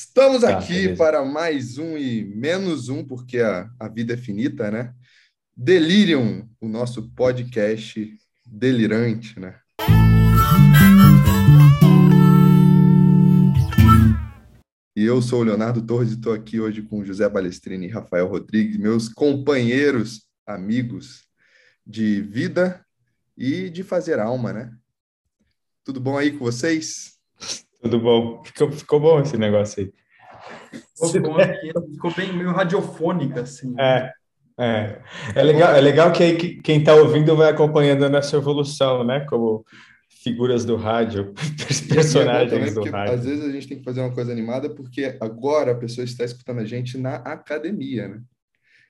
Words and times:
Estamos 0.00 0.42
tá, 0.42 0.56
aqui 0.56 0.94
para 0.94 1.24
mais 1.24 1.76
um 1.76 1.98
e 1.98 2.24
menos 2.24 2.88
um, 2.88 3.04
porque 3.04 3.40
a, 3.40 3.68
a 3.80 3.88
vida 3.88 4.14
é 4.14 4.16
finita, 4.16 4.70
né? 4.70 4.94
Delirium, 5.56 6.48
o 6.60 6.68
nosso 6.68 7.10
podcast 7.16 8.08
delirante, 8.46 9.40
né? 9.40 9.58
E 14.96 15.02
eu 15.04 15.20
sou 15.20 15.40
o 15.40 15.42
Leonardo 15.42 15.84
Torres 15.84 16.12
e 16.12 16.14
estou 16.14 16.32
aqui 16.32 16.60
hoje 16.60 16.80
com 16.82 17.04
José 17.04 17.28
Balestrini 17.28 17.86
e 17.86 17.90
Rafael 17.90 18.28
Rodrigues, 18.28 18.76
meus 18.76 19.08
companheiros, 19.08 20.28
amigos 20.46 21.24
de 21.84 22.22
vida 22.22 22.86
e 23.36 23.68
de 23.68 23.82
fazer 23.82 24.20
alma, 24.20 24.52
né? 24.52 24.72
Tudo 25.82 26.00
bom 26.00 26.16
aí 26.16 26.30
com 26.30 26.44
vocês? 26.44 27.17
Tudo 27.80 28.00
bom. 28.00 28.42
Ficou, 28.44 28.72
ficou 28.72 29.00
bom 29.00 29.20
esse 29.20 29.36
negócio 29.36 29.82
aí. 29.82 29.92
Ficou, 30.94 31.40
ficou 31.92 32.14
bem 32.14 32.32
meio 32.32 32.52
radiofônica, 32.52 33.42
assim. 33.42 33.74
É, 33.78 34.12
é. 34.58 35.00
É 35.34 35.42
legal, 35.42 35.74
é 35.74 35.80
legal 35.80 36.12
que 36.12 36.22
aí 36.22 36.60
quem 36.60 36.80
está 36.80 36.94
ouvindo 36.94 37.36
vai 37.36 37.50
acompanhando 37.50 38.08
nessa 38.08 38.36
evolução, 38.36 39.04
né? 39.04 39.20
Como 39.20 39.64
figuras 40.22 40.64
do 40.64 40.76
rádio, 40.76 41.32
personagens 41.88 42.74
do 42.74 42.84
rádio. 42.84 43.14
Às 43.14 43.24
vezes 43.24 43.44
a 43.44 43.52
gente 43.52 43.68
tem 43.68 43.78
que 43.78 43.84
fazer 43.84 44.00
uma 44.00 44.12
coisa 44.12 44.32
animada 44.32 44.68
porque 44.68 45.16
agora 45.20 45.72
a 45.72 45.76
pessoa 45.76 46.04
está 46.04 46.24
escutando 46.24 46.58
a 46.58 46.64
gente 46.64 46.98
na 46.98 47.16
academia, 47.16 48.08
né? 48.08 48.20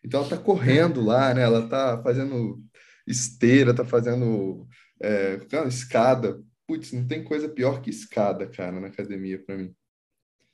Então 0.03 0.21
ela 0.21 0.29
está 0.29 0.43
correndo 0.43 1.01
lá, 1.03 1.35
né? 1.35 1.43
Ela 1.43 1.65
está 1.65 2.01
fazendo 2.03 2.59
esteira, 3.07 3.73
está 3.73 3.85
fazendo 3.85 4.67
é, 5.03 5.39
escada. 5.67 6.41
Putz, 6.69 6.93
não 6.93 7.07
tem 7.07 7.25
coisa 7.25 7.49
pior 7.49 7.81
que 7.81 7.89
escada, 7.89 8.47
cara, 8.47 8.79
na 8.79 8.89
academia 8.89 9.43
para 9.43 9.57
mim. 9.57 9.75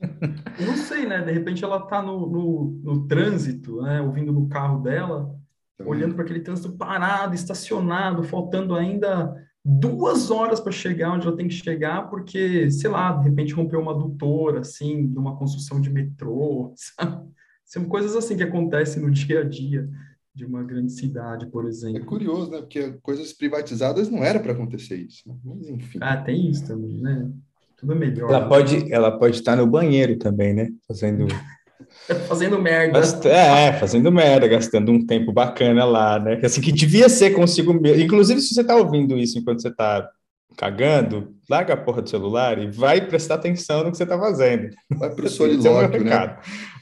Não 0.65 0.77
sei, 0.77 1.07
né? 1.07 1.23
De 1.23 1.33
repente 1.33 1.65
ela 1.65 1.81
tá 1.87 2.01
no, 2.01 2.29
no, 2.29 2.81
no 2.83 3.07
trânsito, 3.09 3.83
né? 3.83 4.01
Ouvindo 4.01 4.33
no 4.33 4.49
carro 4.49 4.81
dela, 4.81 5.35
Também. 5.77 5.93
olhando 5.93 6.15
para 6.15 6.25
aquele 6.25 6.41
trânsito 6.41 6.77
parado, 6.77 7.35
estacionado, 7.35 8.23
faltando 8.23 8.75
ainda 8.75 9.35
duas 9.65 10.31
horas 10.31 10.61
para 10.61 10.71
chegar 10.71 11.13
onde 11.13 11.27
ela 11.27 11.37
tem 11.37 11.49
que 11.49 11.55
chegar, 11.55 12.09
porque, 12.11 12.71
sei 12.71 12.91
lá, 12.91 13.13
de 13.13 13.25
repente 13.25 13.55
rompeu 13.55 13.81
uma 13.81 13.93
adutora, 13.93 14.61
assim, 14.61 15.11
de 15.11 15.19
uma 15.19 15.37
construção 15.37 15.81
de 15.81 15.91
metrô, 15.91 16.75
sabe? 16.79 17.29
São 17.65 17.87
coisas 17.87 18.15
assim 18.15 18.37
que 18.37 18.43
acontecem 18.43 19.03
no 19.03 19.11
dia 19.11 19.41
a 19.41 19.45
dia 19.45 19.89
de 20.35 20.45
uma 20.45 20.63
grande 20.65 20.93
cidade, 20.93 21.47
por 21.47 21.67
exemplo. 21.67 21.99
É 21.99 22.05
curioso, 22.05 22.51
né? 22.51 22.59
Porque 22.59 22.95
coisas 23.03 23.33
privatizadas 23.33 24.11
não 24.11 24.25
era 24.25 24.41
para 24.41 24.53
acontecer 24.53 24.97
isso. 24.97 25.23
Né? 25.29 25.35
Mas 25.45 25.69
enfim. 25.69 25.99
Ah, 26.03 26.17
tem 26.17 26.51
isso 26.51 26.67
também, 26.67 27.01
né? 27.01 27.31
Tudo 27.77 27.93
é 27.93 27.95
melhor. 27.95 28.31
Ela 28.31 28.49
pode, 28.49 28.93
ela 28.93 29.19
pode 29.19 29.37
estar 29.37 29.57
no 29.57 29.67
banheiro 29.67 30.17
também, 30.17 30.53
né? 30.53 30.69
Fazendo 30.89 31.27
fazendo 32.27 32.61
merda. 32.61 32.99
É, 33.29 33.73
fazendo 33.75 34.11
merda, 34.11 34.49
gastando 34.49 34.91
um 34.91 35.05
tempo 35.07 35.33
bacana 35.33 35.85
lá, 35.85 36.19
né? 36.19 36.41
Assim, 36.43 36.61
que 36.61 36.73
devia 36.73 37.09
ser 37.09 37.31
consigo 37.31 37.73
mesmo. 37.73 38.03
Inclusive, 38.03 38.41
se 38.41 38.55
você 38.55 38.63
está 38.63 38.75
ouvindo 38.75 39.17
isso 39.17 39.39
enquanto 39.39 39.63
você 39.63 39.69
está 39.69 40.09
cagando, 40.57 41.35
larga 41.49 41.75
a 41.75 41.77
porra 41.77 42.03
do 42.03 42.11
celular 42.11 42.59
e 42.59 42.71
vai 42.71 43.07
prestar 43.07 43.35
atenção 43.37 43.85
no 43.85 43.91
que 43.91 43.97
você 43.97 44.05
está 44.05 44.19
fazendo. 44.19 44.71
Vai 44.91 45.11
para 45.11 45.27
o 45.27 45.29
solilóquio, 45.29 46.01
é 46.01 46.05
né? 46.05 46.37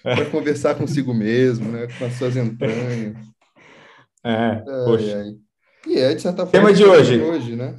Vai 0.04 0.30
conversar 0.30 0.74
consigo 0.74 1.12
mesmo, 1.12 1.70
né? 1.70 1.88
Com 1.98 2.04
as 2.06 2.14
suas 2.14 2.36
entranhas. 2.36 3.16
É, 4.24 4.30
ai, 4.30 4.64
poxa. 4.84 5.18
Ai. 5.18 5.36
E 5.86 5.98
é, 5.98 6.14
de 6.14 6.22
certa 6.22 6.46
forma, 6.46 6.52
tema 6.52 6.72
de 6.72 6.84
hoje. 6.84 7.20
hoje, 7.20 7.56
né? 7.56 7.76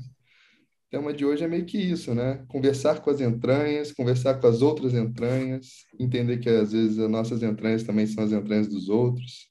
O 0.87 0.91
tema 0.91 1.13
de 1.13 1.25
hoje 1.25 1.43
é 1.43 1.47
meio 1.47 1.65
que 1.65 1.77
isso, 1.77 2.13
né? 2.13 2.43
Conversar 2.47 3.01
com 3.01 3.09
as 3.09 3.21
entranhas, 3.21 3.91
conversar 3.91 4.35
com 4.35 4.47
as 4.47 4.61
outras 4.61 4.93
entranhas, 4.93 5.85
entender 5.99 6.37
que 6.37 6.49
às 6.49 6.71
vezes 6.71 6.99
as 6.99 7.09
nossas 7.09 7.41
entranhas 7.41 7.83
também 7.83 8.05
são 8.05 8.23
as 8.23 8.31
entranhas 8.31 8.67
dos 8.67 8.89
outros, 8.89 9.49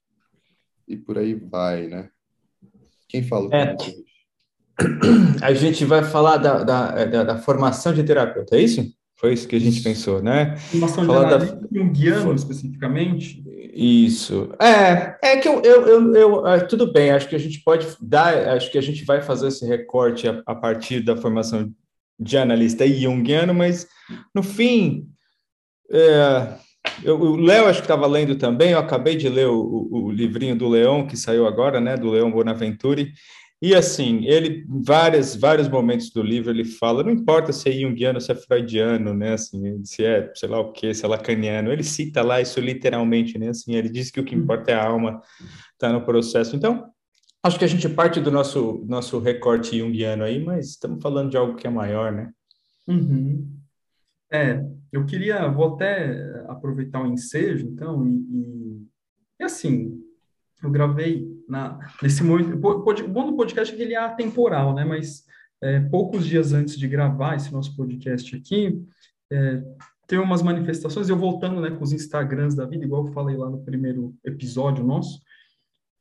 e 0.87 0.97
por 0.97 1.19
aí 1.19 1.35
vai, 1.35 1.89
né? 1.89 2.09
Quem 3.09 3.23
fala 3.23 3.49
o 3.49 3.55
é. 3.55 3.75
hoje? 3.75 3.97
A 5.43 5.53
gente 5.53 5.85
vai 5.85 6.05
falar 6.05 6.37
da, 6.37 6.63
da, 6.63 7.05
da, 7.05 7.25
da, 7.25 7.39
formação 7.39 7.93
de 7.93 8.03
terapeuta, 8.03 8.57
é 8.57 8.61
isso? 8.61 8.83
Foi 9.17 9.33
isso 9.33 9.47
que 9.47 9.55
a 9.55 9.61
gente 9.61 9.83
pensou, 9.83 10.21
né? 10.21 10.57
Formação 10.57 11.07
falar 11.07 11.39
de 11.39 11.47
da... 11.47 11.69
junguiano, 11.71 12.35
especificamente? 12.35 13.42
Isso. 13.75 14.53
É, 14.61 15.17
é 15.23 15.37
que 15.39 15.49
eu, 15.49 15.63
eu, 15.63 15.87
eu, 15.87 16.15
eu, 16.15 16.47
é, 16.47 16.61
tudo 16.61 16.93
bem, 16.93 17.11
acho 17.11 17.27
que 17.27 17.35
a 17.35 17.39
gente 17.39 17.63
pode 17.65 17.87
dar, 18.01 18.49
acho 18.51 18.71
que 18.71 18.77
a 18.77 18.83
gente 18.83 19.03
vai 19.05 19.23
fazer 19.23 19.49
esse 19.49 19.67
recorte 19.67 20.29
a, 20.29 20.43
a 20.45 20.55
partir 20.55 21.01
da 21.01 21.17
formação 21.17 21.73
de 22.21 22.37
analista 22.37 22.87
junguiano, 22.87 23.55
mas 23.55 23.89
no 24.35 24.43
fim, 24.43 25.09
é, 25.91 26.55
eu, 27.03 27.19
o 27.19 27.37
Léo 27.37 27.67
acho 27.67 27.81
que 27.81 27.85
estava 27.87 28.07
lendo 28.07 28.37
também, 28.37 28.73
eu 28.73 28.79
acabei 28.79 29.17
de 29.17 29.29
ler 29.29 29.47
o, 29.47 29.59
o, 29.59 30.05
o, 30.05 30.11
livrinho 30.13 30.55
do 30.55 30.69
Leão, 30.69 31.07
que 31.07 31.17
saiu 31.17 31.47
agora, 31.47 31.81
né, 31.81 31.97
do 31.97 32.11
Leão 32.11 32.31
Bonaventure, 32.31 33.13
e 33.63 33.77
assim, 33.77 34.25
ele, 34.25 34.67
várias, 34.69 35.37
vários 35.37 35.69
momentos 35.69 36.11
do 36.11 36.21
livro, 36.21 36.51
ele 36.51 36.65
fala, 36.65 37.05
não 37.05 37.13
importa 37.13 37.53
se 37.53 37.69
é 37.69 37.73
junguiano, 37.73 38.21
se 38.21 38.33
é 38.33 38.35
freudiano, 38.35 39.15
né, 39.15 39.35
assim, 39.35 39.85
se 39.85 40.05
é, 40.05 40.33
sei 40.35 40.49
lá 40.49 40.59
o 40.59 40.73
que, 40.73 40.93
se 40.93 41.05
é 41.05 41.09
lacaniano, 41.09 41.71
ele 41.71 41.85
cita 41.85 42.23
lá 42.23 42.41
isso 42.41 42.59
literalmente, 42.59 43.39
né, 43.39 43.51
assim, 43.51 43.77
ele 43.77 43.89
diz 43.89 44.11
que 44.11 44.19
o 44.19 44.25
que 44.25 44.35
importa 44.35 44.73
é 44.73 44.75
a 44.75 44.85
alma, 44.85 45.23
está 45.75 45.93
no 45.93 46.05
processo. 46.05 46.57
Então, 46.57 46.91
acho 47.41 47.57
que 47.57 47.65
a 47.65 47.69
gente 47.69 47.89
parte 47.89 48.21
do 48.21 48.33
nosso, 48.33 48.85
nosso 48.89 49.21
recorte 49.21 49.79
junguiano 49.79 50.25
aí, 50.25 50.45
mas 50.45 50.71
estamos 50.71 51.01
falando 51.01 51.31
de 51.31 51.37
algo 51.37 51.55
que 51.55 51.69
é 51.69 51.71
maior, 51.71 52.11
né? 52.11 52.33
Uhum. 52.89 53.49
É, 54.29 54.61
eu 54.91 55.07
queria, 55.07 55.47
vou 55.47 55.75
até 55.75 56.45
aproveitar 56.49 57.01
o 57.01 57.07
ensejo, 57.07 57.65
então, 57.65 58.05
e, 58.05 58.11
e, 58.11 58.87
e 59.39 59.45
assim, 59.45 60.03
eu 60.61 60.69
gravei 60.69 61.32
na, 61.49 61.79
nesse 62.03 62.23
momento. 62.23 62.55
O 62.55 63.09
bom 63.09 63.27
do 63.27 63.37
podcast 63.37 63.73
é 63.73 63.77
que 63.77 63.83
ele 63.83 63.95
é 63.95 63.99
atemporal, 63.99 64.75
né? 64.75 64.85
Mas 64.85 65.25
é, 65.63 65.81
poucos 65.81 66.27
dias 66.27 66.53
antes 66.53 66.79
de 66.79 66.89
gravar 66.89 67.37
esse 67.37 67.53
nosso 67.53 67.77
podcast 67.77 68.35
aqui, 68.35 68.85
é, 69.33 69.63
tem 70.07 70.19
umas 70.19 70.43
manifestações, 70.43 71.09
eu 71.09 71.17
voltando 71.17 71.61
né, 71.61 71.71
com 71.71 71.83
os 71.83 71.93
Instagrams 71.93 72.55
da 72.55 72.67
vida, 72.67 72.85
igual 72.85 73.07
eu 73.07 73.13
falei 73.13 73.37
lá 73.37 73.49
no 73.49 73.65
primeiro 73.65 74.15
episódio 74.25 74.85
nosso, 74.85 75.23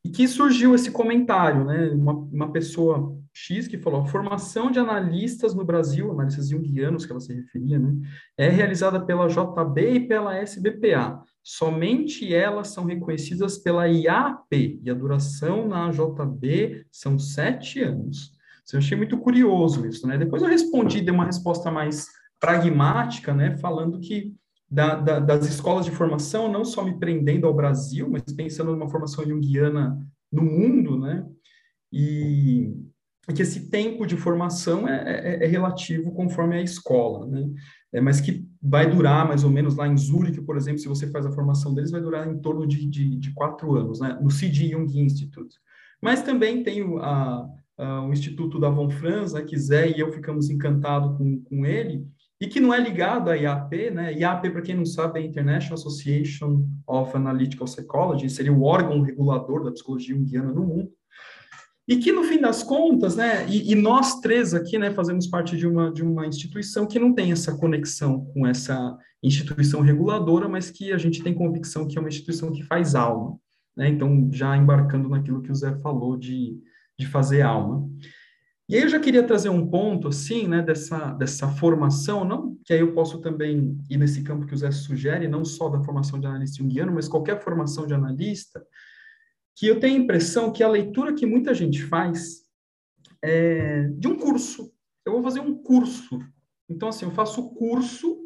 e 0.04 0.10
que 0.10 0.28
surgiu 0.28 0.74
esse 0.74 0.92
comentário, 0.92 1.64
né? 1.64 1.90
Uma, 1.90 2.14
uma 2.14 2.52
pessoa 2.52 3.16
X 3.34 3.68
que 3.68 3.78
falou: 3.78 4.02
a 4.02 4.06
formação 4.06 4.72
de 4.72 4.80
analistas 4.80 5.54
no 5.54 5.64
Brasil, 5.64 6.12
analistas 6.12 6.50
junguianos 6.50 7.06
que 7.06 7.12
ela 7.12 7.22
se 7.22 7.34
referia, 7.34 7.78
né? 7.78 7.96
É 8.36 8.50
realizada 8.50 9.00
pela 9.00 9.28
JB 9.28 9.94
e 9.94 10.08
pela 10.08 10.36
SBPA. 10.38 11.24
Somente 11.44 12.34
elas 12.34 12.70
são 12.70 12.86
reconhecidas 12.86 13.58
pela 13.58 13.88
IAP, 13.88 14.80
e 14.84 14.90
a 14.90 14.94
duração 14.94 15.68
na 15.68 15.90
JB 15.90 16.86
são 16.92 17.18
sete 17.18 17.82
anos. 17.82 18.32
Eu 18.72 18.80
achei 18.80 18.96
muito 18.96 19.18
curioso 19.18 19.86
isso, 19.86 20.08
né? 20.08 20.18
Depois 20.18 20.42
eu 20.42 20.48
respondi, 20.48 21.02
dei 21.02 21.14
uma 21.14 21.26
resposta 21.26 21.70
mais 21.70 22.08
pragmática, 22.40 23.34
né? 23.34 23.58
Falando 23.58 24.00
que 24.00 24.34
da, 24.70 24.96
da, 24.96 25.20
das 25.20 25.46
escolas 25.46 25.84
de 25.84 25.92
formação, 25.92 26.50
não 26.50 26.64
só 26.64 26.84
me 26.84 26.98
prendendo 26.98 27.46
ao 27.46 27.54
Brasil, 27.54 28.10
mas 28.10 28.24
pensando 28.24 28.72
numa 28.72 28.90
formação 28.90 29.26
junguiana 29.26 30.00
no 30.32 30.44
mundo, 30.44 30.98
né? 30.98 31.28
E, 31.92 32.74
e 33.32 33.34
que 33.34 33.42
esse 33.42 33.70
tempo 33.70 34.06
de 34.06 34.18
formação 34.18 34.88
é, 34.88 35.40
é, 35.40 35.46
é 35.46 35.48
relativo 35.48 36.12
conforme 36.12 36.58
a 36.58 36.62
escola, 36.62 37.26
né? 37.26 37.50
É, 37.94 38.02
mas 38.02 38.20
que 38.20 38.46
vai 38.62 38.90
durar 38.90 39.26
mais 39.26 39.44
ou 39.46 39.50
menos 39.50 39.76
lá 39.76 39.88
em 39.88 39.98
Zurich, 39.98 40.42
por 40.42 40.58
exemplo, 40.58 40.80
se 40.80 40.88
você 40.88 41.10
faz 41.10 41.26
a 41.26 41.32
formação 41.32 41.74
deles, 41.74 41.92
vai 41.92 42.02
durar 42.02 42.28
em 42.28 42.40
torno 42.40 42.68
de, 42.68 42.86
de, 42.86 43.16
de 43.18 43.34
quatro 43.34 43.76
anos, 43.76 44.02
né? 44.02 44.18
No 44.22 44.30
C.G. 44.30 44.70
Jung 44.70 45.00
Institute. 45.00 45.56
Mas 46.02 46.22
também 46.22 46.62
tem 46.62 46.84
o, 46.84 46.98
a, 47.00 47.48
a, 47.78 48.02
o 48.06 48.12
Instituto 48.12 48.60
da 48.60 48.70
Von 48.70 48.90
Franz, 48.90 49.34
né, 49.34 49.42
que 49.44 49.58
Zé 49.58 49.90
e 49.90 50.00
eu 50.00 50.12
ficamos 50.12 50.50
encantados 50.50 51.18
com, 51.18 51.42
com 51.44 51.66
ele, 51.66 52.06
e 52.40 52.48
que 52.48 52.60
não 52.60 52.74
é 52.74 52.80
ligado 52.80 53.30
à 53.30 53.36
IAP, 53.36 53.92
né? 53.92 54.14
IAP, 54.14 54.50
para 54.50 54.62
quem 54.62 54.76
não 54.76 54.86
sabe, 54.86 55.20
é 55.20 55.24
International 55.24 55.76
Association 55.76 56.68
of 56.86 57.16
Analytical 57.16 57.66
Psychology, 57.66 58.30
seria 58.30 58.52
o 58.52 58.64
órgão 58.64 59.02
regulador 59.02 59.64
da 59.64 59.72
psicologia 59.72 60.16
junguiana 60.16 60.52
no 60.52 60.66
mundo. 60.66 60.92
E 61.92 61.98
que, 61.98 62.10
no 62.10 62.24
fim 62.24 62.40
das 62.40 62.64
contas, 62.64 63.18
né, 63.18 63.46
e, 63.50 63.74
e, 63.74 63.76
nós 63.76 64.22
três 64.22 64.54
aqui, 64.54 64.78
né, 64.78 64.92
fazemos 64.92 65.28
parte 65.28 65.58
de 65.58 65.68
uma, 65.68 65.92
de 65.92 66.02
uma 66.02 66.26
instituição 66.26 66.88
que 66.88 66.98
não 66.98 67.14
tem 67.14 67.34
essa 67.34 67.58
conexão 67.58 68.24
com 68.34 68.48
essa 68.48 68.98
instituição 69.22 69.82
reguladora, 69.82 70.48
mas 70.48 70.72
que 70.72 70.94
a 70.94 70.98
gente 70.98 71.22
tem 71.22 71.34
convicção 71.34 71.86
que 71.86 71.98
é 71.98 72.00
uma 72.00 72.08
instituição 72.08 72.50
que 72.50 72.64
faz 72.64 72.96
alma. 72.96 73.38
Né? 73.76 73.90
Então, 73.90 74.30
já 74.32 74.56
embarcando 74.56 75.10
naquilo 75.10 75.42
que 75.42 75.52
o 75.52 75.56
Zé 75.56 75.78
falou 75.80 76.16
de, 76.16 76.58
de 76.98 77.06
fazer 77.08 77.42
alma. 77.42 77.86
E 78.70 78.76
aí 78.78 78.84
eu 78.84 78.90
já 78.90 78.98
queria 79.02 79.24
trazer 79.24 79.50
um 79.50 79.68
ponto, 79.68 80.08
assim, 80.08 80.48
né, 80.48 80.62
dessa, 80.62 81.12
dessa 81.16 81.50
formação, 81.50 82.24
não 82.24 82.56
que 82.64 82.72
aí 82.72 82.80
eu 82.80 82.94
posso 82.94 83.20
também 83.20 83.78
ir 83.90 83.98
nesse 83.98 84.24
campo 84.24 84.46
que 84.46 84.54
o 84.54 84.58
Zé 84.58 84.72
sugere, 84.72 85.28
não 85.28 85.44
só 85.44 85.68
da 85.68 85.84
formação 85.84 86.22
de 86.22 86.26
analista 86.26 86.64
junguiano, 86.64 86.94
mas 86.94 87.10
qualquer 87.10 87.44
formação 87.44 87.86
de 87.86 87.94
analista, 87.94 88.66
que 89.56 89.68
eu 89.68 89.80
tenho 89.80 90.00
a 90.00 90.04
impressão 90.04 90.52
que 90.52 90.64
a 90.64 90.70
leitura 90.70 91.14
que 91.14 91.26
muita 91.26 91.54
gente 91.54 91.84
faz 91.84 92.46
é 93.24 93.84
de 93.98 94.08
um 94.08 94.18
curso. 94.18 94.74
Eu 95.06 95.14
vou 95.14 95.24
fazer 95.24 95.40
um 95.40 95.56
curso. 95.56 96.20
Então, 96.70 96.90
assim, 96.90 97.06
eu 97.06 97.12
faço 97.12 97.42
o 97.42 97.54
curso 97.54 98.22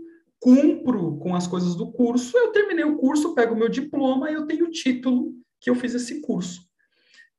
cumpro 0.45 1.17
com 1.17 1.35
as 1.35 1.47
coisas 1.47 1.75
do 1.75 1.91
curso, 1.91 2.37
eu 2.37 2.51
terminei 2.51 2.85
o 2.85 2.97
curso, 2.97 3.33
pego 3.33 3.55
o 3.55 3.57
meu 3.57 3.67
diploma 3.67 4.29
e 4.29 4.35
eu 4.35 4.45
tenho 4.45 4.65
o 4.65 4.71
título 4.71 5.33
que 5.59 5.71
eu 5.71 5.75
fiz 5.75 5.95
esse 5.95 6.21
curso. 6.21 6.61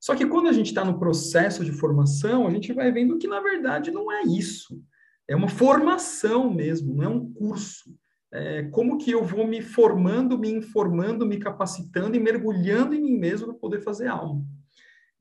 Só 0.00 0.16
que 0.16 0.26
quando 0.26 0.48
a 0.48 0.52
gente 0.52 0.66
está 0.66 0.84
no 0.84 0.98
processo 0.98 1.64
de 1.64 1.70
formação, 1.70 2.46
a 2.46 2.50
gente 2.50 2.72
vai 2.72 2.90
vendo 2.90 3.16
que, 3.16 3.28
na 3.28 3.40
verdade, 3.40 3.92
não 3.92 4.10
é 4.10 4.22
isso. 4.22 4.82
É 5.28 5.36
uma 5.36 5.48
formação 5.48 6.52
mesmo, 6.52 6.96
não 6.96 7.04
é 7.04 7.08
um 7.08 7.32
curso. 7.32 7.94
É 8.38 8.62
como 8.64 8.98
que 8.98 9.10
eu 9.10 9.24
vou 9.24 9.46
me 9.46 9.62
formando, 9.62 10.38
me 10.38 10.50
informando, 10.50 11.24
me 11.24 11.38
capacitando 11.38 12.14
e 12.14 12.20
mergulhando 12.20 12.94
em 12.94 13.00
mim 13.00 13.16
mesmo 13.16 13.46
para 13.46 13.54
poder 13.54 13.80
fazer 13.80 14.08
algo. 14.08 14.44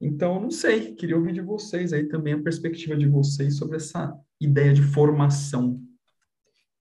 Então, 0.01 0.41
não 0.41 0.51
sei, 0.51 0.93
queria 0.93 1.15
ouvir 1.15 1.31
de 1.31 1.39
vocês 1.39 1.93
aí 1.93 2.03
também 2.03 2.33
a 2.33 2.41
perspectiva 2.41 2.97
de 2.97 3.07
vocês 3.07 3.57
sobre 3.57 3.77
essa 3.77 4.13
ideia 4.39 4.73
de 4.73 4.81
formação. 4.81 5.79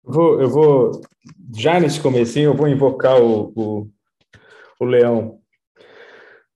Vou, 0.03 0.41
eu 0.41 0.49
vou, 0.49 1.03
já 1.55 1.79
nesse 1.79 2.01
comecinho, 2.01 2.51
eu 2.51 2.57
vou 2.57 2.67
invocar 2.67 3.23
o, 3.23 3.53
o, 3.55 3.91
o 4.81 4.85
leão. 4.87 5.42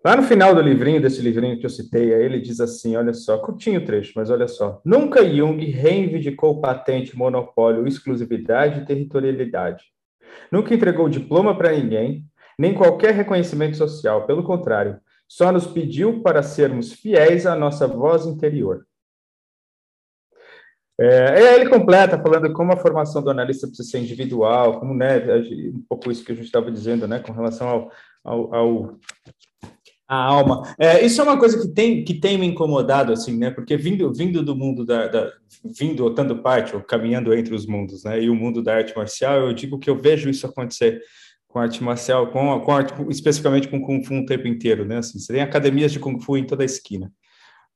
Lá 0.06 0.14
no 0.14 0.22
final 0.22 0.54
do 0.54 0.60
livrinho, 0.60 1.02
desse 1.02 1.20
livrinho 1.20 1.58
que 1.58 1.66
eu 1.66 1.70
citei, 1.70 2.12
ele 2.12 2.38
diz 2.38 2.60
assim, 2.60 2.94
olha 2.94 3.12
só, 3.12 3.38
curtinho 3.38 3.80
o 3.80 3.84
trecho, 3.84 4.12
mas 4.14 4.30
olha 4.30 4.46
só. 4.46 4.80
Nunca 4.84 5.28
Jung 5.28 5.58
reivindicou 5.68 6.60
patente, 6.60 7.18
monopólio, 7.18 7.88
exclusividade 7.88 8.82
e 8.82 8.84
territorialidade. 8.86 9.82
Nunca 10.52 10.72
entregou 10.72 11.08
diploma 11.08 11.58
para 11.58 11.72
ninguém, 11.72 12.24
nem 12.56 12.72
qualquer 12.72 13.14
reconhecimento 13.14 13.76
social. 13.76 14.28
Pelo 14.28 14.44
contrário, 14.44 15.00
só 15.26 15.50
nos 15.50 15.66
pediu 15.66 16.22
para 16.22 16.40
sermos 16.40 16.92
fiéis 16.92 17.44
à 17.44 17.56
nossa 17.56 17.88
voz 17.88 18.26
interior. 18.26 18.86
É, 21.00 21.52
ele 21.56 21.68
completa 21.68 22.16
falando 22.16 22.52
como 22.52 22.72
a 22.72 22.76
formação 22.76 23.24
do 23.24 23.30
analista 23.30 23.66
precisa 23.66 23.90
ser 23.90 23.98
individual, 23.98 24.78
como 24.78 24.94
né, 24.94 25.18
um 25.74 25.84
pouco 25.88 26.12
isso 26.12 26.24
que 26.24 26.30
a 26.30 26.34
gente 26.36 26.46
estava 26.46 26.70
dizendo, 26.70 27.08
né, 27.08 27.18
com 27.18 27.32
relação 27.32 27.68
ao, 27.68 27.92
ao, 28.24 28.54
ao 28.54 28.98
a 30.08 30.16
alma. 30.16 30.74
É, 30.78 31.04
isso 31.04 31.20
é 31.20 31.24
uma 31.24 31.38
coisa 31.38 31.60
que 31.60 31.68
tem 31.68 32.04
que 32.04 32.14
tem 32.14 32.38
me 32.38 32.46
incomodado 32.46 33.12
assim, 33.12 33.36
né? 33.36 33.50
Porque 33.50 33.76
vindo 33.76 34.12
vindo 34.12 34.42
do 34.42 34.54
mundo 34.54 34.84
da, 34.84 35.08
da 35.08 35.32
vindo 35.64 36.08
tanto 36.14 36.36
parte 36.36 36.74
ou 36.76 36.82
caminhando 36.82 37.34
entre 37.34 37.54
os 37.54 37.66
mundos, 37.66 38.04
né? 38.04 38.22
E 38.22 38.30
o 38.30 38.34
mundo 38.34 38.62
da 38.62 38.76
arte 38.76 38.96
marcial, 38.96 39.40
eu 39.40 39.52
digo 39.52 39.78
que 39.78 39.90
eu 39.90 40.00
vejo 40.00 40.30
isso 40.30 40.46
acontecer 40.46 41.02
com 41.48 41.58
arte 41.58 41.82
marcial, 41.82 42.30
com, 42.30 42.60
com 42.60 42.72
arte, 42.72 42.92
especificamente 43.08 43.68
com 43.68 43.80
kung 43.80 44.04
fu 44.04 44.14
o 44.14 44.26
tempo 44.26 44.46
inteiro, 44.46 44.84
né? 44.84 44.98
Assim, 44.98 45.18
você 45.18 45.32
tem 45.32 45.42
academias 45.42 45.90
de 45.90 45.98
kung 45.98 46.20
fu 46.20 46.36
em 46.36 46.44
toda 46.44 46.62
a 46.62 46.66
esquina. 46.66 47.10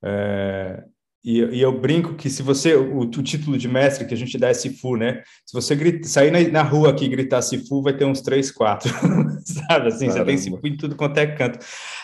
É, 0.02 0.84
e, 1.22 1.40
e, 1.40 1.60
eu 1.60 1.78
brinco 1.78 2.14
que 2.14 2.30
se 2.30 2.42
você, 2.42 2.74
o, 2.74 3.00
o, 3.00 3.06
título 3.06 3.58
de 3.58 3.68
mestre 3.68 4.06
que 4.06 4.14
a 4.14 4.16
gente 4.16 4.38
dá 4.38 4.48
é 4.48 4.54
Sifu, 4.54 4.96
né? 4.96 5.22
Se 5.44 5.52
você 5.52 5.76
grita, 5.76 6.08
sair 6.08 6.30
na, 6.30 6.40
na, 6.48 6.62
rua 6.62 6.90
aqui 6.90 7.04
e 7.04 7.08
gritar 7.08 7.42
Sifu, 7.42 7.82
vai 7.82 7.94
ter 7.94 8.06
uns 8.06 8.22
três, 8.22 8.50
quatro, 8.50 8.90
sabe? 9.44 9.88
Assim, 9.88 10.06
Caramba. 10.06 10.12
você 10.12 10.24
tem 10.24 10.38
Sifu 10.38 10.66
em 10.66 10.76
tudo 10.76 10.96
quanto 10.96 11.18
é 11.18 11.26
canto. 11.26 11.58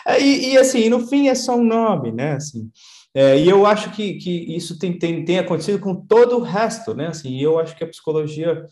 É, 0.05 0.21
e, 0.21 0.53
e, 0.53 0.57
assim, 0.57 0.87
no 0.87 1.07
fim 1.07 1.29
é 1.29 1.35
só 1.35 1.55
um 1.55 1.63
nome, 1.63 2.11
né? 2.11 2.33
Assim, 2.33 2.69
é, 3.13 3.39
e 3.39 3.49
eu 3.49 3.65
acho 3.65 3.91
que, 3.91 4.13
que 4.15 4.55
isso 4.55 4.77
tem, 4.77 4.93
tem, 4.93 5.25
tem 5.25 5.39
acontecido 5.39 5.79
com 5.79 5.95
todo 5.95 6.37
o 6.37 6.43
resto, 6.43 6.93
né? 6.93 7.07
Assim, 7.07 7.41
eu 7.41 7.57
acho 7.57 7.75
que 7.75 7.83
a 7.83 7.87
psicologia 7.87 8.65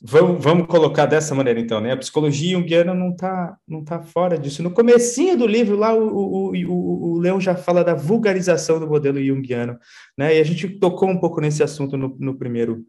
Vamos, 0.00 0.42
vamos 0.42 0.68
colocar 0.68 1.06
dessa 1.06 1.34
maneira, 1.34 1.58
então, 1.58 1.80
né? 1.80 1.92
A 1.92 1.96
psicologia 1.96 2.56
junguiana 2.56 2.94
não 2.94 3.10
está 3.10 3.56
não 3.66 3.84
tá 3.84 4.00
fora 4.00 4.38
disso. 4.38 4.62
No 4.62 4.70
comecinho 4.70 5.36
do 5.36 5.46
livro, 5.46 5.76
lá, 5.76 5.92
o, 5.92 6.06
o, 6.06 6.52
o, 6.52 7.12
o 7.14 7.18
Leão 7.18 7.40
já 7.40 7.56
fala 7.56 7.82
da 7.82 7.94
vulgarização 7.94 8.78
do 8.78 8.86
modelo 8.86 9.22
junguiano, 9.22 9.76
né? 10.16 10.36
E 10.36 10.40
a 10.40 10.44
gente 10.44 10.68
tocou 10.78 11.08
um 11.08 11.18
pouco 11.18 11.40
nesse 11.40 11.62
assunto 11.64 11.96
no, 11.96 12.16
no 12.18 12.38
primeiro... 12.38 12.84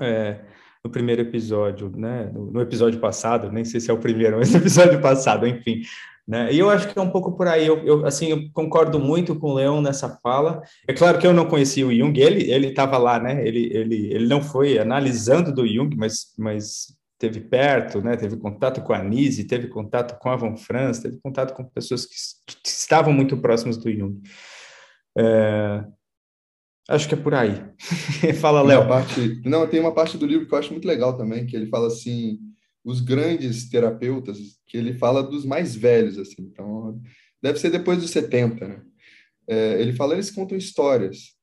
É, 0.00 0.40
no 0.82 0.90
primeiro 0.90 1.20
episódio, 1.20 1.92
né? 1.94 2.30
No, 2.32 2.50
no, 2.50 2.60
episódio 2.62 2.98
passado, 2.98 3.52
nem 3.52 3.64
sei 3.64 3.78
se 3.78 3.90
é 3.90 3.94
o 3.94 3.98
primeiro, 3.98 4.38
mas 4.38 4.50
no 4.50 4.58
episódio 4.58 5.00
passado, 5.02 5.46
enfim, 5.46 5.82
né? 6.26 6.52
E 6.52 6.58
eu 6.58 6.70
acho 6.70 6.88
que 6.88 6.98
é 6.98 7.02
um 7.02 7.10
pouco 7.10 7.32
por 7.36 7.48
aí. 7.48 7.66
Eu, 7.66 7.84
eu, 7.84 8.06
assim, 8.06 8.28
eu 8.28 8.50
concordo 8.52 8.98
muito 8.98 9.34
com 9.34 9.50
o 9.50 9.54
Leão 9.54 9.82
nessa 9.82 10.08
fala. 10.22 10.62
É 10.86 10.92
claro 10.92 11.18
que 11.18 11.26
eu 11.26 11.32
não 11.32 11.48
conhecia 11.48 11.86
o 11.86 11.94
Jung, 11.94 12.18
ele 12.18 12.50
ele 12.50 12.68
estava 12.68 12.96
lá, 12.96 13.18
né? 13.18 13.46
Ele, 13.46 13.70
ele, 13.72 14.12
ele 14.12 14.26
não 14.28 14.40
foi 14.40 14.78
analisando 14.78 15.52
do 15.52 15.66
Jung, 15.66 15.96
mas, 15.96 16.32
mas 16.38 16.96
teve 17.18 17.40
perto, 17.40 18.00
né? 18.00 18.16
Teve 18.16 18.36
contato 18.36 18.82
com 18.82 18.92
a 18.92 19.02
Nise, 19.02 19.44
teve 19.44 19.68
contato 19.68 20.18
com 20.18 20.30
a 20.30 20.36
Von 20.36 20.56
Franz, 20.56 21.00
teve 21.00 21.18
contato 21.20 21.54
com 21.54 21.64
pessoas 21.64 22.06
que, 22.06 22.14
que 22.62 22.68
estavam 22.68 23.12
muito 23.12 23.36
próximas 23.36 23.76
do 23.76 23.90
Jung. 23.90 24.20
É, 25.18 25.84
acho 26.88 27.08
que 27.08 27.14
é 27.14 27.18
por 27.18 27.34
aí. 27.34 27.64
fala, 28.40 28.62
Léo. 28.62 28.84
Não, 29.44 29.66
tem 29.66 29.80
uma 29.80 29.94
parte 29.94 30.16
do 30.16 30.26
livro 30.26 30.46
que 30.46 30.54
eu 30.54 30.58
acho 30.58 30.70
muito 30.70 30.86
legal 30.86 31.16
também, 31.16 31.46
que 31.46 31.56
ele 31.56 31.66
fala 31.66 31.88
assim 31.88 32.38
os 32.84 33.00
grandes 33.00 33.68
terapeutas, 33.68 34.38
que 34.66 34.76
ele 34.76 34.94
fala 34.94 35.22
dos 35.22 35.44
mais 35.44 35.74
velhos, 35.74 36.18
assim, 36.18 36.42
então 36.42 37.00
deve 37.40 37.58
ser 37.58 37.70
depois 37.70 38.00
dos 38.00 38.10
70, 38.10 38.66
né? 38.66 38.82
É, 39.46 39.80
ele 39.80 39.92
fala, 39.92 40.14
eles 40.14 40.30
contam 40.30 40.56
histórias, 40.56 41.36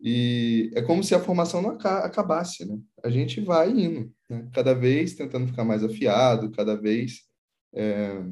e 0.00 0.70
é 0.74 0.82
como 0.82 1.02
se 1.02 1.14
a 1.14 1.20
formação 1.20 1.60
não 1.60 1.70
acabasse, 1.70 2.64
né? 2.64 2.78
A 3.02 3.10
gente 3.10 3.40
vai 3.40 3.70
indo, 3.70 4.12
né? 4.30 4.48
cada 4.52 4.72
vez 4.72 5.14
tentando 5.14 5.48
ficar 5.48 5.64
mais 5.64 5.82
afiado, 5.82 6.52
cada 6.52 6.76
vez 6.76 7.22
é, 7.74 8.22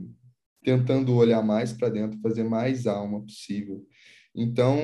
tentando 0.63 1.15
olhar 1.15 1.43
mais 1.43 1.73
para 1.73 1.89
dentro, 1.89 2.21
fazer 2.21 2.45
mais 2.45 2.87
alma 2.87 3.21
possível. 3.21 3.85
Então, 4.35 4.79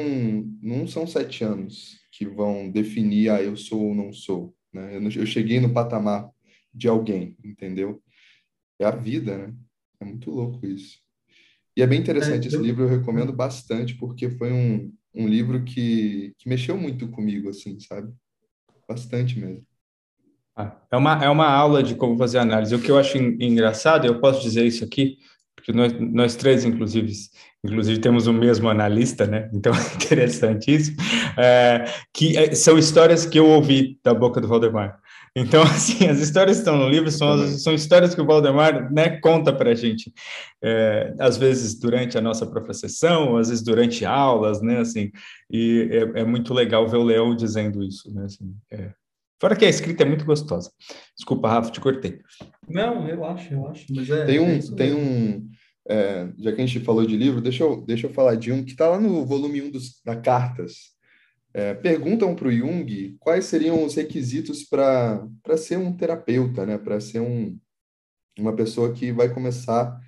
não 0.61 0.87
são 0.87 1.07
sete 1.07 1.45
anos 1.45 2.01
que 2.11 2.27
vão 2.27 2.71
definir, 2.71 3.31
ah, 3.31 3.43
eu 3.43 3.57
sou 3.57 3.89
ou 3.89 3.95
não 3.95 4.13
sou. 4.13 4.55
Né? 4.73 4.97
Eu, 4.97 5.03
eu 5.03 5.27
cheguei 5.27 5.61
no 5.61 5.73
patamar 5.73 6.29
de 6.73 6.89
alguém, 6.89 7.37
entendeu? 7.45 8.03
É 8.79 8.85
a 8.85 8.91
vida, 8.91 9.37
né? 9.37 9.55
É 10.01 10.05
muito 10.05 10.31
louco 10.31 10.67
isso. 10.67 10.99
E 11.77 11.83
é 11.83 11.87
bem 11.87 12.01
interessante 12.01 12.45
é, 12.45 12.49
esse 12.49 12.57
eu... 12.57 12.63
livro, 12.63 12.85
eu 12.85 12.89
recomendo 12.89 13.33
bastante, 13.33 13.95
porque 13.95 14.31
foi 14.31 14.53
um, 14.53 14.93
um 15.15 15.27
livro 15.27 15.65
que, 15.65 16.35
que 16.39 16.49
mexeu 16.49 16.77
muito 16.77 17.09
comigo, 17.09 17.49
assim, 17.49 17.79
sabe? 17.81 18.13
Bastante 18.89 19.39
mesmo. 19.39 19.65
Ah, 20.55 20.77
é, 20.91 20.97
uma, 20.97 21.25
é 21.25 21.29
uma 21.31 21.49
aula 21.49 21.83
de 21.83 21.95
como 21.95 22.17
fazer 22.19 22.39
análise. 22.39 22.75
O 22.75 22.81
que 22.81 22.91
eu 22.91 22.99
acho 22.99 23.17
engraçado, 23.17 24.07
eu 24.07 24.21
posso 24.21 24.43
dizer 24.43 24.67
isso 24.67 24.85
aqui, 24.85 25.17
porque 25.57 25.73
nós, 25.73 25.93
nós 25.99 26.37
três, 26.37 26.65
inclusive, 26.65 27.11
inclusive 27.65 28.01
temos 28.01 28.27
o 28.27 28.33
mesmo 28.33 28.69
analista, 28.69 29.27
né? 29.27 29.49
Então 29.55 29.73
é 29.75 29.95
interessante 29.95 30.75
isso, 30.75 30.93
é, 31.39 31.85
que 32.13 32.37
é, 32.37 32.55
são 32.55 32.77
histórias 32.77 33.25
que 33.25 33.39
eu 33.39 33.47
ouvi 33.47 33.99
da 34.05 34.13
boca 34.13 34.41
do 34.41 34.49
Valdemar. 34.49 35.01
Então, 35.35 35.63
assim, 35.65 36.07
as 36.07 36.19
histórias 36.19 36.59
que 36.59 36.63
estão 36.63 36.77
no 36.77 36.89
livro 36.89 37.11
são, 37.11 37.47
são 37.59 37.75
histórias 37.75 38.15
que 38.15 38.21
o 38.21 38.27
Valdemar 38.27 38.93
né, 38.93 39.19
conta 39.21 39.53
para 39.53 39.71
a 39.71 39.75
gente, 39.75 40.13
é, 40.63 41.15
às 41.19 41.37
vezes 41.37 41.79
durante 41.79 42.19
a 42.19 42.21
nossa 42.21 42.47
profissão, 42.47 43.37
às 43.37 43.49
vezes 43.49 43.65
durante 43.65 44.05
aulas, 44.05 44.61
né, 44.61 44.79
assim, 44.79 45.11
e 45.51 45.89
é, 45.91 46.21
é 46.21 46.25
muito 46.25 46.53
legal 46.53 46.87
ver 46.87 46.99
o 46.99 47.05
Leão 47.05 47.35
dizendo 47.35 47.83
isso, 47.83 48.13
né, 48.13 48.25
assim, 48.25 48.55
é. 48.71 48.93
Fora 49.41 49.57
que 49.57 49.65
a 49.65 49.69
escrita 49.69 50.05
é 50.05 50.07
muito 50.07 50.25
gostosa. 50.25 50.71
Desculpa, 51.17 51.49
Rafa, 51.49 51.73
te 51.73 51.81
cortei. 51.81 52.21
Não, 52.69 53.09
eu 53.09 53.25
acho, 53.25 53.53
eu 53.53 53.67
acho, 53.67 53.87
mas 53.91 54.09
é... 54.09 54.25
Tem 54.25 54.39
um, 54.39 54.57
é 54.57 54.61
tem 54.77 54.95
um 54.95 55.51
é, 55.89 56.29
já 56.39 56.53
que 56.53 56.63
a 56.63 56.67
gente 56.67 56.85
falou 56.85 57.05
de 57.05 57.17
livro, 57.17 57.41
deixa 57.41 57.65
eu, 57.65 57.81
deixa 57.85 58.07
eu 58.07 58.13
falar 58.13 58.37
de 58.37 58.53
um 58.53 58.65
que 58.65 58.73
está 58.73 58.89
lá 58.89 59.01
no 59.01 59.27
volume 59.27 59.63
1 59.63 59.71
dos, 59.71 60.01
da 60.05 60.15
Cartas, 60.15 60.93
é, 61.55 61.75
perguntam 61.75 62.35
para 62.35 62.49
o 62.49 62.53
Jung 62.53 63.17
quais 63.21 63.45
seriam 63.45 63.85
os 63.85 63.95
requisitos 63.95 64.65
para 64.65 65.29
ser 65.57 65.79
um 65.79 65.95
terapeuta, 65.95 66.65
né? 66.65 66.79
para 66.79 67.01
ser 67.01 67.21
um, 67.21 67.59
uma 68.39 68.55
pessoa 68.55 68.93
que 68.93 69.13
vai 69.13 69.33
começar 69.33 69.99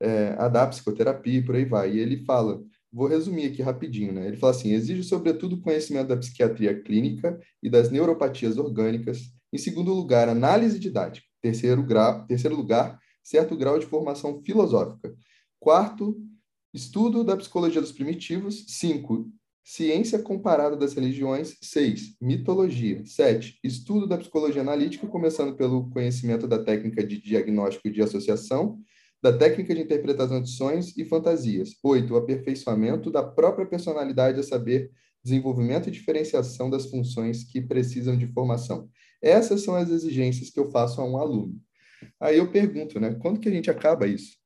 é, 0.00 0.34
a 0.38 0.48
dar 0.48 0.68
psicoterapia 0.68 1.38
e 1.38 1.44
por 1.44 1.54
aí 1.54 1.64
vai. 1.64 1.92
E 1.92 1.98
ele 1.98 2.24
fala, 2.24 2.62
vou 2.92 3.06
resumir 3.06 3.46
aqui 3.46 3.60
rapidinho, 3.60 4.12
né? 4.12 4.26
ele 4.26 4.36
fala 4.36 4.52
assim, 4.52 4.72
exige 4.72 5.02
sobretudo 5.02 5.60
conhecimento 5.60 6.08
da 6.08 6.16
psiquiatria 6.16 6.80
clínica 6.80 7.38
e 7.62 7.68
das 7.68 7.90
neuropatias 7.90 8.56
orgânicas, 8.56 9.32
em 9.52 9.58
segundo 9.58 9.92
lugar, 9.92 10.28
análise 10.28 10.78
didática, 10.78 11.26
terceiro, 11.40 11.82
grau, 11.82 12.26
terceiro 12.26 12.56
lugar, 12.56 12.98
certo 13.22 13.56
grau 13.56 13.78
de 13.78 13.86
formação 13.86 14.42
filosófica, 14.42 15.14
quarto, 15.60 16.16
estudo 16.72 17.22
da 17.22 17.36
psicologia 17.36 17.80
dos 17.80 17.92
primitivos, 17.92 18.64
cinco, 18.68 19.30
Ciência 19.66 20.18
comparada 20.18 20.76
das 20.76 20.92
religiões. 20.92 21.56
6. 21.62 22.16
Mitologia. 22.20 23.02
7. 23.06 23.58
Estudo 23.64 24.06
da 24.06 24.18
psicologia 24.18 24.60
analítica, 24.60 25.06
começando 25.06 25.56
pelo 25.56 25.88
conhecimento 25.88 26.46
da 26.46 26.62
técnica 26.62 27.02
de 27.02 27.18
diagnóstico 27.18 27.90
de 27.90 28.02
associação, 28.02 28.78
da 29.22 29.32
técnica 29.32 29.74
de 29.74 29.80
interpretação 29.80 30.42
de 30.42 30.50
sonhos 30.50 30.94
e 30.98 31.04
fantasias. 31.06 31.70
8. 31.82 32.14
Aperfeiçoamento 32.14 33.10
da 33.10 33.22
própria 33.22 33.64
personalidade, 33.64 34.38
a 34.38 34.42
saber, 34.42 34.90
desenvolvimento 35.24 35.88
e 35.88 35.92
diferenciação 35.92 36.68
das 36.68 36.84
funções 36.90 37.44
que 37.44 37.62
precisam 37.62 38.18
de 38.18 38.26
formação. 38.26 38.90
Essas 39.22 39.62
são 39.62 39.74
as 39.74 39.88
exigências 39.88 40.50
que 40.50 40.60
eu 40.60 40.70
faço 40.70 41.00
a 41.00 41.04
um 41.06 41.16
aluno. 41.16 41.58
Aí 42.20 42.36
eu 42.36 42.52
pergunto, 42.52 43.00
né? 43.00 43.14
Quando 43.14 43.40
que 43.40 43.48
a 43.48 43.52
gente 43.52 43.70
acaba 43.70 44.06
isso? 44.06 44.43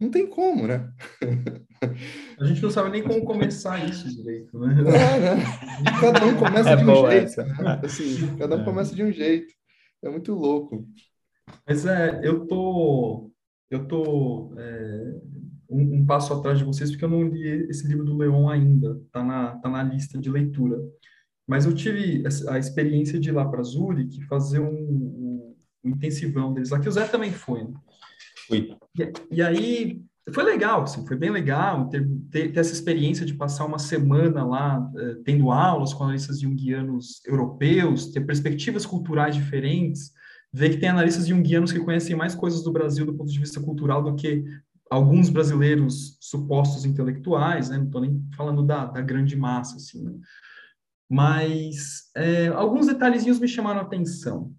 Não 0.00 0.10
tem 0.10 0.28
como, 0.28 0.66
né? 0.66 0.92
A 2.40 2.44
gente 2.44 2.62
não 2.62 2.70
sabe 2.70 2.90
nem 2.90 3.02
como 3.02 3.24
começar 3.24 3.84
isso 3.84 4.08
direito, 4.08 4.56
né? 4.58 4.76
É, 4.78 5.20
né? 5.34 5.44
Cada 6.00 6.24
um 6.24 6.36
começa 6.36 6.70
é 6.70 6.76
de 6.76 6.84
um 6.84 7.10
jeito. 7.10 7.36
Né? 7.42 7.80
Assim, 7.84 8.36
cada 8.36 8.56
um 8.56 8.60
é. 8.62 8.64
começa 8.64 8.94
de 8.94 9.02
um 9.02 9.12
jeito. 9.12 9.52
É 10.02 10.08
muito 10.08 10.32
louco. 10.34 10.86
Mas 11.66 11.84
é, 11.84 12.20
eu 12.22 12.46
tô, 12.46 13.32
eu 13.70 13.88
tô 13.88 14.54
é, 14.56 15.14
um, 15.68 15.96
um, 15.96 16.06
passo 16.06 16.32
atrás 16.32 16.58
de 16.58 16.64
vocês 16.64 16.90
porque 16.90 17.04
eu 17.04 17.10
não 17.10 17.24
li 17.24 17.66
esse 17.68 17.86
livro 17.86 18.04
do 18.04 18.16
Leon 18.16 18.48
ainda, 18.48 19.00
tá 19.10 19.24
na, 19.24 19.56
tá 19.56 19.68
na 19.68 19.82
lista 19.82 20.16
de 20.16 20.30
leitura. 20.30 20.78
Mas 21.46 21.64
eu 21.64 21.74
tive 21.74 22.22
a 22.48 22.58
experiência 22.58 23.18
de 23.18 23.30
ir 23.30 23.32
lá 23.32 23.48
para 23.48 23.62
Zurich 23.62 24.22
fazer 24.26 24.60
um, 24.60 24.70
um, 24.70 25.56
um, 25.82 25.90
intensivão 25.90 26.52
deles 26.52 26.70
lá, 26.70 26.78
que 26.78 26.88
o 26.88 26.92
Zé 26.92 27.06
também 27.08 27.32
foi. 27.32 27.64
Né? 27.64 27.74
Fui. 28.46 28.77
E, 29.30 29.42
aí 29.42 30.02
foi 30.32 30.44
legal, 30.44 30.82
assim, 30.82 31.06
foi 31.06 31.16
bem 31.16 31.30
legal 31.30 31.88
ter, 31.88 32.06
ter, 32.30 32.52
ter, 32.52 32.60
essa 32.60 32.72
experiência 32.72 33.24
de 33.24 33.34
passar 33.34 33.64
uma 33.64 33.78
semana 33.78 34.44
lá 34.44 34.90
eh, 34.96 35.16
tendo 35.24 35.50
aulas 35.50 35.94
com 35.94 36.04
analistas 36.04 36.40
junguianos 36.40 37.24
europeus, 37.24 38.06
ter 38.06 38.20
perspectivas 38.20 38.84
culturais 38.84 39.34
diferentes, 39.34 40.12
ver 40.52 40.70
que 40.70 40.76
tem 40.78 40.88
analistas 40.88 41.26
junguianos 41.26 41.72
que 41.72 41.80
conhecem 41.80 42.14
mais 42.14 42.34
coisas 42.34 42.62
do 42.62 42.72
Brasil 42.72 43.06
do 43.06 43.14
ponto 43.14 43.30
de 43.30 43.38
vista 43.38 43.60
cultural 43.60 44.02
do 44.02 44.14
que 44.14 44.44
alguns 44.90 45.28
brasileiros 45.28 46.16
supostos 46.20 46.84
intelectuais, 46.84 47.68
né? 47.68 47.78
não 47.78 47.86
estou 47.86 48.00
nem 48.00 48.22
falando 48.36 48.62
da, 48.62 48.86
da 48.86 49.00
grande 49.00 49.36
massa, 49.36 49.76
assim, 49.76 50.02
né? 50.02 50.12
Mas 51.10 52.10
é, 52.14 52.48
alguns 52.48 52.86
detalhezinhos 52.86 53.38
me 53.38 53.48
chamaram 53.48 53.80
a 53.80 53.82
atenção. 53.82 54.52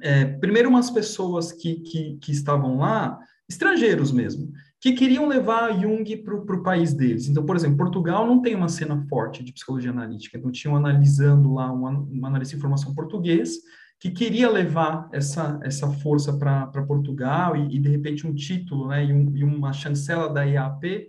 É, 0.00 0.24
primeiro, 0.24 0.68
umas 0.68 0.90
pessoas 0.90 1.52
que, 1.52 1.76
que, 1.76 2.16
que, 2.16 2.32
estavam 2.32 2.78
lá, 2.78 3.18
estrangeiros 3.48 4.10
mesmo, 4.10 4.52
que 4.80 4.92
queriam 4.92 5.28
levar 5.28 5.80
Jung 5.80 6.04
para 6.18 6.34
o 6.34 6.62
país 6.62 6.92
deles. 6.92 7.28
Então, 7.28 7.44
por 7.44 7.56
exemplo, 7.56 7.76
Portugal 7.76 8.26
não 8.26 8.42
tem 8.42 8.54
uma 8.54 8.68
cena 8.68 9.04
forte 9.08 9.42
de 9.42 9.52
psicologia 9.52 9.90
analítica, 9.90 10.38
então 10.38 10.50
tinham 10.50 10.76
analisando 10.76 11.54
lá 11.54 11.72
um, 11.72 11.86
um 11.86 12.26
analista 12.26 12.54
de 12.54 12.58
informação 12.58 12.94
português 12.94 13.58
que 14.00 14.10
queria 14.10 14.50
levar 14.50 15.08
essa, 15.12 15.58
essa 15.62 15.88
força 15.88 16.36
para 16.36 16.82
Portugal 16.86 17.56
e, 17.56 17.76
e, 17.76 17.78
de 17.78 17.88
repente, 17.88 18.26
um 18.26 18.34
título 18.34 18.88
né, 18.88 19.04
e, 19.04 19.12
um, 19.12 19.36
e 19.36 19.44
uma 19.44 19.72
chancela 19.72 20.28
da 20.28 20.42
IAP 20.42 21.08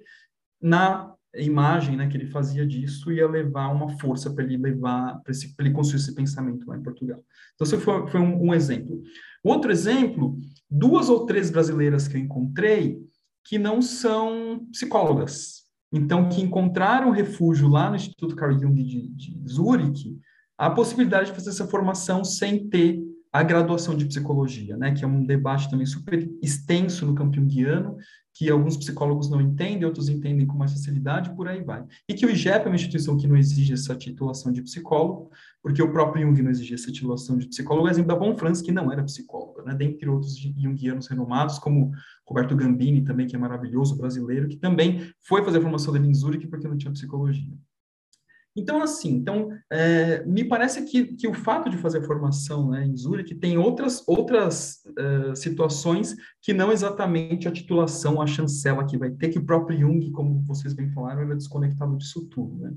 na 0.62 1.15
imagem 1.38 1.96
né, 1.96 2.08
que 2.08 2.18
ele 2.18 2.28
fazia 2.28 2.66
disso 2.66 3.12
ia 3.12 3.28
levar 3.28 3.68
uma 3.70 3.90
força 4.00 4.32
para 4.34 4.44
ele 4.44 4.58
levar, 4.58 5.22
para 5.24 5.34
ele 5.66 5.72
construir 5.72 6.00
esse 6.00 6.16
pensamento 6.16 6.68
lá 6.68 6.78
em 6.78 6.84
Portugal. 6.84 7.24
Então, 7.54 7.66
esse 7.66 7.78
foi, 7.78 8.08
foi 8.08 8.20
um, 8.20 8.48
um, 8.48 8.54
exemplo. 8.54 9.02
Outro 9.44 9.72
exemplo, 9.72 10.38
duas 10.70 11.10
ou 11.10 11.26
três 11.26 11.50
brasileiras 11.50 12.08
que 12.08 12.18
eu 12.18 12.22
encontrei 12.22 13.00
que 13.44 13.60
não 13.60 13.82
são 13.82 14.68
psicólogas, 14.72 15.66
então, 15.94 16.28
que 16.28 16.42
encontraram 16.42 17.12
refúgio 17.12 17.70
lá 17.70 17.90
no 17.90 17.96
Instituto 17.96 18.36
Carl 18.36 18.60
Jung 18.60 18.84
de, 18.84 19.08
de 19.10 19.42
Zurich, 19.48 20.18
a 20.58 20.70
possibilidade 20.70 21.28
de 21.28 21.36
fazer 21.36 21.50
essa 21.50 21.68
formação 21.68 22.24
sem 22.24 22.68
ter 22.68 23.00
a 23.36 23.44
graduação 23.44 23.98
de 23.98 24.06
psicologia, 24.06 24.78
né, 24.78 24.94
que 24.94 25.04
é 25.04 25.08
um 25.08 25.26
debate 25.26 25.70
também 25.70 25.86
super 25.86 26.26
extenso 26.42 27.06
no 27.06 27.14
campo 27.14 27.36
junguiano, 27.36 27.98
que 28.34 28.50
alguns 28.50 28.78
psicólogos 28.78 29.30
não 29.30 29.42
entendem, 29.42 29.84
outros 29.84 30.08
entendem 30.08 30.48
com 30.48 30.58
mais 30.58 30.72
facilidade, 30.72 31.36
por 31.36 31.46
aí 31.46 31.62
vai. 31.62 31.84
E 32.08 32.14
que 32.14 32.26
o 32.26 32.30
IGEP 32.30 32.66
é 32.66 32.70
uma 32.70 32.76
instituição 32.76 33.18
que 33.18 33.28
não 33.28 33.36
exige 33.36 33.74
essa 33.74 33.94
titulação 33.94 34.54
de 34.54 34.62
psicólogo, 34.62 35.32
porque 35.62 35.84
o 35.84 35.92
próprio 35.92 36.26
Jung 36.26 36.42
não 36.42 36.50
exigia 36.50 36.76
essa 36.76 36.90
titulação 36.90 37.38
de 37.38 37.50
psicólogo, 37.50 37.90
exemplo 37.90 38.08
da 38.08 38.16
Von 38.16 38.38
Franz, 38.38 38.62
que 38.62 38.72
não 38.72 38.90
era 38.90 39.04
psicóloga, 39.04 39.64
né? 39.64 39.76
dentre 39.76 40.08
outros 40.08 40.38
junguianos 40.38 41.08
renomados, 41.08 41.60
como 41.60 41.92
Roberto 42.26 42.56
Gambini, 42.56 43.04
também, 43.04 43.28
que 43.28 43.36
é 43.36 43.40
maravilhoso, 43.40 43.98
brasileiro, 43.98 44.48
que 44.48 44.56
também 44.56 45.12
foi 45.20 45.44
fazer 45.44 45.58
a 45.58 45.62
formação 45.62 45.92
dele 45.92 46.08
em 46.08 46.14
Zurich 46.14 46.48
porque 46.48 46.70
não 46.70 46.78
tinha 46.78 46.94
psicologia. 46.94 47.54
Então, 48.56 48.82
assim, 48.82 49.10
então, 49.10 49.50
é, 49.70 50.24
me 50.26 50.46
parece 50.46 50.84
que, 50.86 51.08
que 51.16 51.28
o 51.28 51.34
fato 51.34 51.70
de 51.70 51.78
fazer 51.78 52.02
formação 52.04 52.70
né, 52.70 52.86
em 52.86 52.96
Zurich 52.96 53.36
tem 53.36 53.58
outras, 53.58 54.02
outras 54.08 54.82
uh, 54.88 55.36
situações 55.36 56.16
que 56.42 56.54
não 56.54 56.72
exatamente 56.72 57.48
a 57.48 57.52
titulação, 57.52 58.22
a 58.22 58.28
chancela 58.28 58.86
que 58.86 58.98
vai 58.98 59.12
ter, 59.12 59.30
que 59.30 59.40
o 59.40 59.46
próprio 59.46 59.80
Jung, 59.80 60.10
como 60.12 60.42
vocês 60.46 60.74
bem 60.74 60.90
falaram, 60.92 61.24
era 61.24 61.36
desconectado 61.36 61.98
disso 61.98 62.28
tudo. 62.28 62.64
Né? 62.64 62.74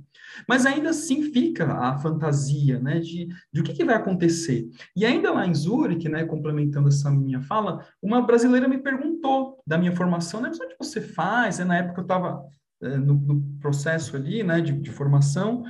Mas 0.49 0.67
ainda 0.67 0.91
assim 0.91 1.23
fica 1.31 1.73
a 1.73 1.97
fantasia 1.99 2.81
né, 2.81 2.99
de, 2.99 3.29
de 3.53 3.61
o 3.61 3.63
que, 3.63 3.73
que 3.73 3.85
vai 3.85 3.95
acontecer. 3.95 4.69
E 4.97 5.07
ainda 5.07 5.33
lá 5.33 5.47
em 5.47 5.55
Zurich, 5.55 6.09
né, 6.09 6.25
complementando 6.25 6.89
essa 6.89 7.09
minha 7.09 7.41
fala, 7.41 7.87
uma 8.03 8.21
brasileira 8.21 8.67
me 8.67 8.79
perguntou 8.79 9.63
da 9.65 9.79
minha 9.79 9.95
formação, 9.95 10.41
né, 10.41 10.51
onde 10.51 10.75
você 10.79 11.01
faz? 11.01 11.59
na 11.59 11.77
época 11.77 12.01
eu 12.01 12.03
estava 12.03 12.43
é, 12.43 12.58
no, 12.81 13.15
no, 13.15 13.41
processo 13.61 14.17
ali, 14.17 14.43
né, 14.43 14.61
de, 14.61 14.73
de 14.73 14.91
formação, 14.91 15.65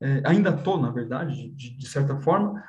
é, 0.00 0.22
ainda 0.24 0.50
estou, 0.50 0.80
na 0.80 0.90
verdade, 0.90 1.50
de, 1.50 1.76
de, 1.76 1.88
certa 1.88 2.16
forma, 2.16 2.62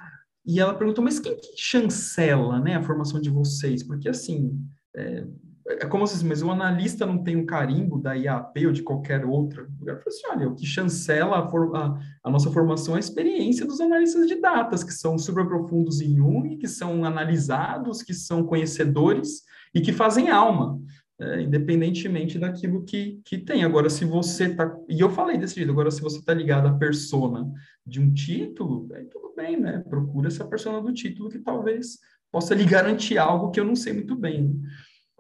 e 0.46 0.60
ela 0.60 0.74
perguntou, 0.74 1.04
mas 1.04 1.20
quem 1.20 1.36
que 1.36 1.56
chancela, 1.58 2.60
né, 2.60 2.76
a 2.76 2.84
formação 2.84 3.22
de 3.22 3.30
vocês? 3.30 3.84
Porque, 3.84 4.10
assim, 4.10 4.60
é, 4.96 5.26
é 5.68 5.86
como 5.86 6.06
se 6.08 6.26
mas 6.26 6.42
o 6.42 6.50
analista 6.50 7.06
não 7.06 7.24
tem 7.24 7.36
um 7.36 7.46
carimbo 7.46 8.00
da 8.00 8.14
IAP 8.14 8.66
ou 8.66 8.72
de 8.72 8.82
qualquer 8.82 9.26
outra. 9.26 9.62
Eu 9.62 9.98
falei 9.98 10.04
assim, 10.08 10.28
olha, 10.32 10.50
o 10.50 10.56
que 10.56 10.66
chancela 10.66 11.40
a, 11.40 11.50
for, 11.50 11.76
a, 11.76 12.00
a, 12.24 12.30
nossa 12.30 12.52
formação 12.52 12.96
é 12.96 12.98
a 12.98 13.00
experiência 13.00 13.66
dos 13.66 13.80
analistas 13.80 14.28
de 14.28 14.36
datas, 14.36 14.84
que 14.84 14.92
são 14.92 15.18
super 15.18 15.46
profundos 15.46 16.02
em 16.02 16.16
Jung, 16.16 16.58
que 16.58 16.68
são 16.68 17.06
analisados, 17.06 18.02
que 18.02 18.14
são 18.14 18.44
conhecedores 18.44 19.44
e 19.74 19.80
que 19.80 19.94
fazem 19.94 20.30
alma 20.30 20.80
é, 21.22 21.42
independentemente 21.42 22.40
daquilo 22.40 22.84
que, 22.84 23.22
que 23.24 23.38
tem. 23.38 23.64
Agora, 23.64 23.92
se 23.92 24.04
você 24.04 24.46
está. 24.46 24.76
E 24.90 25.00
eu 25.00 25.10
falei 25.10 25.38
desse 25.38 25.56
jeito, 25.56 25.72
agora, 25.72 25.92
se 25.92 26.02
você 26.02 26.18
está 26.18 26.34
ligado 26.34 26.68
à 26.68 26.74
persona 26.74 27.48
de 27.86 28.02
um 28.02 28.12
título, 28.12 28.90
aí 28.94 29.06
tudo 29.06 29.32
bem, 29.36 29.60
né? 29.60 29.84
Procura 29.88 30.30
essa 30.30 30.44
persona 30.46 30.82
do 30.82 30.92
título 30.92 31.30
que 31.30 31.38
talvez 31.38 32.00
possa 32.32 32.56
lhe 32.56 32.66
garantir 32.66 33.20
algo 33.20 33.52
que 33.52 33.60
eu 33.60 33.66
não 33.66 33.76
sei 33.76 33.94
muito 33.94 34.16
bem. 34.16 34.46
Né? 34.46 34.56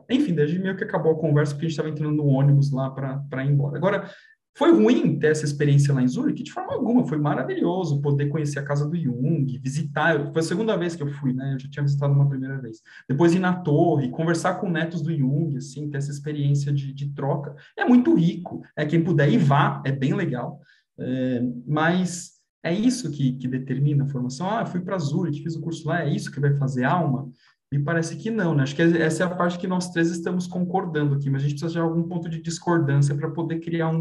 Enfim, 0.10 0.34
desde 0.34 0.58
meio 0.58 0.75
que 0.75 0.84
acabou 0.84 1.12
a 1.12 1.20
conversa, 1.20 1.53
porque 1.53 1.67
a 1.67 1.70
gente 1.70 1.77
estava 1.77 1.89
entrando 1.89 2.15
no 2.15 2.25
ônibus 2.25 2.72
lá 2.72 2.89
para 2.89 3.46
ir 3.46 3.51
embora. 3.51 3.77
Agora, 3.77 4.10
foi 4.53 4.72
ruim 4.74 5.17
ter 5.17 5.27
essa 5.27 5.46
experiência 5.46 5.93
lá 5.93 6.01
em 6.01 6.08
Zurich? 6.08 6.43
De 6.43 6.51
forma 6.51 6.74
alguma, 6.74 7.08
foi 7.08 7.17
maravilhoso 7.17 8.01
poder 8.01 8.27
conhecer 8.27 8.60
a 8.60 8.63
casa 8.63 8.88
do 8.88 8.98
Jung, 8.98 9.46
visitar. 9.60 10.31
Foi 10.31 10.41
a 10.41 10.43
segunda 10.43 10.75
vez 10.75 10.96
que 10.96 11.03
eu 11.03 11.08
fui, 11.08 11.34
né? 11.34 11.53
Eu 11.53 11.60
já 11.60 11.70
tinha 11.70 11.84
visitado 11.84 12.13
uma 12.13 12.27
primeira 12.27 12.60
vez. 12.60 12.81
Depois 13.08 13.34
ir 13.34 13.39
na 13.39 13.53
torre, 13.53 14.10
conversar 14.10 14.55
com 14.55 14.70
netos 14.70 15.01
do 15.01 15.15
Jung, 15.15 15.55
assim, 15.55 15.89
ter 15.89 15.98
essa 15.98 16.12
experiência 16.12 16.72
de, 16.74 16.93
de 16.93 17.13
troca. 17.13 17.55
É 17.77 17.86
muito 17.86 18.13
rico. 18.13 18.62
É 18.75 18.86
quem 18.86 19.03
puder 19.03 19.31
ir, 19.31 19.38
vá, 19.38 19.81
é 19.86 19.91
bem 19.91 20.13
legal. 20.13 20.60
É, 21.00 21.41
mas 21.65 22.34
é 22.63 22.74
isso 22.74 23.10
que, 23.10 23.34
que 23.34 23.48
determina 23.48 24.03
a 24.03 24.10
formação. 24.10 24.50
Ah, 24.50 24.65
fui 24.65 24.81
para 24.81 24.98
Zurich, 24.98 25.41
fiz 25.41 25.55
o 25.55 25.62
curso 25.62 25.88
lá, 25.88 26.03
é 26.03 26.13
isso 26.13 26.31
que 26.31 26.39
vai 26.39 26.53
fazer 26.58 26.84
alma? 26.84 27.29
Me 27.72 27.79
parece 27.79 28.17
que 28.17 28.29
não, 28.29 28.53
né? 28.53 28.63
Acho 28.63 28.75
que 28.75 28.81
essa 28.81 29.24
é 29.24 29.25
a 29.25 29.29
parte 29.29 29.58
que 29.58 29.65
nós 29.65 29.89
três 29.91 30.12
estamos 30.12 30.46
concordando 30.46 31.15
aqui, 31.15 31.29
mas 31.29 31.41
a 31.41 31.48
gente 31.48 31.58
precisa 31.58 31.72
de 31.72 31.79
algum 31.79 32.03
ponto 32.03 32.27
de 32.27 32.41
discordância 32.41 33.15
para 33.15 33.31
poder 33.31 33.62
criar 33.62 33.88
um 33.89 34.00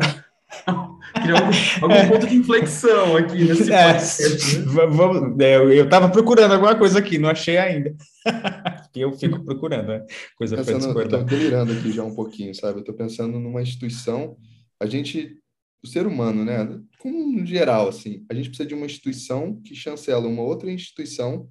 Criar 1.23 1.41
algum, 1.41 1.95
algum 1.95 2.09
ponto 2.09 2.27
de 2.27 2.37
inflexão 2.37 3.17
aqui 3.17 3.45
nesse 3.45 3.73
é, 3.73 3.93
podcast. 3.93 4.59
Né? 4.59 4.65
Vamos, 4.65 5.41
é, 5.41 5.57
eu 5.57 5.85
estava 5.85 6.09
procurando 6.09 6.53
alguma 6.53 6.77
coisa 6.77 6.99
aqui, 6.99 7.19
não 7.19 7.29
achei 7.29 7.57
ainda. 7.57 7.95
eu 8.95 9.13
fico 9.13 9.43
procurando, 9.45 9.89
né? 9.89 10.07
Coisa 10.37 10.57
para 10.63 10.77
discordar. 10.77 11.23
Estou 11.23 11.39
delirando 11.39 11.73
aqui 11.73 11.93
já 11.93 12.05
um 12.05 12.15
pouquinho, 12.15 12.55
sabe? 12.55 12.79
Eu 12.79 12.81
estou 12.81 12.95
pensando 12.95 13.39
numa 13.39 13.63
instituição. 13.63 14.37
A 14.79 14.87
gente, 14.87 15.39
o 15.83 15.87
ser 15.87 16.07
humano, 16.07 16.45
né? 16.45 16.81
Como 16.99 17.45
geral, 17.47 17.89
assim, 17.89 18.25
a 18.31 18.35
gente 18.35 18.49
precisa 18.49 18.69
de 18.69 18.75
uma 18.75 18.87
instituição 18.87 19.61
que 19.63 19.75
chancela 19.75 20.27
uma 20.27 20.43
outra 20.43 20.71
instituição, 20.71 21.49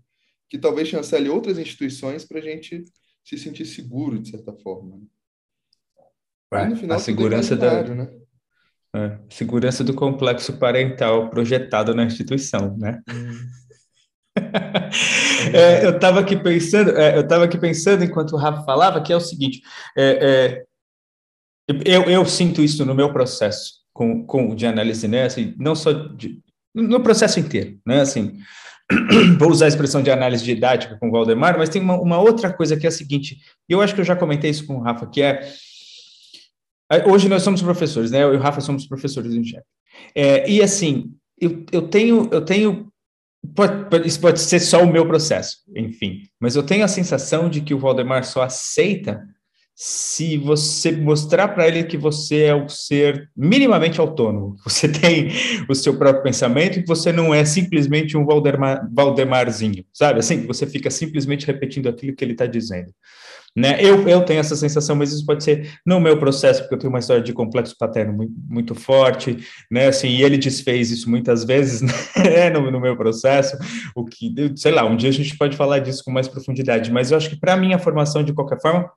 que 0.49 0.57
talvez 0.57 0.87
chancele 0.87 1.29
outras 1.29 1.57
instituições 1.57 2.25
para 2.25 2.39
a 2.39 2.43
gente 2.43 2.83
se 3.23 3.37
sentir 3.37 3.65
seguro, 3.65 4.19
de 4.19 4.29
certa 4.29 4.53
forma. 4.53 4.97
Né? 4.97 6.65
no 6.65 6.75
final, 6.75 6.97
a 6.97 6.99
segurança 6.99 7.55
da, 7.55 7.83
né? 7.83 8.09
É, 8.95 9.17
segurança 9.29 9.83
do 9.83 9.93
complexo 9.93 10.57
parental 10.57 11.29
projetado 11.29 11.93
na 11.93 12.03
instituição, 12.03 12.75
né? 12.77 13.01
Hum. 13.09 13.59
é, 15.53 15.85
eu 15.85 15.91
estava 15.91 16.19
aqui 16.19 16.35
pensando, 16.35 16.97
é, 16.97 17.15
eu 17.15 17.21
estava 17.21 17.43
aqui 17.45 17.57
pensando 17.57 18.03
enquanto 18.03 18.31
o 18.33 18.37
Rafa 18.37 18.63
falava 18.63 19.01
que 19.01 19.13
é 19.13 19.15
o 19.15 19.21
seguinte, 19.21 19.61
é, 19.97 20.63
é, 21.67 21.73
eu, 21.85 22.03
eu 22.03 22.25
sinto 22.25 22.61
isso 22.61 22.83
no 22.83 22.95
meu 22.95 23.13
processo 23.13 23.79
com, 23.93 24.25
com 24.25 24.55
de 24.55 24.65
análise, 24.65 25.07
né? 25.07 25.23
Assim, 25.23 25.53
não 25.57 25.75
só 25.75 25.91
de, 25.91 26.41
no 26.73 27.01
processo 27.01 27.39
inteiro, 27.39 27.77
né? 27.85 28.01
Assim, 28.01 28.39
vou 29.37 29.51
usar 29.51 29.65
a 29.65 29.69
expressão 29.69 30.01
de 30.01 30.09
análise 30.09 30.43
didática 30.43 30.97
com 30.97 31.09
o 31.09 31.11
Valdemar, 31.11 31.57
mas 31.57 31.69
tem 31.69 31.81
uma, 31.81 31.99
uma 31.99 32.19
outra 32.19 32.51
coisa 32.51 32.75
que 32.75 32.87
é 32.87 32.89
a 32.89 32.91
seguinte, 32.91 33.37
eu 33.67 33.81
acho 33.81 33.93
que 33.93 34.01
eu 34.01 34.05
já 34.05 34.15
comentei 34.15 34.49
isso 34.49 34.65
com 34.65 34.77
o 34.77 34.81
Rafa, 34.81 35.05
que 35.05 35.21
é 35.21 35.47
Hoje 37.05 37.29
nós 37.29 37.43
somos 37.43 37.61
professores, 37.61 38.11
né? 38.11 38.23
Eu 38.23 38.33
e 38.33 38.37
o 38.37 38.39
Rafa 38.39 38.61
somos 38.61 38.87
professores 38.87 39.33
em 39.33 39.43
chefe. 39.43 39.65
É, 40.15 40.49
e 40.49 40.61
assim, 40.61 41.13
eu, 41.39 41.65
eu 41.71 41.87
tenho, 41.87 42.29
eu 42.31 42.43
tenho 42.43 42.91
pode, 43.55 44.07
isso 44.07 44.19
pode 44.19 44.39
ser 44.39 44.59
só 44.59 44.83
o 44.83 44.91
meu 44.91 45.05
processo, 45.05 45.57
enfim, 45.75 46.21
mas 46.39 46.55
eu 46.55 46.63
tenho 46.63 46.83
a 46.83 46.87
sensação 46.87 47.49
de 47.49 47.61
que 47.61 47.73
o 47.73 47.79
Valdemar 47.79 48.23
só 48.25 48.43
aceita 48.43 49.23
se 49.81 50.35
você 50.35 50.91
mostrar 50.91 51.47
para 51.47 51.65
ele 51.65 51.85
que 51.85 51.95
você 51.95 52.43
é 52.43 52.53
um 52.53 52.67
ser 52.67 53.31
minimamente 53.33 54.01
autônomo, 54.01 54.57
você 54.67 54.89
tem 54.89 55.29
o 55.69 55.73
seu 55.73 55.97
próprio 55.97 56.21
pensamento 56.21 56.77
e 56.77 56.81
que 56.81 56.87
você 56.87 57.13
não 57.13 57.33
é 57.33 57.45
simplesmente 57.45 58.17
um 58.17 58.25
Valdemar, 58.25 58.85
Valdemarzinho, 58.93 59.85
sabe? 59.93 60.19
Assim, 60.19 60.45
você 60.45 60.67
fica 60.67 60.91
simplesmente 60.91 61.47
repetindo 61.47 61.87
aquilo 61.87 62.13
que 62.13 62.25
ele 62.25 62.33
está 62.33 62.45
dizendo. 62.45 62.91
Né? 63.55 63.77
Eu, 63.81 64.07
eu 64.07 64.21
tenho 64.25 64.41
essa 64.41 64.55
sensação, 64.55 64.97
mas 64.97 65.13
isso 65.13 65.25
pode 65.25 65.45
ser 65.45 65.71
no 65.85 65.99
meu 66.01 66.19
processo, 66.19 66.61
porque 66.61 66.75
eu 66.75 66.79
tenho 66.79 66.91
uma 66.91 66.99
história 66.99 67.23
de 67.23 67.31
complexo 67.31 67.75
paterno 67.79 68.11
muito, 68.11 68.33
muito 68.49 68.75
forte, 68.75 69.37
né? 69.71 69.87
Assim, 69.87 70.09
e 70.09 70.23
ele 70.23 70.37
desfez 70.37 70.91
isso 70.91 71.09
muitas 71.09 71.45
vezes 71.45 71.81
né? 72.19 72.49
no, 72.49 72.69
no 72.69 72.81
meu 72.81 72.97
processo, 72.97 73.57
o 73.95 74.03
que, 74.03 74.33
sei 74.57 74.73
lá, 74.73 74.85
um 74.85 74.97
dia 74.97 75.09
a 75.09 75.13
gente 75.13 75.37
pode 75.37 75.55
falar 75.55 75.79
disso 75.79 76.03
com 76.03 76.11
mais 76.11 76.27
profundidade, 76.27 76.91
mas 76.91 77.11
eu 77.11 77.17
acho 77.17 77.29
que 77.29 77.39
para 77.39 77.55
mim 77.55 77.73
a 77.73 77.79
formação, 77.79 78.23
de 78.23 78.33
qualquer 78.33 78.61
forma, 78.61 78.91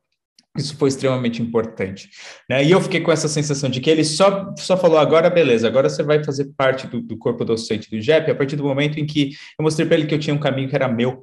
isso 0.56 0.76
foi 0.76 0.88
extremamente 0.88 1.40
importante. 1.40 2.10
Né? 2.48 2.64
E 2.64 2.70
eu 2.70 2.80
fiquei 2.80 3.00
com 3.00 3.10
essa 3.10 3.28
sensação 3.28 3.70
de 3.70 3.80
que 3.80 3.88
ele 3.88 4.04
só, 4.04 4.54
só 4.56 4.76
falou: 4.76 4.98
agora, 4.98 5.30
beleza, 5.30 5.66
agora 5.66 5.88
você 5.88 6.02
vai 6.02 6.22
fazer 6.22 6.52
parte 6.56 6.86
do, 6.86 7.00
do 7.00 7.16
corpo 7.16 7.44
docente 7.44 7.90
do 7.90 8.00
JEP, 8.00 8.30
a 8.30 8.34
partir 8.34 8.56
do 8.56 8.64
momento 8.64 8.98
em 8.98 9.06
que 9.06 9.30
eu 9.58 9.62
mostrei 9.62 9.86
para 9.86 9.96
ele 9.96 10.06
que 10.06 10.14
eu 10.14 10.18
tinha 10.18 10.34
um 10.34 10.40
caminho 10.40 10.68
que 10.68 10.76
era 10.76 10.88
meu. 10.88 11.22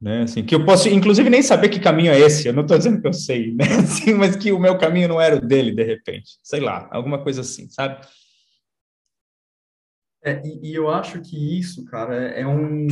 Né, 0.00 0.22
assim, 0.22 0.42
que 0.44 0.52
eu 0.52 0.64
posso, 0.64 0.88
inclusive, 0.88 1.30
nem 1.30 1.42
saber 1.42 1.68
que 1.68 1.78
caminho 1.78 2.10
é 2.10 2.18
esse, 2.18 2.48
eu 2.48 2.52
não 2.52 2.62
estou 2.62 2.76
dizendo 2.76 3.00
que 3.00 3.06
eu 3.06 3.12
sei, 3.12 3.54
né, 3.54 3.64
assim, 3.78 4.12
mas 4.14 4.34
que 4.34 4.50
o 4.50 4.58
meu 4.58 4.76
caminho 4.76 5.06
não 5.06 5.20
era 5.20 5.36
o 5.36 5.40
dele, 5.40 5.70
de 5.70 5.84
repente, 5.84 6.40
sei 6.42 6.58
lá, 6.58 6.88
alguma 6.90 7.22
coisa 7.22 7.42
assim, 7.42 7.68
sabe? 7.68 8.04
É, 10.24 10.42
e, 10.44 10.70
e 10.70 10.74
eu 10.74 10.90
acho 10.90 11.20
que 11.20 11.56
isso, 11.56 11.84
cara, 11.84 12.30
é, 12.34 12.40
é 12.40 12.46
um 12.48 12.88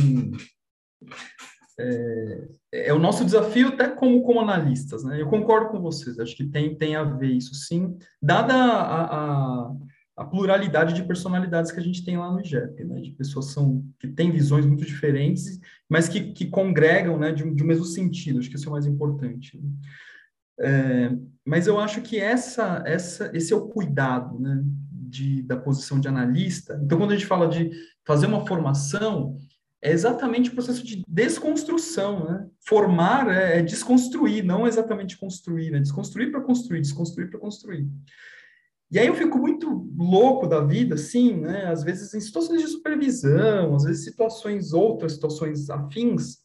é, 1.79 2.47
é, 2.71 2.93
o 2.93 2.99
nosso 2.99 3.23
desafio 3.25 3.69
até 3.69 3.89
como, 3.89 4.21
como 4.23 4.39
analistas, 4.39 5.03
né? 5.03 5.21
Eu 5.21 5.27
concordo 5.27 5.69
com 5.69 5.81
vocês, 5.81 6.19
acho 6.19 6.35
que 6.35 6.45
tem, 6.45 6.75
tem 6.75 6.95
a 6.95 7.03
ver 7.03 7.31
isso 7.31 7.53
sim, 7.53 7.97
dada 8.21 8.53
a, 8.53 9.03
a, 9.03 9.71
a 10.17 10.25
pluralidade 10.25 10.93
de 10.93 11.03
personalidades 11.03 11.71
que 11.71 11.79
a 11.79 11.83
gente 11.83 12.03
tem 12.03 12.17
lá 12.17 12.31
no 12.31 12.41
IGEP, 12.41 12.83
né? 12.83 13.01
De 13.01 13.11
pessoas 13.11 13.47
são, 13.47 13.85
que 13.99 14.07
têm 14.07 14.31
visões 14.31 14.65
muito 14.65 14.85
diferentes, 14.85 15.59
mas 15.89 16.07
que, 16.07 16.31
que 16.33 16.45
congregam, 16.47 17.17
né? 17.17 17.31
De, 17.31 17.43
de 17.49 17.63
um 17.63 17.67
mesmo 17.67 17.85
sentido, 17.85 18.39
acho 18.39 18.49
que 18.49 18.55
isso 18.55 18.65
é 18.65 18.69
o 18.69 18.73
mais 18.73 18.85
importante. 18.85 19.57
Né? 19.57 19.69
É, 20.59 21.11
mas 21.45 21.67
eu 21.67 21.79
acho 21.79 22.01
que 22.01 22.19
essa, 22.19 22.83
essa, 22.85 23.31
esse 23.33 23.51
é 23.51 23.55
o 23.55 23.67
cuidado, 23.67 24.39
né? 24.39 24.63
De, 24.91 25.41
da 25.41 25.57
posição 25.57 25.99
de 25.99 26.07
analista. 26.07 26.79
Então, 26.81 26.97
quando 26.97 27.11
a 27.11 27.15
gente 27.15 27.27
fala 27.27 27.47
de 27.49 27.69
fazer 28.05 28.27
uma 28.27 28.45
formação, 28.45 29.37
é 29.81 29.91
exatamente 29.91 30.49
o 30.49 30.53
processo 30.53 30.85
de 30.85 31.03
desconstrução, 31.07 32.25
né? 32.25 32.47
Formar 32.67 33.27
é, 33.29 33.59
é 33.59 33.61
desconstruir, 33.63 34.43
não 34.43 34.67
exatamente 34.67 35.17
construir, 35.17 35.71
né? 35.71 35.79
Desconstruir 35.79 36.31
para 36.31 36.41
construir, 36.41 36.81
desconstruir 36.81 37.29
para 37.29 37.39
construir. 37.39 37.87
E 38.91 38.99
aí 38.99 39.07
eu 39.07 39.15
fico 39.15 39.37
muito 39.37 39.89
louco 39.97 40.45
da 40.45 40.61
vida, 40.61 40.95
assim, 40.95 41.39
né? 41.39 41.65
Às 41.65 41.83
vezes 41.83 42.13
em 42.13 42.19
situações 42.19 42.61
de 42.61 42.67
supervisão, 42.67 43.73
às 43.73 43.83
vezes 43.83 44.03
situações, 44.03 44.73
outras 44.73 45.13
situações 45.13 45.69
afins, 45.69 46.40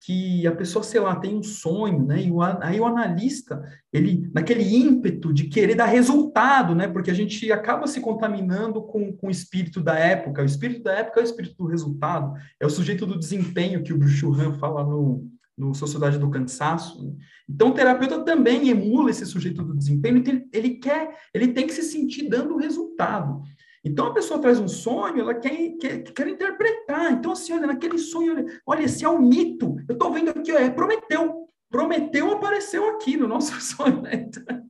que 0.00 0.46
a 0.46 0.52
pessoa, 0.52 0.82
sei 0.82 1.00
lá, 1.00 1.16
tem 1.16 1.36
um 1.36 1.42
sonho, 1.42 2.04
né? 2.06 2.22
E 2.22 2.30
o, 2.30 2.40
aí 2.40 2.78
o 2.78 2.86
analista, 2.86 3.60
ele, 3.92 4.30
naquele 4.32 4.62
ímpeto 4.62 5.32
de 5.32 5.44
querer 5.48 5.74
dar 5.74 5.86
resultado, 5.86 6.74
né? 6.74 6.86
Porque 6.86 7.10
a 7.10 7.14
gente 7.14 7.50
acaba 7.50 7.86
se 7.86 8.00
contaminando 8.00 8.82
com, 8.82 9.12
com 9.12 9.26
o 9.26 9.30
espírito 9.30 9.80
da 9.80 9.98
época. 9.98 10.42
O 10.42 10.46
espírito 10.46 10.82
da 10.82 10.92
época 10.92 11.20
é 11.20 11.22
o 11.22 11.26
espírito 11.26 11.56
do 11.56 11.66
resultado, 11.66 12.32
é 12.60 12.66
o 12.66 12.70
sujeito 12.70 13.04
do 13.04 13.18
desempenho 13.18 13.82
que 13.82 13.92
o 13.92 13.98
Bruce 13.98 14.24
Han 14.24 14.54
fala 14.54 14.84
no, 14.84 15.28
no 15.56 15.74
Sociedade 15.74 16.18
do 16.18 16.30
Cansaço. 16.30 17.04
Né? 17.04 17.12
Então, 17.48 17.70
o 17.70 17.74
terapeuta 17.74 18.20
também 18.20 18.68
emula 18.68 19.10
esse 19.10 19.26
sujeito 19.26 19.62
do 19.64 19.76
desempenho, 19.76 20.18
então 20.18 20.32
ele, 20.32 20.48
ele 20.52 20.70
quer, 20.76 21.10
ele 21.34 21.48
tem 21.48 21.66
que 21.66 21.72
se 21.72 21.82
sentir 21.82 22.28
dando 22.28 22.56
resultado. 22.56 23.42
Então, 23.88 24.06
a 24.06 24.14
pessoa 24.14 24.40
traz 24.40 24.60
um 24.60 24.68
sonho, 24.68 25.20
ela 25.20 25.34
quer, 25.34 25.50
quer, 25.80 26.02
quer 26.02 26.28
interpretar. 26.28 27.12
Então, 27.12 27.32
assim, 27.32 27.54
olha, 27.54 27.66
naquele 27.66 27.98
sonho, 27.98 28.34
olha, 28.34 28.60
olha 28.66 28.82
esse 28.84 29.04
é 29.04 29.08
um 29.08 29.20
mito. 29.20 29.76
Eu 29.88 29.94
estou 29.94 30.12
vendo 30.12 30.30
aqui, 30.30 30.50
é 30.50 30.68
Prometeu. 30.70 31.48
Prometeu 31.70 32.32
apareceu 32.32 32.88
aqui 32.90 33.16
no 33.16 33.26
nosso 33.26 33.52
sonho. 33.60 34.02
Né? 34.02 34.28
Então, 34.28 34.62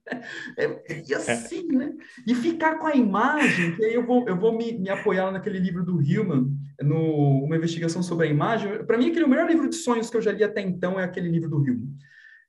é, 0.56 1.02
e 1.06 1.14
assim, 1.14 1.66
né? 1.68 1.92
E 2.26 2.34
ficar 2.34 2.78
com 2.78 2.86
a 2.86 2.94
imagem, 2.94 3.76
que 3.76 3.84
aí 3.84 3.94
eu 3.94 4.06
vou, 4.06 4.26
eu 4.28 4.36
vou 4.36 4.56
me, 4.56 4.78
me 4.78 4.88
apoiar 4.88 5.30
naquele 5.30 5.58
livro 5.58 5.84
do 5.84 6.00
Hillman, 6.00 6.50
no, 6.82 7.44
uma 7.44 7.56
investigação 7.56 8.02
sobre 8.02 8.26
a 8.26 8.30
imagem. 8.30 8.84
Para 8.84 8.96
mim, 8.96 9.10
aquele 9.10 9.24
o 9.24 9.28
melhor 9.28 9.48
livro 9.48 9.68
de 9.68 9.76
sonhos 9.76 10.10
que 10.10 10.16
eu 10.16 10.22
já 10.22 10.32
li 10.32 10.42
até 10.42 10.60
então 10.60 10.98
é 10.98 11.04
aquele 11.04 11.28
livro 11.28 11.50
do 11.50 11.64
Hillman 11.64 11.88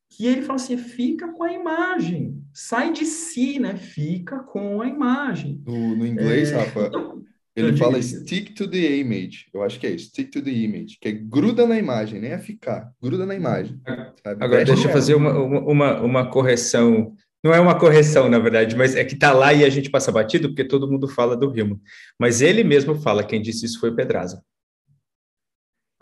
que 0.10 0.26
ele 0.26 0.42
fala 0.42 0.56
assim, 0.56 0.78
fica 0.78 1.28
com 1.30 1.44
a 1.44 1.54
imagem, 1.54 2.44
sai 2.52 2.92
de 2.92 3.06
si, 3.06 3.60
né? 3.60 3.76
Fica 3.76 4.40
com 4.40 4.82
a 4.82 4.88
imagem. 4.88 5.62
No, 5.66 5.96
no 5.96 6.06
inglês, 6.06 6.52
é, 6.52 6.58
Rafa, 6.58 6.88
então, 6.88 7.24
ele 7.56 7.78
fala 7.78 8.02
stick 8.02 8.54
to 8.56 8.68
the 8.68 8.98
image. 8.98 9.48
Eu 9.54 9.62
acho 9.62 9.80
que 9.80 9.86
é 9.86 9.92
isso, 9.92 10.08
stick 10.08 10.32
to 10.32 10.42
the 10.42 10.52
image, 10.52 10.98
que 11.00 11.10
é 11.10 11.12
gruda 11.12 11.68
na 11.68 11.78
imagem, 11.78 12.20
nem 12.20 12.32
é 12.32 12.40
ficar, 12.40 12.92
gruda 13.02 13.26
na 13.26 13.36
imagem. 13.36 13.80
Sabe? 14.24 14.44
Agora, 14.44 14.66
deixa 14.66 14.88
eu 14.88 14.92
fazer 14.92 15.14
uma, 15.14 15.32
uma, 15.38 16.02
uma 16.02 16.30
correção. 16.30 17.14
Não 17.44 17.54
é 17.54 17.60
uma 17.60 17.78
correção, 17.78 18.28
na 18.28 18.40
verdade, 18.40 18.76
mas 18.76 18.96
é 18.96 19.06
que 19.06 19.16
tá 19.16 19.32
lá 19.32 19.54
e 19.54 19.64
a 19.64 19.70
gente 19.70 19.90
passa 19.90 20.12
batido, 20.12 20.50
porque 20.50 20.66
todo 20.66 20.90
mundo 20.92 21.08
fala 21.08 21.38
do 21.38 21.50
Rimo. 21.50 21.80
Mas 22.20 22.42
ele 22.42 22.64
mesmo 22.64 22.96
fala, 22.96 23.24
quem 23.24 23.42
disse 23.42 23.66
isso 23.66 23.80
foi 23.80 23.96
Pedraza. 23.96 24.44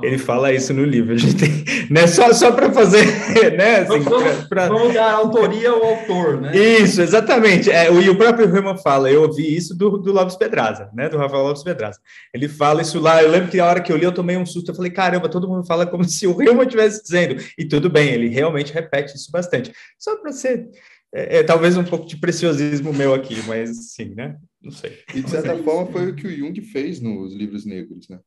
Ele 0.04 0.20
fala 0.20 0.54
isso 0.54 0.72
no 0.76 0.86
livro. 0.86 1.14
A 1.14 1.18
gente 1.18 1.36
tem, 1.38 1.64
né, 1.90 2.06
só 2.06 2.32
só 2.32 2.52
para 2.52 2.72
fazer, 2.72 3.04
né? 3.58 3.78
Assim, 3.78 4.00
vamos, 4.00 4.48
pra, 4.48 4.68
vamos, 4.68 4.94
dar 4.94 5.12
autoria 5.12 5.72
ao 5.72 5.84
autor, 5.84 6.40
né? 6.40 6.56
Isso, 6.56 7.02
exatamente. 7.02 7.72
É, 7.72 7.90
o, 7.90 8.00
e 8.00 8.08
o 8.08 8.16
próprio 8.16 8.46
Herman 8.46 8.78
fala, 8.78 9.10
eu 9.10 9.24
ouvi 9.24 9.56
isso 9.56 9.76
do, 9.76 9.98
do 9.98 10.12
Lopes 10.12 10.36
Pedraza, 10.36 10.92
né? 10.94 11.10
Do 11.10 11.18
Rafael 11.18 11.42
Lopes 11.42 11.64
Pedraza. 11.64 12.00
Ele 12.32 12.48
fala 12.48 12.84
isso 12.84 13.00
lá. 13.00 13.24
Eu 13.24 13.32
lembro 13.32 13.50
que 13.50 13.60
a 13.60 13.66
hora 13.66 13.82
que 13.82 13.92
eu 13.92 13.98
li, 13.98 14.04
eu 14.04 14.14
tomei 14.14 14.38
um 14.38 14.46
susto. 14.46 14.70
Eu 14.70 14.76
falei, 14.76 14.92
caramba, 14.92 15.28
todo 15.28 15.48
mundo 15.48 15.66
fala 15.66 15.88
como 15.88 16.04
se 16.06 16.28
o 16.28 16.40
Herman 16.40 16.68
estivesse 16.68 17.02
dizendo. 17.02 17.44
E 17.58 17.66
tudo 17.66 17.90
bem, 17.90 18.10
ele 18.10 18.28
realmente 18.28 18.72
repete 18.72 19.16
isso 19.16 19.32
bastante. 19.32 19.74
Só 19.98 20.16
para 20.18 20.32
ser. 20.32 20.70
É, 21.12 21.38
é, 21.38 21.44
talvez 21.44 21.76
um 21.76 21.84
pouco 21.84 22.06
de 22.06 22.18
preciosismo 22.18 22.94
meu 22.94 23.16
aqui, 23.16 23.42
mas 23.48 23.94
sim, 23.94 24.14
né? 24.14 24.36
Não 24.62 24.72
sei. 24.72 25.00
E 25.16 25.22
de 25.24 25.30
certa 25.30 25.56
forma 25.58 25.92
foi 25.92 26.12
o 26.12 26.16
que 26.16 26.28
o 26.28 26.38
Jung 26.38 26.62
fez 26.62 27.00
nos 27.00 27.34
livros 27.34 27.66
negros, 27.66 28.08
né? 28.10 28.20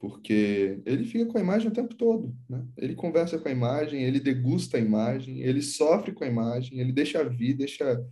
Porque 0.00 0.80
ele 0.86 1.04
fica 1.04 1.26
com 1.26 1.36
a 1.36 1.42
imagem 1.42 1.68
o 1.68 1.74
tempo 1.74 1.94
todo, 1.94 2.34
né? 2.48 2.66
Ele 2.74 2.94
conversa 2.94 3.38
com 3.38 3.46
a 3.46 3.52
imagem, 3.52 4.02
ele 4.02 4.18
degusta 4.18 4.78
a 4.78 4.80
imagem, 4.80 5.42
ele 5.42 5.60
sofre 5.60 6.12
com 6.12 6.24
a 6.24 6.26
imagem, 6.26 6.80
ele 6.80 6.90
deixa 6.90 7.22
vir, 7.22 7.52
deixa 7.52 8.02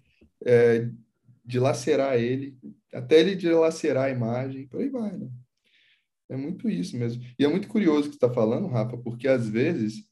é, 0.45 0.91
dilacerar 1.43 2.19
ele, 2.19 2.59
até 2.93 3.21
ele 3.21 3.35
dilacerar 3.35 4.05
a 4.05 4.11
imagem, 4.11 4.69
por 4.69 4.83
aí 4.83 4.91
vai, 4.91 5.17
né? 5.17 5.31
É 6.29 6.37
muito 6.37 6.69
isso 6.69 6.95
mesmo. 6.95 7.25
E 7.39 7.45
é 7.45 7.49
muito 7.49 7.69
curioso 7.69 8.01
o 8.01 8.11
que 8.11 8.19
você 8.19 8.27
está 8.27 8.31
falando, 8.31 8.69
Rafa, 8.69 8.99
porque 8.99 9.27
às 9.27 9.49
vezes 9.49 10.05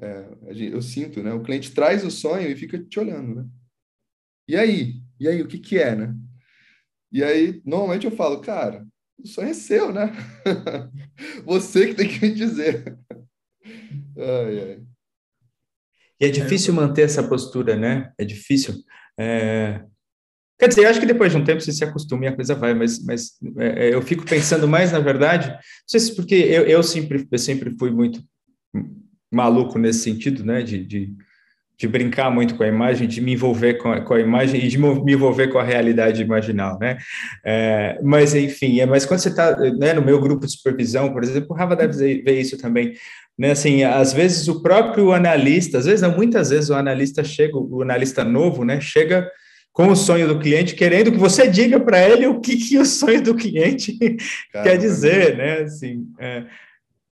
é, 0.00 0.28
eu 0.72 0.80
sinto, 0.80 1.20
né? 1.20 1.32
O 1.32 1.42
cliente 1.42 1.74
traz 1.74 2.04
o 2.04 2.12
sonho 2.12 2.48
e 2.48 2.56
fica 2.56 2.78
te 2.78 3.00
olhando, 3.00 3.34
né? 3.34 3.48
E 4.46 4.54
aí? 4.56 5.02
E 5.18 5.26
aí, 5.26 5.42
o 5.42 5.48
que 5.48 5.58
que 5.58 5.78
é, 5.78 5.96
né? 5.96 6.14
E 7.10 7.24
aí, 7.24 7.60
normalmente 7.64 8.06
eu 8.06 8.12
falo, 8.12 8.40
cara, 8.40 8.86
o 9.18 9.26
sonho 9.26 9.48
é 9.48 9.54
seu, 9.54 9.92
né? 9.92 10.12
Você 11.44 11.88
que 11.88 11.94
tem 11.94 12.08
que 12.08 12.20
me 12.20 12.34
dizer. 12.34 12.98
Ai, 14.16 14.58
ai. 14.60 14.82
E 16.20 16.26
é 16.26 16.28
difícil 16.28 16.72
manter 16.72 17.02
essa 17.02 17.22
postura, 17.22 17.76
né? 17.76 18.12
É 18.18 18.24
difícil. 18.24 18.74
É... 19.18 19.84
Quer 20.58 20.68
dizer, 20.68 20.84
eu 20.84 20.90
acho 20.90 21.00
que 21.00 21.06
depois 21.06 21.32
de 21.32 21.38
um 21.38 21.44
tempo 21.44 21.60
você 21.60 21.72
se 21.72 21.84
acostuma 21.84 22.24
e 22.24 22.28
a 22.28 22.34
coisa 22.34 22.54
vai, 22.54 22.74
mas, 22.74 23.04
mas 23.04 23.32
é, 23.58 23.88
é 23.88 23.94
eu 23.94 24.00
fico 24.00 24.24
pensando 24.24 24.68
mais, 24.68 24.92
na 24.92 25.00
verdade, 25.00 25.48
não 25.48 25.58
sei 25.86 26.00
se 26.00 26.14
porque 26.14 26.34
eu, 26.34 26.62
eu, 26.62 26.82
sempre, 26.82 27.26
eu 27.30 27.38
sempre 27.38 27.76
fui 27.76 27.90
muito 27.90 28.22
maluco 29.32 29.78
nesse 29.78 30.00
sentido, 30.00 30.44
né? 30.44 30.62
De, 30.62 30.84
de 30.84 31.14
de 31.76 31.88
brincar 31.88 32.30
muito 32.30 32.54
com 32.54 32.62
a 32.62 32.68
imagem, 32.68 33.08
de 33.08 33.20
me 33.20 33.32
envolver 33.32 33.74
com 33.74 33.90
a, 33.90 34.00
com 34.00 34.14
a 34.14 34.20
imagem 34.20 34.64
e 34.64 34.68
de 34.68 34.78
me 34.78 35.12
envolver 35.12 35.48
com 35.48 35.58
a 35.58 35.62
realidade 35.64 36.22
imaginal, 36.22 36.78
né? 36.78 36.98
É, 37.44 37.98
mas, 38.02 38.34
enfim, 38.34 38.80
é, 38.80 38.86
mas 38.86 39.04
quando 39.04 39.20
você 39.20 39.28
está 39.28 39.56
né, 39.56 39.92
no 39.92 40.02
meu 40.02 40.20
grupo 40.20 40.46
de 40.46 40.52
supervisão, 40.52 41.12
por 41.12 41.22
exemplo, 41.24 41.48
o 41.50 41.54
Rafa 41.54 41.74
deve 41.74 42.22
ver 42.22 42.40
isso 42.40 42.56
também, 42.56 42.94
né? 43.36 43.50
Assim, 43.50 43.82
às 43.82 44.12
vezes 44.12 44.46
o 44.46 44.62
próprio 44.62 45.12
analista, 45.12 45.78
às 45.78 45.86
vezes 45.86 46.00
não, 46.00 46.14
muitas 46.14 46.50
vezes 46.50 46.70
o 46.70 46.74
analista 46.74 47.24
chega, 47.24 47.56
o 47.56 47.82
analista 47.82 48.22
novo, 48.22 48.64
né, 48.64 48.80
chega 48.80 49.28
com 49.72 49.88
o 49.88 49.96
sonho 49.96 50.28
do 50.28 50.38
cliente, 50.38 50.76
querendo 50.76 51.10
que 51.10 51.18
você 51.18 51.48
diga 51.48 51.80
para 51.80 52.08
ele 52.08 52.28
o 52.28 52.40
que, 52.40 52.56
que 52.56 52.78
o 52.78 52.84
sonho 52.84 53.20
do 53.20 53.34
cliente 53.34 53.98
Caramba. 54.52 54.70
quer 54.70 54.78
dizer, 54.78 55.36
né? 55.36 55.62
Assim, 55.62 56.06
é, 56.20 56.44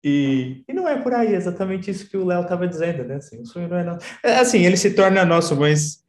e, 0.09 0.62
e 0.69 0.73
não 0.73 0.88
é 0.88 1.03
por 1.03 1.12
aí 1.12 1.35
exatamente 1.35 1.90
isso 1.90 2.09
que 2.09 2.16
o 2.16 2.25
Léo 2.25 2.42
estava 2.42 2.69
dizendo, 2.69 3.03
né? 3.03 3.16
Assim, 3.16 3.40
o 3.40 3.45
sonho 3.45 3.69
não 3.69 3.77
é 3.77 3.83
nosso. 3.83 4.07
É, 4.23 4.38
assim, 4.38 4.64
ele 4.64 4.77
se 4.77 4.95
torna 4.95 5.25
nosso, 5.25 5.57
mas, 5.57 6.05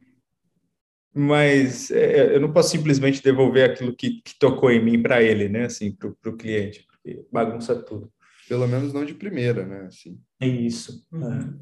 mas 1.12 1.90
é, 1.90 2.36
eu 2.36 2.40
não 2.40 2.52
posso 2.52 2.70
simplesmente 2.70 3.20
devolver 3.20 3.68
aquilo 3.68 3.92
que, 3.92 4.22
que 4.22 4.38
tocou 4.38 4.70
em 4.70 4.84
mim 4.84 5.02
para 5.02 5.20
ele, 5.20 5.48
né? 5.48 5.64
Assim, 5.64 5.90
para 5.90 6.30
o 6.30 6.36
cliente, 6.36 6.86
porque 6.86 7.26
bagunça 7.32 7.74
tudo. 7.74 8.08
Pelo 8.48 8.68
menos 8.68 8.92
não 8.92 9.04
de 9.04 9.14
primeira, 9.14 9.66
né? 9.66 9.86
Assim. 9.88 10.20
É 10.38 10.46
isso. 10.46 11.04
Uhum. 11.10 11.58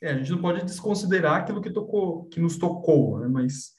É. 0.00 0.08
é, 0.08 0.10
a 0.10 0.18
gente 0.18 0.32
não 0.32 0.40
pode 0.40 0.64
desconsiderar 0.64 1.36
aquilo 1.36 1.62
que 1.62 1.70
tocou, 1.70 2.24
que 2.24 2.40
nos 2.40 2.58
tocou, 2.58 3.20
né? 3.20 3.28
mas 3.28 3.74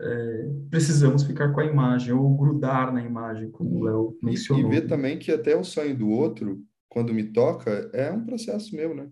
é, 0.00 0.48
precisamos 0.70 1.24
ficar 1.24 1.52
com 1.52 1.58
a 1.58 1.66
imagem 1.66 2.12
ou 2.12 2.36
grudar 2.36 2.92
na 2.92 3.02
imagem, 3.02 3.50
como 3.50 3.80
o 3.80 3.84
Léo 3.84 4.18
mencionou. 4.22 4.72
E 4.72 4.76
ver 4.76 4.86
também 4.86 5.18
que 5.18 5.32
até 5.32 5.56
o 5.56 5.64
sonho 5.64 5.98
do 5.98 6.08
outro, 6.08 6.64
quando 6.90 7.14
me 7.14 7.22
toca, 7.24 7.88
é 7.94 8.10
um 8.10 8.26
processo 8.26 8.74
meu, 8.74 8.94
né? 8.94 9.08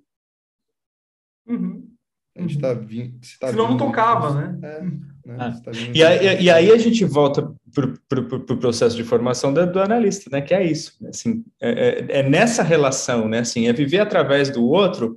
Uhum. 1.47 1.89
A 2.37 2.43
gente 2.43 2.57
está 2.57 2.75
vindo. 2.75 3.19
Tá 3.41 3.49
Senão 3.49 3.69
vindo, 3.69 3.79
não 3.79 3.87
tocava, 3.87 4.35
né? 4.35 4.59
É, 4.63 4.83
né? 5.29 5.37
Ah. 5.39 5.61
Tá 5.65 5.71
E 5.95 6.03
aí, 6.05 6.43
e 6.43 6.51
aí 6.51 6.71
a 6.71 6.77
gente 6.77 7.05
volta 7.05 7.53
para 7.75 8.21
o 8.21 8.29
pro 8.29 8.59
processo 8.59 8.97
de 8.97 9.05
formação 9.05 9.53
do, 9.55 9.65
do 9.73 9.81
analista, 9.81 10.29
né? 10.31 10.43
Que 10.43 10.55
é 10.55 10.65
isso, 10.65 10.97
né? 11.01 11.11
assim, 11.11 11.45
é, 11.61 11.71
é- 11.71 12.21
é 12.21 12.23
nessa 12.29 12.63
relação, 12.63 13.29
né? 13.29 13.41
Assim, 13.41 13.69
é 13.69 13.73
viver 13.73 14.01
através 14.01 14.51
do 14.51 14.65
outro. 14.65 15.17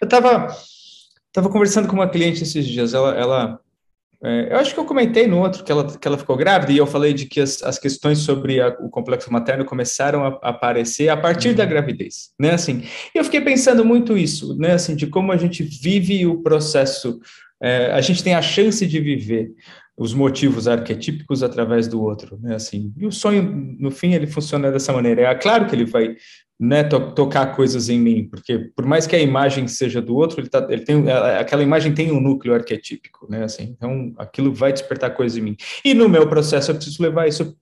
Eu 0.00 0.06
estava 0.06 0.48
tava 1.32 1.50
conversando 1.50 1.86
com 1.86 1.94
uma 1.94 2.08
cliente 2.08 2.44
esses 2.44 2.66
dias, 2.66 2.94
ela, 2.94 3.14
ela 3.14 3.60
é, 4.24 4.52
eu 4.52 4.56
acho 4.58 4.72
que 4.72 4.80
eu 4.80 4.84
comentei 4.84 5.26
no 5.26 5.38
outro 5.38 5.62
que 5.62 5.70
ela, 5.70 5.98
que 5.98 6.08
ela 6.08 6.16
ficou 6.18 6.36
grávida 6.36 6.72
e 6.72 6.78
eu 6.78 6.86
falei 6.86 7.12
de 7.12 7.26
que 7.26 7.40
as, 7.40 7.62
as 7.62 7.78
questões 7.78 8.18
sobre 8.18 8.60
a- 8.60 8.76
o 8.80 8.88
complexo 8.88 9.32
materno 9.32 9.64
começaram 9.64 10.24
a, 10.24 10.28
a 10.42 10.48
aparecer 10.50 11.08
a 11.08 11.16
partir 11.16 11.54
da 11.54 11.64
gravidez, 11.64 12.30
né? 12.40 12.52
Assim, 12.52 12.82
e 13.14 13.18
eu 13.18 13.24
fiquei 13.24 13.40
pensando 13.40 13.84
muito 13.84 14.16
isso, 14.16 14.56
né? 14.58 14.72
Assim, 14.72 14.96
de 14.96 15.06
como 15.06 15.32
a 15.32 15.36
gente 15.36 15.62
vive 15.62 16.26
o 16.26 16.42
processo, 16.42 17.20
é, 17.62 17.92
a 17.92 18.00
gente 18.00 18.22
tem 18.24 18.34
a 18.34 18.42
chance 18.42 18.86
de 18.86 19.00
viver 19.00 19.50
os 19.98 20.12
motivos 20.12 20.68
arquetípicos 20.68 21.42
através 21.42 21.88
do 21.88 22.02
outro, 22.02 22.38
né? 22.40 22.54
Assim, 22.54 22.92
e 22.98 23.06
o 23.06 23.12
sonho, 23.12 23.42
no 23.78 23.90
fim, 23.90 24.12
ele 24.12 24.26
funciona 24.26 24.70
dessa 24.70 24.92
maneira. 24.92 25.22
É 25.22 25.34
claro 25.34 25.66
que 25.66 25.74
ele 25.74 25.86
vai 25.86 26.14
né, 26.58 26.82
to- 26.84 27.12
tocar 27.14 27.54
coisas 27.54 27.88
em 27.88 27.98
mim, 28.00 28.28
porque 28.28 28.58
por 28.74 28.86
mais 28.86 29.06
que 29.06 29.14
a 29.14 29.20
imagem 29.20 29.68
seja 29.68 30.00
do 30.00 30.14
outro, 30.16 30.40
ele, 30.40 30.48
tá, 30.48 30.66
ele 30.70 30.82
tem 30.84 31.10
aquela 31.10 31.62
imagem 31.62 31.92
tem 31.94 32.10
um 32.10 32.20
núcleo 32.20 32.54
arquetípico, 32.54 33.26
né? 33.30 33.44
Assim, 33.44 33.64
então 33.76 34.14
aquilo 34.16 34.52
vai 34.54 34.72
despertar 34.72 35.10
coisas 35.14 35.36
em 35.36 35.42
mim. 35.42 35.56
E 35.84 35.92
no 35.92 36.08
meu 36.08 36.28
processo 36.28 36.70
eu 36.70 36.74
preciso 36.76 37.02
levar 37.02 37.26
isso 37.28 37.56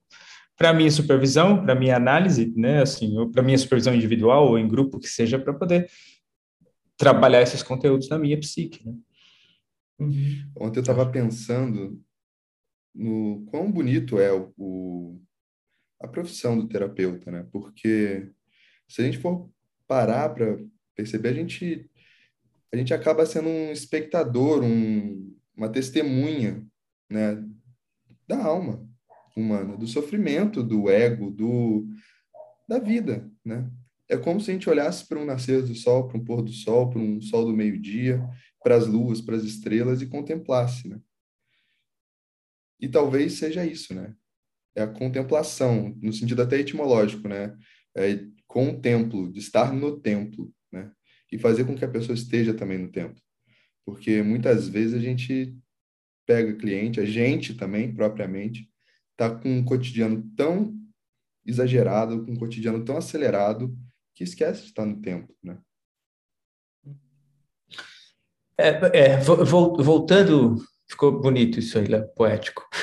para 0.57 0.73
minha 0.73 0.89
supervisão, 0.89 1.61
para 1.63 1.75
minha 1.75 1.97
análise, 1.97 2.53
né? 2.55 2.81
Assim, 2.81 3.17
ou 3.17 3.29
para 3.29 3.43
minha 3.43 3.57
supervisão 3.57 3.93
individual 3.93 4.47
ou 4.47 4.57
em 4.57 4.67
grupo 4.67 4.97
que 4.99 5.07
seja, 5.09 5.37
para 5.37 5.53
poder 5.53 5.89
trabalhar 6.97 7.41
esses 7.41 7.61
conteúdos 7.61 8.07
na 8.07 8.17
minha 8.17 8.39
psique, 8.39 8.85
né? 8.85 8.93
Uhum. 9.99 10.49
Ontem 10.57 10.79
eu 10.79 10.81
estava 10.81 11.05
pensando 11.05 12.01
no 12.93 13.45
quão 13.47 13.69
bonito 13.69 14.17
é 14.19 14.31
o, 14.31 14.53
o- 14.57 15.21
a 16.01 16.07
profissão 16.07 16.57
do 16.57 16.67
terapeuta, 16.67 17.29
né? 17.31 17.45
Porque 17.51 18.29
se 18.87 19.01
a 19.01 19.05
gente 19.05 19.17
for 19.17 19.49
parar 19.87 20.29
para 20.29 20.57
perceber, 20.95 21.29
a 21.29 21.33
gente, 21.33 21.89
a 22.73 22.77
gente 22.77 22.93
acaba 22.93 23.25
sendo 23.25 23.49
um 23.49 23.71
espectador, 23.71 24.63
um, 24.63 25.35
uma 25.55 25.69
testemunha, 25.69 26.65
né? 27.09 27.43
Da 28.27 28.43
alma 28.43 28.87
humana, 29.35 29.77
do 29.77 29.85
sofrimento, 29.85 30.63
do 30.63 30.89
ego, 30.89 31.29
do, 31.29 31.87
da 32.67 32.79
vida, 32.79 33.29
né? 33.43 33.69
É 34.07 34.17
como 34.17 34.39
se 34.39 34.51
a 34.51 34.53
gente 34.53 34.69
olhasse 34.69 35.07
para 35.07 35.19
um 35.19 35.25
nascer 35.25 35.63
do 35.63 35.73
sol, 35.73 36.07
para 36.07 36.17
um 36.17 36.23
pôr 36.23 36.41
do 36.41 36.51
sol, 36.51 36.89
para 36.89 36.99
um 36.99 37.19
sol 37.21 37.45
do 37.45 37.53
meio-dia, 37.53 38.23
para 38.63 38.75
as 38.75 38.87
luas, 38.87 39.19
para 39.19 39.35
as 39.35 39.43
estrelas 39.43 40.01
e 40.01 40.07
contemplasse, 40.07 40.87
né? 40.87 40.99
E 42.79 42.87
talvez 42.87 43.33
seja 43.33 43.65
isso, 43.65 43.93
né? 43.93 44.15
É 44.75 44.83
a 44.83 44.87
contemplação, 44.87 45.97
no 46.01 46.13
sentido 46.13 46.41
até 46.41 46.59
etimológico, 46.59 47.27
né? 47.27 47.57
É 47.95 48.19
com 48.47 48.69
o 48.69 48.79
templo, 48.79 49.31
de 49.31 49.39
estar 49.39 49.73
no 49.73 49.99
templo, 49.99 50.51
né? 50.71 50.91
E 51.31 51.37
fazer 51.37 51.65
com 51.65 51.75
que 51.75 51.83
a 51.85 51.89
pessoa 51.89 52.15
esteja 52.15 52.53
também 52.53 52.77
no 52.77 52.91
templo. 52.91 53.21
Porque 53.85 54.21
muitas 54.21 54.67
vezes 54.67 54.93
a 54.93 54.99
gente 54.99 55.55
pega 56.25 56.55
cliente, 56.55 56.99
a 56.99 57.05
gente 57.05 57.53
também, 57.53 57.93
propriamente, 57.93 58.69
tá 59.17 59.29
com 59.29 59.49
um 59.49 59.63
cotidiano 59.63 60.23
tão 60.35 60.73
exagerado, 61.45 62.25
com 62.25 62.31
um 62.31 62.35
cotidiano 62.35 62.83
tão 62.83 62.97
acelerado, 62.97 63.77
que 64.15 64.23
esquece 64.23 64.61
de 64.61 64.67
estar 64.67 64.85
no 64.85 64.99
templo, 65.01 65.35
né? 65.43 65.57
É, 68.57 68.69
é, 68.99 69.17
vo- 69.17 69.43
vol- 69.43 69.83
voltando, 69.83 70.55
ficou 70.89 71.19
bonito 71.19 71.59
isso 71.59 71.77
aí, 71.77 71.87
poético. 72.15 72.63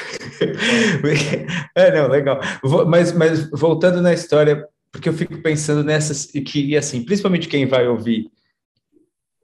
É, 1.75 1.91
não, 1.91 2.09
legal. 2.09 2.41
Mas, 2.87 3.13
mas 3.13 3.49
voltando 3.51 4.03
na 4.03 4.13
história, 4.13 4.67
porque 4.93 5.09
eu 5.09 5.13
fico 5.15 5.41
pensando 5.43 5.83
nessas, 5.83 6.33
e 6.35 6.43
que, 6.43 6.77
assim, 6.77 7.03
principalmente 7.03 7.49
quem 7.49 7.67
vai 7.67 7.89
ouvir, 7.89 8.31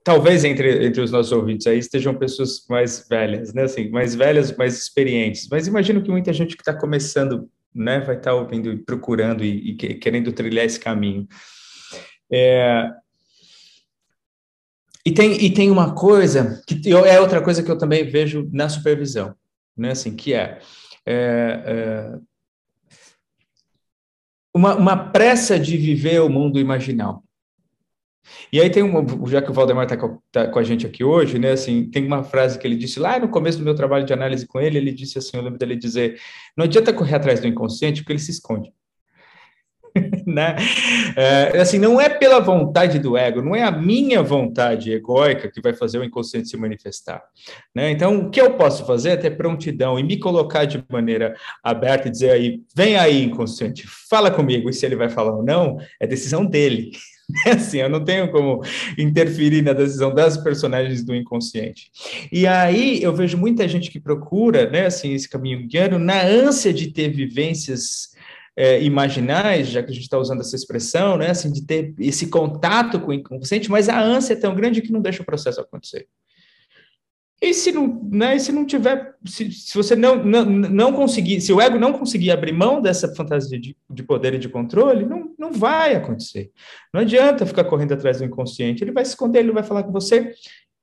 talvez 0.03 0.45
entre, 0.45 0.85
entre 0.85 1.01
os 1.01 1.11
nossos 1.11 1.31
ouvintes 1.31 1.67
aí 1.67 1.79
estejam 1.79 2.15
pessoas 2.15 2.65
mais 2.69 3.05
velhas, 3.09 3.53
né, 3.53 3.63
assim, 3.63 3.89
mais 3.89 4.15
velhas, 4.15 4.55
mais 4.55 4.77
experientes, 4.77 5.47
mas 5.49 5.67
imagino 5.67 6.01
que 6.01 6.11
muita 6.11 6.31
gente 6.31 6.55
que 6.55 6.61
está 6.61 6.73
começando, 6.73 7.49
né, 7.73 7.99
vai 7.99 8.15
estar 8.17 8.33
ouvindo, 8.33 8.71
e 8.71 8.77
procurando 8.77 9.43
e, 9.43 9.71
e 9.71 9.75
que- 9.75 9.95
querendo 9.95 10.31
trilhar 10.31 10.65
esse 10.65 10.79
caminho. 10.79 11.27
É, 12.31 12.89
e 15.05 15.11
tem, 15.11 15.33
e 15.43 15.51
tem 15.53 15.71
uma 15.71 15.95
coisa, 15.95 16.61
que 16.67 16.81
eu- 16.89 17.05
é 17.05 17.19
outra 17.19 17.41
coisa 17.41 17.63
que 17.63 17.71
eu 17.71 17.77
também 17.77 18.05
vejo 18.07 18.47
na 18.51 18.69
supervisão, 18.69 19.33
né? 19.75 19.91
Assim, 19.91 20.15
que 20.15 20.33
é, 20.33 20.59
é, 21.05 21.63
é, 21.65 22.19
uma, 24.59 24.75
uma 24.75 24.97
pressa 24.97 25.57
de 25.57 25.77
viver 25.77 26.21
o 26.21 26.27
mundo 26.27 26.59
imaginal. 26.59 27.23
E 28.51 28.59
aí 28.59 28.69
tem 28.69 28.83
uma, 28.83 29.05
já 29.29 29.41
que 29.41 29.49
o 29.49 29.53
Valdemar 29.53 29.85
está 29.85 29.95
com, 29.95 30.19
tá 30.31 30.47
com 30.47 30.59
a 30.59 30.63
gente 30.63 30.85
aqui 30.85 31.01
hoje, 31.01 31.39
né? 31.39 31.53
Assim, 31.53 31.89
tem 31.89 32.05
uma 32.05 32.23
frase 32.23 32.59
que 32.59 32.67
ele 32.67 32.75
disse 32.75 32.99
lá 32.99 33.17
no 33.17 33.29
começo 33.29 33.57
do 33.57 33.63
meu 33.63 33.73
trabalho 33.73 34.05
de 34.05 34.11
análise 34.11 34.45
com 34.45 34.59
ele, 34.59 34.77
ele 34.77 34.91
disse 34.91 35.17
assim, 35.17 35.37
eu 35.37 35.43
lembro 35.43 35.57
dele 35.57 35.77
dizer, 35.77 36.19
não 36.57 36.65
adianta 36.65 36.91
correr 36.91 37.15
atrás 37.15 37.39
do 37.39 37.47
inconsciente, 37.47 38.01
porque 38.01 38.11
ele 38.11 38.19
se 38.19 38.31
esconde 38.31 38.69
né? 40.25 40.55
É, 41.15 41.59
assim, 41.59 41.77
não 41.77 41.99
é 41.99 42.09
pela 42.09 42.39
vontade 42.39 42.99
do 42.99 43.17
ego, 43.17 43.41
não 43.41 43.55
é 43.55 43.63
a 43.63 43.71
minha 43.71 44.21
vontade 44.21 44.91
egóica 44.91 45.49
que 45.51 45.61
vai 45.61 45.73
fazer 45.73 45.99
o 45.99 46.03
inconsciente 46.03 46.49
se 46.49 46.57
manifestar, 46.57 47.23
né? 47.75 47.91
Então, 47.91 48.19
o 48.19 48.29
que 48.29 48.41
eu 48.41 48.53
posso 48.53 48.85
fazer 48.85 49.09
é 49.09 49.17
ter 49.17 49.31
prontidão 49.31 49.99
e 49.99 50.03
me 50.03 50.17
colocar 50.17 50.65
de 50.65 50.83
maneira 50.89 51.35
aberta 51.63 52.07
e 52.07 52.11
dizer 52.11 52.31
aí, 52.31 52.61
vem 52.75 52.95
aí, 52.95 53.23
inconsciente, 53.23 53.85
fala 54.09 54.31
comigo, 54.31 54.69
e 54.69 54.73
se 54.73 54.85
ele 54.85 54.95
vai 54.95 55.09
falar 55.09 55.35
ou 55.35 55.43
não, 55.43 55.77
é 55.99 56.07
decisão 56.07 56.45
dele. 56.45 56.91
Assim, 57.45 57.77
eu 57.77 57.89
não 57.89 58.03
tenho 58.03 58.31
como 58.31 58.61
interferir 58.97 59.61
na 59.61 59.73
decisão 59.73 60.13
das 60.13 60.37
personagens 60.37 61.03
do 61.03 61.15
inconsciente. 61.15 61.91
E 62.31 62.47
aí 62.47 63.01
eu 63.01 63.13
vejo 63.13 63.37
muita 63.37 63.67
gente 63.67 63.91
que 63.91 63.99
procura, 63.99 64.69
né, 64.69 64.87
assim, 64.87 65.13
esse 65.13 65.29
caminho 65.29 65.67
guiano 65.67 65.99
na 65.99 66.21
ânsia 66.21 66.73
de 66.73 66.91
ter 66.91 67.09
vivências 67.09 68.09
é, 68.59 68.83
imaginais, 68.83 69.69
já 69.69 69.81
que 69.81 69.89
a 69.89 69.93
gente 69.93 70.03
está 70.03 70.17
usando 70.17 70.41
essa 70.41 70.53
expressão, 70.53 71.15
né, 71.15 71.29
assim, 71.29 71.49
de 71.49 71.65
ter 71.65 71.93
esse 71.97 72.27
contato 72.27 72.99
com 72.99 73.11
o 73.11 73.13
inconsciente, 73.13 73.71
mas 73.71 73.87
a 73.87 73.97
ânsia 73.97 74.33
é 74.33 74.35
tão 74.35 74.53
grande 74.53 74.81
que 74.81 74.91
não 74.91 74.99
deixa 74.99 75.23
o 75.23 75.25
processo 75.25 75.61
acontecer. 75.61 76.09
E 77.41 77.53
se 77.53 77.71
não, 77.71 78.03
né, 78.11 78.37
se 78.37 78.51
não 78.51 78.65
tiver, 78.65 79.15
se, 79.25 79.49
se 79.49 79.73
você 79.73 79.95
não, 79.95 80.21
não, 80.21 80.43
não 80.43 80.91
conseguir, 80.91 81.39
se 81.39 81.53
o 81.53 81.61
ego 81.61 81.79
não 81.79 81.93
conseguir 81.93 82.31
abrir 82.31 82.51
mão 82.51 82.81
dessa 82.81 83.15
fantasia 83.15 83.57
de, 83.57 83.77
de 83.89 84.03
poder 84.03 84.33
e 84.33 84.37
de 84.37 84.49
controle, 84.49 85.05
não, 85.05 85.33
não 85.39 85.53
vai 85.53 85.95
acontecer. 85.95 86.51
Não 86.93 86.99
adianta 86.99 87.45
ficar 87.45 87.63
correndo 87.63 87.93
atrás 87.93 88.17
do 88.17 88.25
inconsciente, 88.25 88.83
ele 88.83 88.91
vai 88.91 89.05
se 89.05 89.11
esconder, 89.11 89.39
ele 89.39 89.53
vai 89.53 89.63
falar 89.63 89.83
com 89.83 89.91
você, 89.93 90.33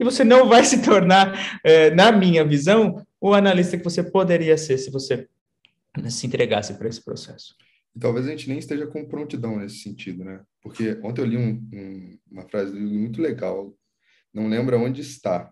e 0.00 0.04
você 0.04 0.24
não 0.24 0.48
vai 0.48 0.64
se 0.64 0.80
tornar, 0.80 1.60
é, 1.62 1.90
na 1.90 2.10
minha 2.10 2.42
visão, 2.42 3.06
o 3.20 3.34
analista 3.34 3.76
que 3.76 3.84
você 3.84 4.02
poderia 4.02 4.56
ser 4.56 4.78
se 4.78 4.90
você 4.90 5.28
se 6.08 6.26
entregasse 6.26 6.72
para 6.72 6.88
esse 6.88 7.04
processo. 7.04 7.54
E 7.96 7.98
talvez 7.98 8.26
a 8.26 8.30
gente 8.30 8.46
nem 8.46 8.58
esteja 8.58 8.86
com 8.86 9.08
prontidão 9.08 9.58
nesse 9.58 9.78
sentido, 9.78 10.22
né? 10.22 10.44
Porque 10.60 11.00
ontem 11.02 11.22
eu 11.22 11.26
li 11.26 11.36
um, 11.38 11.66
um, 11.72 12.18
uma 12.30 12.46
frase 12.46 12.78
muito 12.78 13.22
legal, 13.22 13.74
não 14.34 14.48
lembro 14.48 14.78
onde 14.78 15.00
está. 15.00 15.50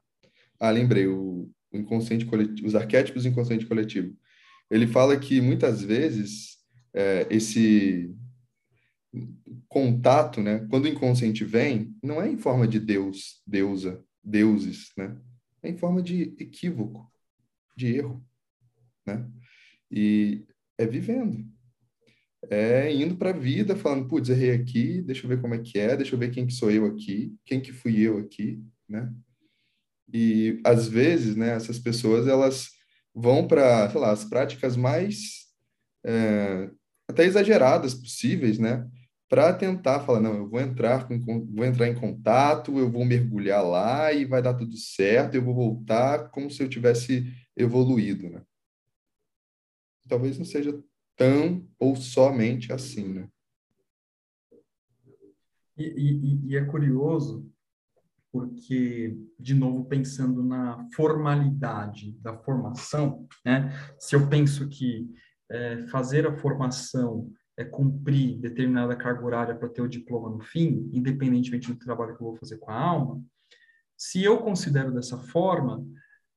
Ah, 0.61 0.71
lembrei, 0.71 1.07
o, 1.07 1.51
o 1.73 1.77
inconsciente 1.79 2.27
coletivo, 2.27 2.69
os 2.69 2.75
arquétipos 2.75 3.23
do 3.23 3.31
inconsciente 3.31 3.65
coletivo. 3.65 4.15
Ele 4.71 4.87
fala 4.87 5.19
que 5.19 5.41
muitas 5.41 5.83
vezes 5.83 6.59
é, 6.93 7.27
esse 7.31 8.15
contato, 9.67 10.43
né? 10.43 10.67
Quando 10.69 10.85
o 10.85 10.89
inconsciente 10.89 11.47
vem, 11.47 11.97
não 12.03 12.21
é 12.21 12.29
em 12.29 12.37
forma 12.37 12.69
de 12.69 12.79
Deus, 12.79 13.43
deusa, 13.47 14.05
deuses, 14.23 14.93
né? 14.99 15.17
É 15.63 15.71
em 15.71 15.79
forma 15.79 16.03
de 16.03 16.35
equívoco, 16.39 17.11
de 17.75 17.97
erro, 17.97 18.23
né? 19.07 19.27
E 19.91 20.45
é 20.77 20.87
vivendo. 20.87 21.55
É 22.51 22.93
indo 22.93 23.17
para 23.17 23.31
a 23.31 23.33
vida, 23.33 23.77
falando, 23.77 24.09
putz, 24.09 24.29
errei 24.29 24.53
aqui, 24.53 25.03
deixa 25.03 25.25
eu 25.25 25.29
ver 25.29 25.41
como 25.41 25.55
é 25.55 25.59
que 25.59 25.79
é, 25.79 25.97
deixa 25.97 26.15
eu 26.15 26.19
ver 26.19 26.31
quem 26.31 26.47
que 26.47 26.53
sou 26.53 26.71
eu 26.71 26.87
aqui, 26.87 27.35
quem 27.45 27.61
que 27.61 27.73
fui 27.73 28.01
eu 28.01 28.19
aqui, 28.19 28.63
né? 28.89 29.13
E 30.13 30.61
às 30.65 30.87
vezes, 30.87 31.35
né, 31.37 31.51
essas 31.51 31.79
pessoas 31.79 32.27
elas 32.27 32.69
vão 33.15 33.47
para, 33.47 33.89
sei 33.91 34.01
lá, 34.01 34.11
as 34.11 34.25
práticas 34.25 34.77
mais 34.77 35.47
é, 36.05 36.71
até 37.09 37.25
exageradas 37.25 37.95
possíveis, 37.95 38.59
né, 38.59 38.87
para 39.29 39.53
tentar 39.53 40.01
falar, 40.01 40.21
não, 40.21 40.35
eu 40.35 40.49
vou 40.49 40.61
entrar 40.61 41.09
com, 41.09 41.19
vou 41.19 41.65
entrar 41.65 41.89
em 41.89 41.95
contato, 41.95 42.79
eu 42.79 42.91
vou 42.91 43.05
mergulhar 43.05 43.65
lá 43.65 44.13
e 44.13 44.25
vai 44.25 44.43
dar 44.43 44.55
tudo 44.55 44.77
certo, 44.77 45.35
eu 45.35 45.43
vou 45.43 45.55
voltar 45.55 46.31
como 46.31 46.51
se 46.51 46.63
eu 46.63 46.69
tivesse 46.69 47.33
evoluído, 47.57 48.29
né? 48.31 48.43
Talvez 50.09 50.39
não 50.39 50.45
seja 50.45 50.79
tão 51.17 51.67
ou 51.79 51.97
somente 51.97 52.73
assim, 52.73 53.09
né? 53.09 53.29
E, 55.77 55.85
e, 55.85 56.51
e 56.51 56.57
é 56.57 56.65
curioso 56.65 57.51
porque, 58.33 59.17
de 59.39 59.55
novo, 59.55 59.85
pensando 59.85 60.43
na 60.43 60.89
formalidade 60.95 62.13
da 62.21 62.37
formação, 62.37 63.29
né? 63.45 63.73
Se 63.99 64.17
eu 64.17 64.29
penso 64.29 64.69
que 64.69 65.09
é, 65.51 65.87
fazer 65.87 66.27
a 66.27 66.37
formação 66.37 67.31
é 67.57 67.65
cumprir 67.65 68.37
determinada 68.39 68.97
carga 68.97 69.25
horária 69.25 69.55
para 69.55 69.69
ter 69.69 69.83
o 69.83 69.89
diploma 69.89 70.31
no 70.31 70.41
fim, 70.41 70.91
independentemente 70.93 71.73
do 71.73 71.79
trabalho 71.79 72.17
que 72.17 72.23
eu 72.23 72.27
vou 72.27 72.37
fazer 72.37 72.59
com 72.59 72.73
a 72.73 72.81
alma, 72.81 73.23
se 73.97 74.23
eu 74.23 74.39
considero 74.39 74.93
dessa 74.93 75.17
forma, 75.17 75.87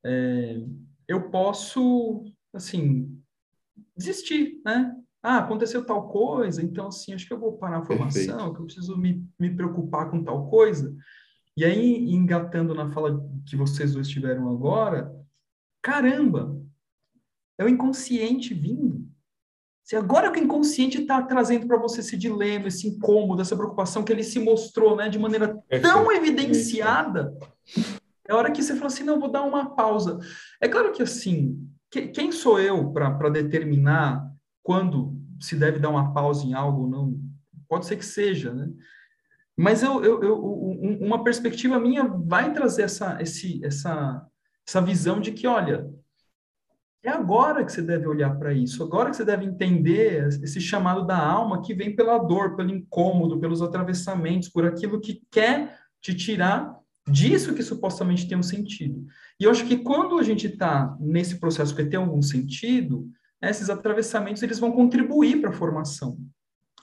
é, 0.06 0.64
eu 1.08 1.32
posso, 1.32 2.24
assim, 2.54 3.17
desistir, 3.98 4.62
né? 4.64 4.96
Ah, 5.22 5.40
aconteceu 5.40 5.84
tal 5.84 6.08
coisa, 6.08 6.62
então, 6.62 6.88
assim, 6.88 7.14
acho 7.14 7.28
que 7.28 7.34
eu 7.34 7.40
vou 7.40 7.58
parar 7.58 7.80
a 7.80 7.86
formação, 7.86 8.24
Perfeito. 8.24 8.54
que 8.54 8.62
eu 8.62 8.66
preciso 8.66 8.98
me, 8.98 9.26
me 9.38 9.54
preocupar 9.54 10.10
com 10.10 10.24
tal 10.24 10.48
coisa. 10.50 10.96
E 11.56 11.66
aí, 11.66 12.14
engatando 12.14 12.74
na 12.76 12.92
fala 12.92 13.20
que 13.46 13.56
vocês 13.56 13.94
dois 13.94 14.08
tiveram 14.08 14.50
agora, 14.50 15.12
caramba, 15.82 16.56
é 17.58 17.66
o 17.66 17.70
inconsciente 17.70 18.54
vindo. 18.54 19.08
Se 19.84 19.96
agora 19.96 20.32
que 20.32 20.40
o 20.40 20.44
inconsciente 20.44 21.02
está 21.02 21.22
trazendo 21.22 21.66
para 21.66 21.78
você 21.78 22.02
esse 22.02 22.16
dilema, 22.16 22.68
esse 22.68 22.88
incômodo, 22.88 23.42
essa 23.42 23.56
preocupação 23.56 24.04
que 24.04 24.12
ele 24.12 24.24
se 24.24 24.38
mostrou 24.38 24.96
né, 24.96 25.10
de 25.10 25.18
maneira 25.18 25.58
tão 25.82 26.12
evidenciada, 26.12 27.34
é 28.28 28.34
hora 28.34 28.52
que 28.52 28.62
você 28.62 28.76
fala 28.76 28.88
assim, 28.88 29.04
não, 29.04 29.20
vou 29.20 29.32
dar 29.32 29.44
uma 29.44 29.74
pausa. 29.76 30.20
É 30.62 30.68
claro 30.68 30.92
que 30.92 31.02
assim, 31.02 31.67
que, 31.92 32.08
quem 32.08 32.32
sou 32.32 32.60
eu 32.60 32.92
para 32.92 33.30
determinar 33.30 34.30
quando 34.64 35.18
se 35.40 35.56
deve 35.56 35.80
dar 35.80 35.90
uma 35.90 36.14
pausa 36.14 36.46
em 36.46 36.54
algo 36.54 36.84
ou 36.84 36.90
não? 36.90 37.20
Pode 37.68 37.86
ser 37.86 37.98
que 37.98 38.06
seja, 38.06 38.54
né? 38.54 38.70
Mas 39.56 39.82
eu, 39.82 40.04
eu, 40.04 40.22
eu, 40.22 40.40
uma 41.02 41.24
perspectiva 41.24 41.80
minha 41.80 42.08
vai 42.08 42.54
trazer 42.54 42.84
essa, 42.84 43.20
esse, 43.20 43.64
essa, 43.66 44.24
essa 44.68 44.82
visão 44.82 45.20
de 45.20 45.32
que, 45.32 45.48
olha, 45.48 45.90
é 47.04 47.10
agora 47.10 47.66
que 47.66 47.72
você 47.72 47.82
deve 47.82 48.06
olhar 48.06 48.38
para 48.38 48.54
isso, 48.54 48.84
agora 48.84 49.10
que 49.10 49.16
você 49.16 49.26
deve 49.26 49.46
entender 49.46 50.28
esse 50.28 50.62
chamado 50.62 51.08
da 51.08 51.18
alma 51.18 51.62
que 51.62 51.74
vem 51.74 51.96
pela 51.96 52.18
dor, 52.20 52.56
pelo 52.56 52.70
incômodo, 52.70 53.40
pelos 53.40 53.62
atravessamentos, 53.62 54.50
por 54.50 54.66
aquilo 54.66 55.02
que 55.02 55.24
quer 55.32 55.80
te 56.02 56.14
tirar 56.14 56.78
disso 57.08 57.54
que 57.54 57.64
supostamente 57.64 58.28
tem 58.28 58.38
um 58.38 58.44
sentido. 58.44 59.06
E 59.40 59.46
eu 59.46 59.52
acho 59.52 59.66
que 59.66 59.78
quando 59.78 60.18
a 60.18 60.24
gente 60.24 60.48
está 60.48 60.96
nesse 61.00 61.40
processo 61.40 61.76
que 61.76 61.86
tem 61.86 62.00
algum 62.00 62.22
sentido, 62.22 63.10
esses 63.42 63.70
atravessamentos 63.70 64.44
eles 64.44 64.60
vão 64.60 64.72
contribuir 64.72 65.40
para 65.40 65.52
a 65.52 65.54
formação. 65.54 66.18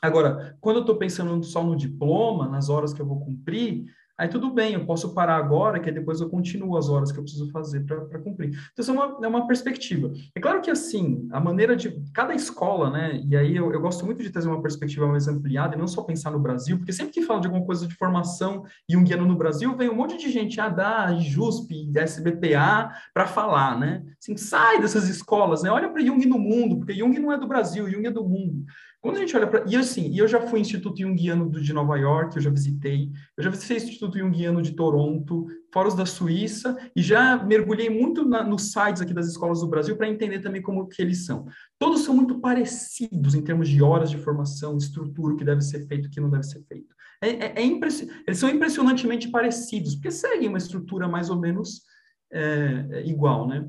Agora, 0.01 0.57
quando 0.61 0.77
eu 0.77 0.81
estou 0.83 0.97
pensando 0.97 1.43
só 1.43 1.65
no 1.65 1.77
diploma, 1.77 2.49
nas 2.49 2.69
horas 2.69 2.93
que 2.93 3.01
eu 3.01 3.07
vou 3.07 3.21
cumprir, 3.21 3.87
Aí 4.16 4.29
tudo 4.29 4.50
bem, 4.50 4.74
eu 4.74 4.87
posso 4.87 5.12
parar 5.12 5.37
agora, 5.37 5.81
que 5.81 5.90
depois 5.90 6.20
eu 6.20 6.29
continuo 6.29 6.77
as 6.77 6.88
horas 6.88 7.11
que 7.11 7.18
eu 7.18 7.22
preciso 7.22 7.50
fazer 7.50 7.85
para 7.85 8.18
cumprir. 8.20 8.50
Então, 8.72 8.83
isso 8.83 8.90
é 8.90 8.94
uma, 8.94 9.27
é 9.27 9.29
uma 9.29 9.46
perspectiva. 9.46 10.12
É 10.35 10.40
claro 10.40 10.61
que, 10.61 10.70
assim, 10.70 11.29
a 11.33 11.40
maneira 11.40 11.74
de... 11.74 12.03
Cada 12.12 12.35
escola, 12.35 12.90
né? 12.90 13.20
E 13.29 13.37
aí 13.37 13.57
eu, 13.57 13.72
eu 13.72 13.81
gosto 13.81 14.07
muito 14.07 14.22
de 14.22 14.31
trazer 14.31 14.48
uma 14.48 14.62
perspectiva 14.62 15.07
mais 15.07 15.27
ampliada 15.27 15.74
e 15.74 15.79
não 15.79 15.88
só 15.88 16.03
pensar 16.03 16.31
no 16.31 16.38
Brasil, 16.38 16.79
porque 16.79 16.92
sempre 16.92 17.12
que 17.12 17.22
fala 17.22 17.40
de 17.40 17.48
alguma 17.48 17.66
coisa 17.66 17.88
de 17.88 17.94
formação 17.94 18.64
e 18.88 18.96
um 18.96 19.03
guiano 19.03 19.27
no 19.27 19.37
Brasil, 19.37 19.77
vem 19.77 19.90
um 19.90 19.96
monte 19.96 20.16
de 20.16 20.31
gente 20.31 20.61
ah, 20.61 20.68
da 20.68 21.14
JUSP, 21.14 21.90
da 21.90 22.03
SBPA, 22.03 22.92
para 23.12 23.27
falar, 23.27 23.79
né? 23.79 24.05
Assim, 24.20 24.37
sai 24.37 24.81
dessas 24.81 25.09
escolas, 25.09 25.62
né? 25.62 25.70
Olha 25.70 25.88
para 25.88 26.05
Jung 26.05 26.24
no 26.27 26.38
mundo, 26.38 26.77
porque 26.77 26.94
Jung 26.94 27.18
não 27.18 27.33
é 27.33 27.38
do 27.38 27.48
Brasil, 27.48 27.90
Jung 27.90 28.07
é 28.07 28.11
do 28.11 28.22
mundo. 28.22 28.64
Quando 29.05 29.19
a 29.19 29.21
gente 29.21 29.37
olha 29.37 29.47
para. 29.47 29.71
E 29.71 29.77
assim, 29.77 30.17
eu 30.17 30.27
já 30.27 30.40
fui 30.40 30.61
Instituto 30.61 30.99
Jungiano 30.99 31.51
de 31.51 31.75
Nova 31.75 31.95
York, 31.99 32.37
eu 32.37 32.40
já 32.40 32.49
visitei, 32.49 33.12
eu 33.37 33.45
já 33.45 33.51
visitei 33.51 33.77
o 33.77 33.83
Instituto 33.83 34.19
Jungiano 34.19 34.62
de 34.62 34.73
Toronto, 34.73 35.47
fóruns 35.75 35.95
da 35.95 36.07
Suíça, 36.07 36.75
e 36.97 37.03
já 37.03 37.37
mergulhei 37.45 37.90
muito 37.90 38.27
na, 38.27 38.43
nos 38.43 38.73
sites 38.73 39.03
aqui 39.03 39.12
das 39.12 39.27
escolas 39.27 39.61
do 39.61 39.67
Brasil 39.67 39.95
para 39.95 40.09
entender 40.09 40.38
também 40.38 40.62
como 40.62 40.88
que 40.88 41.03
eles 41.03 41.27
são. 41.27 41.45
Todos 41.79 42.01
são 42.01 42.17
muito 42.17 42.40
parecidos 42.40 43.35
em 43.35 43.43
termos 43.43 43.69
de 43.69 43.83
horas 43.83 44.09
de 44.09 44.17
formação, 44.17 44.79
estrutura, 44.79 45.35
o 45.35 45.37
que 45.37 45.45
deve 45.45 45.61
ser 45.61 45.87
feito, 45.87 46.07
o 46.07 46.11
que 46.11 46.19
não 46.19 46.31
deve 46.31 46.45
ser 46.45 46.64
feito. 46.64 46.95
É, 47.23 47.29
é, 47.29 47.53
é 47.57 47.62
impression... 47.62 48.09
Eles 48.27 48.38
são 48.38 48.49
impressionantemente 48.49 49.29
parecidos, 49.29 49.97
porque 49.97 50.11
seguem 50.11 50.49
uma 50.49 50.57
estrutura 50.57 51.07
mais 51.07 51.29
ou 51.29 51.38
menos 51.38 51.83
é 52.33 53.03
igual, 53.05 53.47
né? 53.47 53.69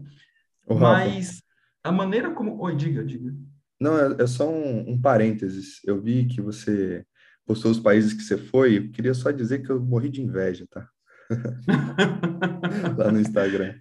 Mas 0.68 1.44
a 1.84 1.92
maneira 1.92 2.32
como. 2.32 2.60
Oi, 2.62 2.76
diga, 2.76 3.04
diga. 3.04 3.36
Não, 3.80 3.98
é, 3.98 4.24
é 4.24 4.28
só 4.28 4.50
um, 4.50 4.92
um, 4.92 5.02
parênteses. 5.02 5.80
Eu 5.86 6.02
vi 6.02 6.26
que 6.26 6.42
você 6.42 7.06
postou 7.46 7.72
os 7.72 7.80
países 7.80 8.14
que 8.14 8.22
você 8.22 8.38
foi. 8.38 8.78
Eu 8.78 8.92
queria 8.92 9.14
só 9.14 9.32
dizer 9.32 9.62
que 9.62 9.70
eu 9.70 9.82
morri 9.82 10.10
de 10.10 10.22
inveja, 10.22 10.66
tá? 10.70 10.88
Lá 12.98 13.12
no 13.12 13.20
Instagram. 13.20 13.76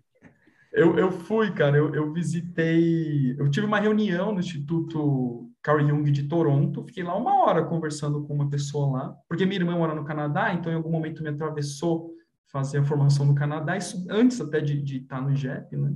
Eu, 0.72 0.98
eu 0.98 1.12
fui, 1.12 1.52
cara, 1.52 1.76
eu, 1.76 1.94
eu 1.94 2.12
visitei. 2.12 3.36
Eu 3.38 3.48
tive 3.48 3.66
uma 3.66 3.78
reunião 3.78 4.32
no 4.32 4.40
Instituto 4.40 5.48
Carl 5.62 5.80
Jung 5.86 6.10
de 6.10 6.24
Toronto. 6.24 6.84
Fiquei 6.84 7.04
lá 7.04 7.16
uma 7.16 7.44
hora 7.44 7.64
conversando 7.64 8.24
com 8.24 8.34
uma 8.34 8.50
pessoa 8.50 8.90
lá, 8.90 9.16
porque 9.28 9.46
minha 9.46 9.60
irmã 9.60 9.76
mora 9.76 9.94
no 9.94 10.04
Canadá, 10.04 10.52
então 10.52 10.72
em 10.72 10.74
algum 10.74 10.90
momento 10.90 11.22
me 11.22 11.28
atravessou 11.28 12.12
fazer 12.54 12.78
a 12.78 12.84
formação 12.84 13.26
no 13.26 13.34
Canadá, 13.34 13.76
isso 13.76 14.06
antes 14.08 14.40
até 14.40 14.60
de, 14.60 14.80
de 14.80 14.98
estar 14.98 15.20
no 15.20 15.32
IGEP, 15.32 15.76
né? 15.76 15.92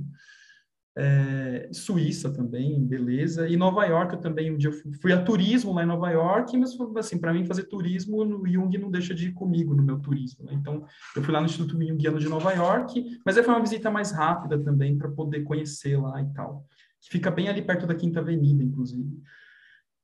É, 0.97 1.69
Suíça 1.71 2.31
também, 2.31 2.83
beleza, 2.83 3.47
e 3.47 3.55
Nova 3.55 3.85
York 3.85 4.15
eu 4.15 4.19
também, 4.19 4.51
um 4.51 4.57
dia 4.57 4.69
eu 4.69 4.93
fui 4.99 5.13
a 5.13 5.21
turismo 5.21 5.73
lá 5.73 5.83
em 5.83 5.87
Nova 5.87 6.09
York, 6.09 6.57
mas 6.57 6.75
assim, 6.97 7.17
para 7.17 7.33
mim 7.33 7.45
fazer 7.45 7.63
turismo, 7.63 8.17
o 8.17 8.47
Jung 8.47 8.77
não 8.77 8.91
deixa 8.91 9.13
de 9.13 9.29
ir 9.29 9.33
comigo 9.33 9.73
no 9.73 9.83
meu 9.83 9.99
turismo, 9.99 10.45
né? 10.45 10.53
então 10.53 10.83
eu 11.15 11.23
fui 11.23 11.33
lá 11.33 11.39
no 11.39 11.45
Instituto 11.45 11.79
Jungiano 11.79 12.19
de 12.19 12.27
Nova 12.27 12.51
York, 12.51 13.19
mas 13.25 13.37
aí 13.37 13.43
foi 13.43 13.53
uma 13.53 13.61
visita 13.61 13.89
mais 13.89 14.11
rápida 14.11 14.59
também, 14.59 14.97
para 14.97 15.09
poder 15.09 15.43
conhecer 15.43 15.97
lá 15.97 16.21
e 16.21 16.33
tal, 16.33 16.65
que 16.99 17.09
fica 17.09 17.31
bem 17.31 17.47
ali 17.47 17.61
perto 17.61 17.87
da 17.87 17.95
Quinta 17.95 18.19
Avenida, 18.19 18.63
inclusive. 18.63 19.09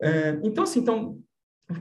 É, 0.02 0.40
então, 0.44 0.64
assim, 0.64 0.80
então, 0.80 1.20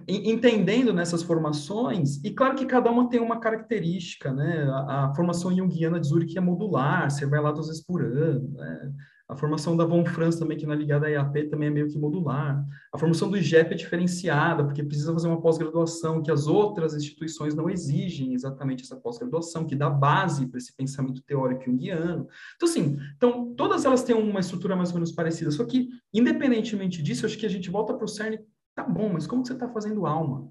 entendendo 0.09 0.93
nessas 0.93 1.23
formações, 1.23 2.23
e 2.25 2.31
claro 2.31 2.57
que 2.57 2.65
cada 2.65 2.91
uma 2.91 3.09
tem 3.09 3.21
uma 3.21 3.39
característica, 3.39 4.33
né? 4.33 4.65
A, 4.71 5.07
a 5.07 5.15
formação 5.15 5.55
junguiana 5.55 6.01
de 6.01 6.07
Zurich 6.07 6.37
é 6.39 6.41
modular, 6.41 7.11
você 7.11 7.27
vai 7.27 7.41
lá 7.41 7.53
duas 7.53 7.67
vezes 7.67 7.85
por 7.85 8.03
ano, 8.03 8.51
né? 8.53 8.93
A 9.27 9.35
formação 9.35 9.75
da 9.75 9.87
Von 9.87 10.05
Franz 10.05 10.37
também, 10.37 10.57
que 10.57 10.67
não 10.67 10.75
é 10.75 10.77
ligada 10.77 11.07
à 11.07 11.11
IAP, 11.11 11.49
também 11.49 11.69
é 11.69 11.71
meio 11.71 11.89
que 11.89 11.99
modular. 11.99 12.63
A 12.93 12.99
formação 12.99 13.31
do 13.31 13.39
IGEP 13.39 13.73
é 13.73 13.77
diferenciada, 13.77 14.63
porque 14.63 14.83
precisa 14.83 15.15
fazer 15.15 15.29
uma 15.29 15.41
pós-graduação 15.41 16.23
que 16.23 16.31
as 16.31 16.47
outras 16.47 16.95
instituições 16.95 17.55
não 17.55 17.71
exigem 17.71 18.35
exatamente 18.35 18.85
essa 18.85 18.97
pós-graduação, 18.97 19.65
que 19.65 19.75
dá 19.75 19.89
base 19.89 20.47
para 20.47 20.59
esse 20.59 20.77
pensamento 20.77 21.23
teórico 21.23 21.65
junguiano. 21.65 22.29
Então, 22.57 22.69
assim, 22.69 22.99
então, 23.17 23.55
todas 23.55 23.87
elas 23.87 24.03
têm 24.03 24.15
uma 24.15 24.41
estrutura 24.41 24.77
mais 24.77 24.91
ou 24.91 24.97
menos 24.97 25.11
parecida, 25.11 25.51
só 25.51 25.65
que, 25.65 25.89
independentemente 26.13 27.03
disso, 27.03 27.25
acho 27.25 27.39
que 27.39 27.47
a 27.47 27.51
gente 27.51 27.71
volta 27.71 27.95
para 27.95 28.05
o 28.05 28.09
CERN 28.09 28.39
Tá 28.75 28.83
bom, 28.83 29.13
mas 29.13 29.27
como 29.27 29.45
você 29.45 29.53
está 29.53 29.69
fazendo 29.69 30.07
alma? 30.07 30.51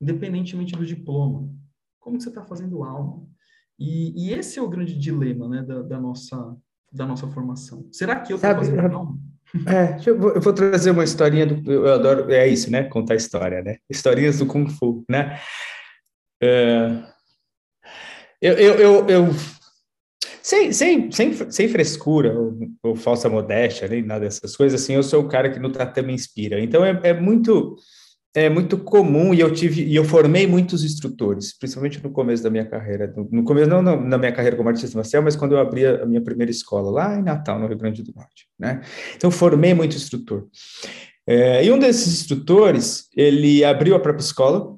Independentemente 0.00 0.74
do 0.74 0.84
diploma. 0.84 1.48
Como 1.98 2.20
você 2.20 2.28
está 2.28 2.42
fazendo 2.42 2.84
alma? 2.84 3.26
E, 3.78 4.28
e, 4.28 4.32
esse 4.32 4.58
é 4.58 4.62
o 4.62 4.68
grande 4.68 4.96
dilema 4.96 5.48
né, 5.48 5.62
da, 5.62 5.82
da 5.82 6.00
nossa, 6.00 6.56
da 6.92 7.06
nossa 7.06 7.26
formação. 7.28 7.88
Será 7.90 8.20
que 8.20 8.32
eu 8.32 8.36
estou 8.36 8.54
fazendo 8.54 8.80
alma? 8.80 9.18
É, 9.66 9.98
eu 10.08 10.18
vou, 10.18 10.30
eu 10.32 10.40
vou, 10.40 10.52
trazer 10.52 10.90
uma 10.90 11.04
historinha 11.04 11.46
do. 11.46 11.70
Eu 11.70 11.92
adoro, 11.92 12.30
é 12.30 12.46
isso, 12.46 12.70
né? 12.70 12.84
Contar 12.84 13.16
história, 13.16 13.60
né? 13.62 13.76
Historinhas 13.90 14.38
do 14.38 14.46
Kung 14.46 14.68
Fu, 14.68 15.04
né? 15.10 15.38
É, 16.42 17.02
eu, 18.40 18.54
eu, 18.54 18.74
eu, 18.74 19.08
eu 19.08 19.24
sem, 20.42 20.72
sem, 20.72 21.10
sem, 21.10 21.50
sem 21.50 21.68
frescura 21.68 22.38
ou, 22.38 22.58
ou, 22.82 22.96
falsa 22.96 23.28
modéstia, 23.28 23.88
nem 23.88 24.02
nada 24.02 24.24
dessas 24.24 24.56
coisas, 24.56 24.82
assim, 24.82 24.94
eu 24.94 25.02
sou 25.02 25.22
o 25.22 25.28
cara 25.28 25.50
que 25.50 25.58
no 25.58 25.70
tatame 25.70 26.08
me 26.08 26.14
inspira. 26.14 26.60
Então, 26.60 26.84
é, 26.84 26.98
é 27.04 27.12
muito 27.12 27.76
é 28.34 28.48
muito 28.48 28.78
comum 28.78 29.34
e 29.34 29.40
eu 29.40 29.52
tive 29.52 29.84
e 29.84 29.94
eu 29.94 30.04
formei 30.04 30.46
muitos 30.46 30.82
instrutores, 30.82 31.56
principalmente 31.58 32.02
no 32.02 32.10
começo 32.10 32.42
da 32.42 32.48
minha 32.48 32.64
carreira, 32.64 33.12
no, 33.30 33.44
começo 33.44 33.68
não, 33.68 33.82
não, 33.82 34.00
na 34.00 34.16
minha 34.16 34.32
carreira 34.32 34.56
como 34.56 34.70
artista 34.70 34.96
marcial, 34.96 35.22
mas 35.22 35.36
quando 35.36 35.52
eu 35.52 35.58
abri 35.58 35.84
a, 35.84 36.02
a, 36.02 36.06
minha 36.06 36.22
primeira 36.22 36.50
escola 36.50 36.90
lá 36.90 37.18
em 37.18 37.22
Natal, 37.22 37.58
no 37.58 37.66
Rio 37.66 37.76
Grande 37.76 38.02
do 38.02 38.12
Norte, 38.14 38.46
né? 38.58 38.80
Então 39.14 39.30
formei 39.30 39.74
muito 39.74 39.96
instrutor. 39.96 40.46
É, 41.26 41.64
e 41.64 41.70
um 41.70 41.78
desses 41.78 42.08
instrutores, 42.08 43.06
ele 43.14 43.62
abriu 43.64 43.94
a 43.94 44.00
própria 44.00 44.24
escola 44.24 44.76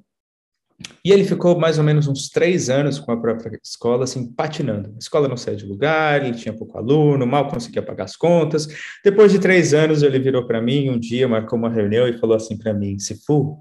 e 1.05 1.13
ele 1.13 1.25
ficou 1.25 1.59
mais 1.59 1.79
ou 1.79 1.85
menos 1.85 2.09
uns 2.09 2.29
três 2.29 2.69
anos 2.69 2.99
com 2.99 3.13
a 3.13 3.17
própria 3.17 3.59
escola, 3.63 4.05
assim, 4.05 4.27
patinando. 4.27 4.93
A 4.95 4.99
escola 4.99 5.29
não 5.29 5.37
saía 5.37 5.57
de 5.57 5.67
lugar, 5.67 6.25
ele 6.25 6.37
tinha 6.37 6.53
pouco 6.53 6.77
aluno, 6.77 7.27
mal 7.27 7.49
conseguia 7.49 7.83
pagar 7.83 8.05
as 8.05 8.17
contas. 8.17 8.67
Depois 9.05 9.31
de 9.31 9.39
três 9.39 9.73
anos, 9.73 10.03
ele 10.03 10.19
virou 10.19 10.47
para 10.47 10.61
mim 10.61 10.91
um 10.91 10.99
dia, 10.99 11.29
marcou 11.29 11.59
uma 11.59 11.71
reunião 11.71 12.09
e 12.09 12.19
falou 12.19 12.37
assim 12.37 12.57
para 12.57 12.75
mim: 12.75 12.99
Sifu, 12.99 13.59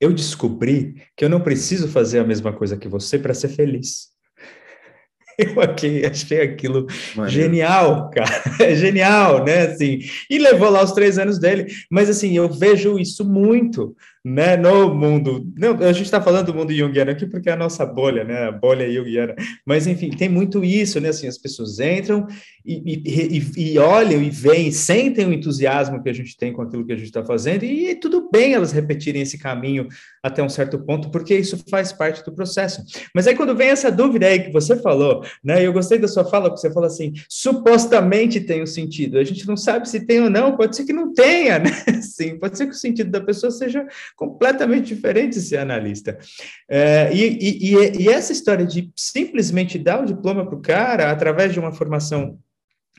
eu 0.00 0.12
descobri 0.12 0.96
que 1.16 1.24
eu 1.24 1.28
não 1.28 1.40
preciso 1.40 1.86
fazer 1.86 2.18
a 2.18 2.24
mesma 2.24 2.52
coisa 2.52 2.76
que 2.76 2.88
você 2.88 3.18
para 3.18 3.34
ser 3.34 3.48
feliz. 3.48 4.10
Eu 5.38 5.60
aqui 5.62 6.04
achei 6.04 6.42
aquilo 6.42 6.86
genial, 7.26 8.10
cara. 8.10 8.42
É 8.60 8.74
genial, 8.74 9.44
né? 9.44 9.66
Assim, 9.66 10.00
e 10.28 10.38
levou 10.38 10.68
lá 10.68 10.84
os 10.84 10.92
três 10.92 11.18
anos 11.18 11.38
dele. 11.38 11.66
Mas 11.90 12.10
assim, 12.10 12.36
eu 12.36 12.48
vejo 12.48 12.98
isso 12.98 13.24
muito, 13.24 13.96
né? 14.24 14.56
No 14.56 14.94
mundo. 14.94 15.52
Não, 15.56 15.72
a 15.78 15.92
gente 15.92 16.04
está 16.04 16.20
falando 16.20 16.46
do 16.46 16.54
mundo 16.54 16.72
junguiano 16.72 17.10
aqui 17.10 17.26
porque 17.26 17.48
é 17.48 17.52
a 17.52 17.56
nossa 17.56 17.84
bolha, 17.84 18.22
né? 18.24 18.44
A 18.48 18.52
bolha 18.52 18.90
junguiana. 18.92 19.34
Mas 19.66 19.86
enfim, 19.86 20.10
tem 20.10 20.28
muito 20.28 20.64
isso, 20.64 21.00
né? 21.00 21.08
Assim, 21.08 21.26
as 21.26 21.38
pessoas 21.38 21.80
entram 21.80 22.26
e, 22.64 23.02
e, 23.04 23.72
e, 23.72 23.78
olham 23.78 24.22
e 24.22 24.30
veem, 24.30 24.70
sentem 24.70 25.26
o 25.26 25.32
entusiasmo 25.32 26.00
que 26.02 26.08
a 26.08 26.12
gente 26.12 26.36
tem 26.36 26.52
com 26.52 26.62
aquilo 26.62 26.86
que 26.86 26.92
a 26.92 26.96
gente 26.96 27.06
está 27.06 27.24
fazendo, 27.24 27.64
e 27.64 27.94
tudo 27.96 28.28
bem 28.30 28.54
elas 28.54 28.70
repetirem 28.70 29.22
esse 29.22 29.36
caminho 29.36 29.88
até 30.22 30.42
um 30.42 30.48
certo 30.48 30.78
ponto, 30.78 31.10
porque 31.10 31.36
isso 31.36 31.58
faz 31.68 31.92
parte 31.92 32.24
do 32.24 32.32
processo. 32.32 32.82
Mas 33.12 33.26
aí 33.26 33.34
quando 33.34 33.56
vem 33.56 33.68
essa 33.68 33.90
dúvida 33.90 34.26
aí 34.26 34.44
que 34.44 34.52
você 34.52 34.76
falou, 34.76 35.24
né? 35.42 35.66
Eu 35.66 35.72
gostei 35.72 35.98
da 35.98 36.06
sua 36.06 36.24
fala, 36.24 36.52
que 36.52 36.60
você 36.60 36.72
falou 36.72 36.86
assim, 36.86 37.12
supostamente 37.28 38.40
tem 38.40 38.62
um 38.62 38.66
sentido. 38.66 39.18
A 39.18 39.24
gente 39.24 39.46
não 39.46 39.56
sabe 39.56 39.88
se 39.88 40.06
tem 40.06 40.20
ou 40.20 40.30
não, 40.30 40.56
pode 40.56 40.76
ser 40.76 40.84
que 40.84 40.92
não 40.92 41.12
tenha, 41.12 41.58
né? 41.58 41.70
Sim, 42.02 42.38
pode 42.38 42.56
ser 42.56 42.66
que 42.66 42.72
o 42.72 42.78
sentido 42.78 43.10
da 43.10 43.20
pessoa 43.20 43.50
seja 43.50 43.84
completamente 44.16 44.94
diferente 44.94 45.40
se 45.40 45.56
é 45.56 45.60
analista. 45.60 46.18
É, 46.68 47.12
e, 47.14 47.72
e, 47.72 48.02
e 48.02 48.08
essa 48.08 48.32
história 48.32 48.66
de 48.66 48.90
simplesmente 48.96 49.78
dar 49.78 50.02
o 50.02 50.06
diploma 50.06 50.46
para 50.46 50.56
o 50.56 50.62
cara 50.62 51.10
através 51.10 51.52
de 51.52 51.60
uma 51.60 51.72
formação 51.72 52.38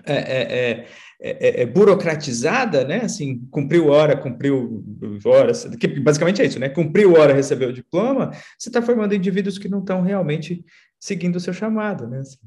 é, 0.06 0.16
é, 0.16 0.88
é, 1.22 1.62
é, 1.62 1.66
burocratizada, 1.66 2.84
né? 2.84 3.02
Assim, 3.04 3.40
cumpriu 3.52 3.88
hora, 3.88 4.18
cumpriu 4.18 4.84
horas, 5.24 5.66
que 5.80 5.88
basicamente 5.88 6.42
é 6.42 6.46
isso, 6.46 6.60
né? 6.60 6.68
Cumpriu 6.68 7.14
hora, 7.14 7.34
recebeu 7.34 7.70
o 7.70 7.74
diploma, 7.74 8.32
você 8.58 8.70
está 8.70 8.82
formando 8.82 9.16
indivíduos 9.16 9.58
que 9.58 9.70
não 9.70 9.80
estão 9.80 10.02
realmente 10.02 10.66
seguindo 11.00 11.36
o 11.36 11.40
seu 11.40 11.54
chamado, 11.54 12.08
né? 12.08 12.20
Assim, 12.20 12.40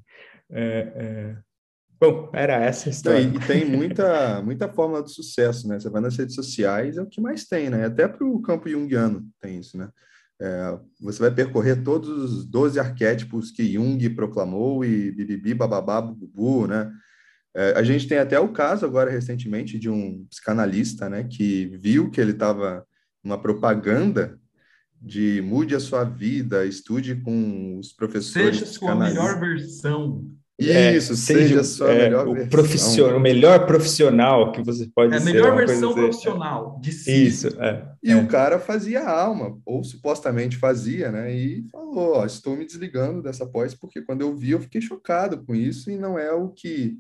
bom, 2.00 2.30
era 2.32 2.54
essa 2.54 2.88
a 2.88 2.90
história. 2.90 3.20
E, 3.20 3.36
e 3.36 3.40
tem 3.40 3.64
muita, 3.64 4.42
muita 4.42 4.68
fórmula 4.68 5.02
de 5.02 5.12
sucesso, 5.12 5.66
né? 5.68 5.78
Você 5.78 5.88
vai 5.88 6.00
nas 6.00 6.16
redes 6.16 6.34
sociais, 6.34 6.96
é 6.96 7.02
o 7.02 7.06
que 7.06 7.20
mais 7.20 7.44
tem, 7.44 7.70
né? 7.70 7.86
Até 7.86 8.06
para 8.08 8.26
o 8.26 8.40
campo 8.40 8.68
junguiano 8.68 9.26
tem 9.40 9.58
isso, 9.60 9.76
né? 9.76 9.88
É, 10.40 10.78
você 11.00 11.18
vai 11.18 11.30
percorrer 11.30 11.82
todos 11.82 12.08
os 12.08 12.44
12 12.44 12.78
arquétipos 12.78 13.50
que 13.50 13.72
Jung 13.72 14.08
proclamou 14.10 14.84
e 14.84 15.10
bibibi, 15.10 15.54
bababá, 15.54 16.00
bubu, 16.00 16.66
né? 16.66 16.92
É, 17.54 17.72
a 17.72 17.82
gente 17.82 18.06
tem 18.06 18.18
até 18.18 18.38
o 18.38 18.52
caso 18.52 18.84
agora 18.84 19.10
recentemente 19.10 19.78
de 19.78 19.88
um 19.88 20.26
psicanalista, 20.28 21.08
né, 21.08 21.24
que 21.24 21.74
viu 21.78 22.10
que 22.10 22.20
ele 22.20 22.32
estava 22.32 22.86
numa 23.24 23.40
propaganda 23.40 24.38
de 25.00 25.40
mude 25.40 25.74
a 25.74 25.80
sua 25.80 26.04
vida, 26.04 26.66
estude 26.66 27.16
com 27.16 27.78
os 27.78 27.94
professores. 27.94 28.58
Seja 28.58 28.66
sua 28.66 28.94
melhor 28.94 29.40
versão. 29.40 30.30
Isso, 30.58 31.12
é, 31.12 31.16
seja, 31.16 31.16
seja 31.16 31.60
a 31.60 31.64
sua 31.64 31.92
é, 31.92 32.04
melhor 32.04 32.26
o 32.26 32.32
versão. 32.32 32.48
Profissional, 32.48 33.16
o 33.16 33.20
melhor 33.20 33.66
profissional 33.66 34.52
que 34.52 34.62
você 34.62 34.88
pode 34.94 35.14
é, 35.14 35.20
ser. 35.20 35.28
A 35.28 35.32
melhor 35.32 35.56
versão 35.56 35.92
profissional 35.92 36.80
de 36.80 36.92
si. 36.92 37.26
Isso, 37.26 37.48
é. 37.60 37.86
E 38.02 38.14
o 38.14 38.26
cara 38.26 38.58
fazia 38.58 39.06
alma, 39.06 39.58
ou 39.66 39.84
supostamente 39.84 40.56
fazia, 40.56 41.12
né? 41.12 41.34
E 41.34 41.62
falou, 41.70 42.14
ó, 42.14 42.24
estou 42.24 42.56
me 42.56 42.64
desligando 42.64 43.22
dessa 43.22 43.46
pós, 43.46 43.74
porque 43.74 44.00
quando 44.00 44.22
eu 44.22 44.34
vi 44.34 44.52
eu 44.52 44.60
fiquei 44.60 44.80
chocado 44.80 45.44
com 45.44 45.54
isso 45.54 45.90
e 45.90 45.98
não 45.98 46.18
é 46.18 46.32
o 46.32 46.48
que 46.48 46.96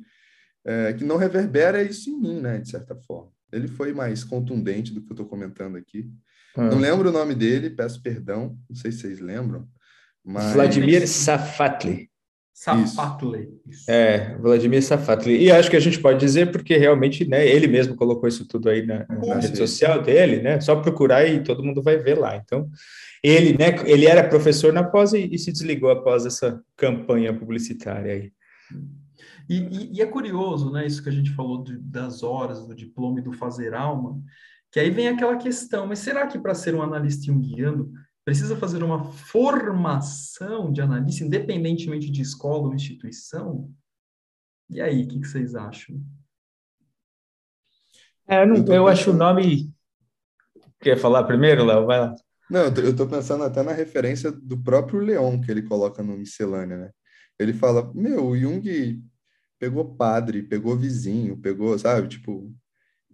é, 0.66 0.92
que 0.92 1.04
não 1.04 1.16
reverbera 1.16 1.82
isso 1.82 2.10
em 2.10 2.20
mim, 2.20 2.40
né, 2.40 2.58
de 2.58 2.68
certa 2.68 2.96
forma. 2.96 3.30
Ele 3.52 3.68
foi 3.68 3.94
mais 3.94 4.24
contundente 4.24 4.92
do 4.92 5.00
que 5.00 5.10
eu 5.10 5.14
estou 5.14 5.26
comentando 5.26 5.76
aqui. 5.76 6.10
Ah. 6.56 6.64
Não 6.64 6.78
lembro 6.78 7.08
o 7.08 7.12
nome 7.12 7.34
dele, 7.34 7.70
peço 7.70 8.02
perdão, 8.02 8.58
não 8.68 8.76
sei 8.76 8.90
se 8.90 8.98
vocês 8.98 9.20
lembram. 9.20 9.66
Mas... 10.24 10.52
Vladimir 10.52 11.06
Safatli. 11.06 12.10
Safatli. 12.56 13.50
É, 13.86 14.34
Vladimir 14.38 14.82
Safatli. 14.82 15.44
E 15.44 15.50
acho 15.52 15.70
que 15.70 15.76
a 15.76 15.80
gente 15.80 16.00
pode 16.00 16.18
dizer 16.18 16.50
porque 16.50 16.74
realmente, 16.78 17.28
né, 17.28 17.46
ele 17.46 17.66
mesmo 17.66 17.94
colocou 17.94 18.26
isso 18.26 18.48
tudo 18.48 18.70
aí 18.70 18.84
na, 18.84 19.06
na 19.06 19.34
rede 19.34 19.58
social 19.58 20.02
dele, 20.02 20.40
né? 20.40 20.58
Só 20.58 20.74
procurar 20.76 21.26
e 21.26 21.44
todo 21.44 21.62
mundo 21.62 21.82
vai 21.82 21.98
ver 21.98 22.18
lá. 22.18 22.34
Então, 22.34 22.66
ele, 23.22 23.52
né, 23.58 23.76
ele 23.84 24.06
era 24.06 24.26
professor 24.26 24.72
na 24.72 24.82
pós 24.82 25.12
e, 25.12 25.28
e 25.30 25.38
se 25.38 25.52
desligou 25.52 25.90
após 25.90 26.24
essa 26.24 26.58
campanha 26.74 27.38
publicitária 27.38 28.14
aí. 28.14 28.32
E, 29.46 29.58
e, 29.58 29.98
e, 29.98 30.00
é 30.00 30.06
curioso, 30.06 30.72
né, 30.72 30.86
isso 30.86 31.02
que 31.02 31.10
a 31.10 31.12
gente 31.12 31.34
falou 31.34 31.62
de, 31.62 31.76
das 31.76 32.22
horas, 32.22 32.66
do 32.66 32.74
diploma 32.74 33.20
e 33.20 33.22
do 33.22 33.34
fazer 33.34 33.74
alma, 33.74 34.18
que 34.72 34.80
aí 34.80 34.88
vem 34.88 35.08
aquela 35.08 35.36
questão, 35.36 35.86
mas 35.86 35.98
será 35.98 36.26
que 36.26 36.38
para 36.38 36.54
ser 36.54 36.74
um 36.74 36.82
analista 36.82 37.26
junguiano 37.26 37.92
precisa 38.26 38.56
fazer 38.56 38.82
uma 38.82 39.04
formação 39.04 40.72
de 40.72 40.80
analista, 40.80 41.24
independentemente 41.24 42.10
de 42.10 42.22
escola 42.22 42.66
ou 42.66 42.74
instituição? 42.74 43.72
E 44.68 44.80
aí, 44.80 45.04
o 45.04 45.08
que, 45.08 45.20
que 45.20 45.28
vocês 45.28 45.54
acham? 45.54 46.04
É, 48.26 48.42
eu, 48.42 48.48
não, 48.48 48.56
eu, 48.56 48.74
eu 48.74 48.88
acho 48.88 49.12
o 49.12 49.14
nome... 49.14 49.72
Quer 50.80 50.98
falar 50.98 51.22
primeiro, 51.22 51.64
Léo? 51.64 51.86
Vai 51.86 52.00
lá. 52.00 52.16
Não, 52.50 52.62
eu 52.64 52.90
estou 52.90 53.06
pensando 53.06 53.44
até 53.44 53.62
na 53.62 53.72
referência 53.72 54.32
do 54.32 54.60
próprio 54.60 54.98
Leon 54.98 55.40
que 55.40 55.48
ele 55.48 55.62
coloca 55.62 56.02
no 56.02 56.18
Miscelânea, 56.18 56.76
né? 56.76 56.90
Ele 57.38 57.52
fala, 57.52 57.92
meu, 57.94 58.26
o 58.26 58.36
Jung 58.36 59.00
pegou 59.56 59.94
padre, 59.94 60.42
pegou 60.42 60.76
vizinho, 60.76 61.36
pegou, 61.36 61.78
sabe, 61.78 62.08
tipo. 62.08 62.52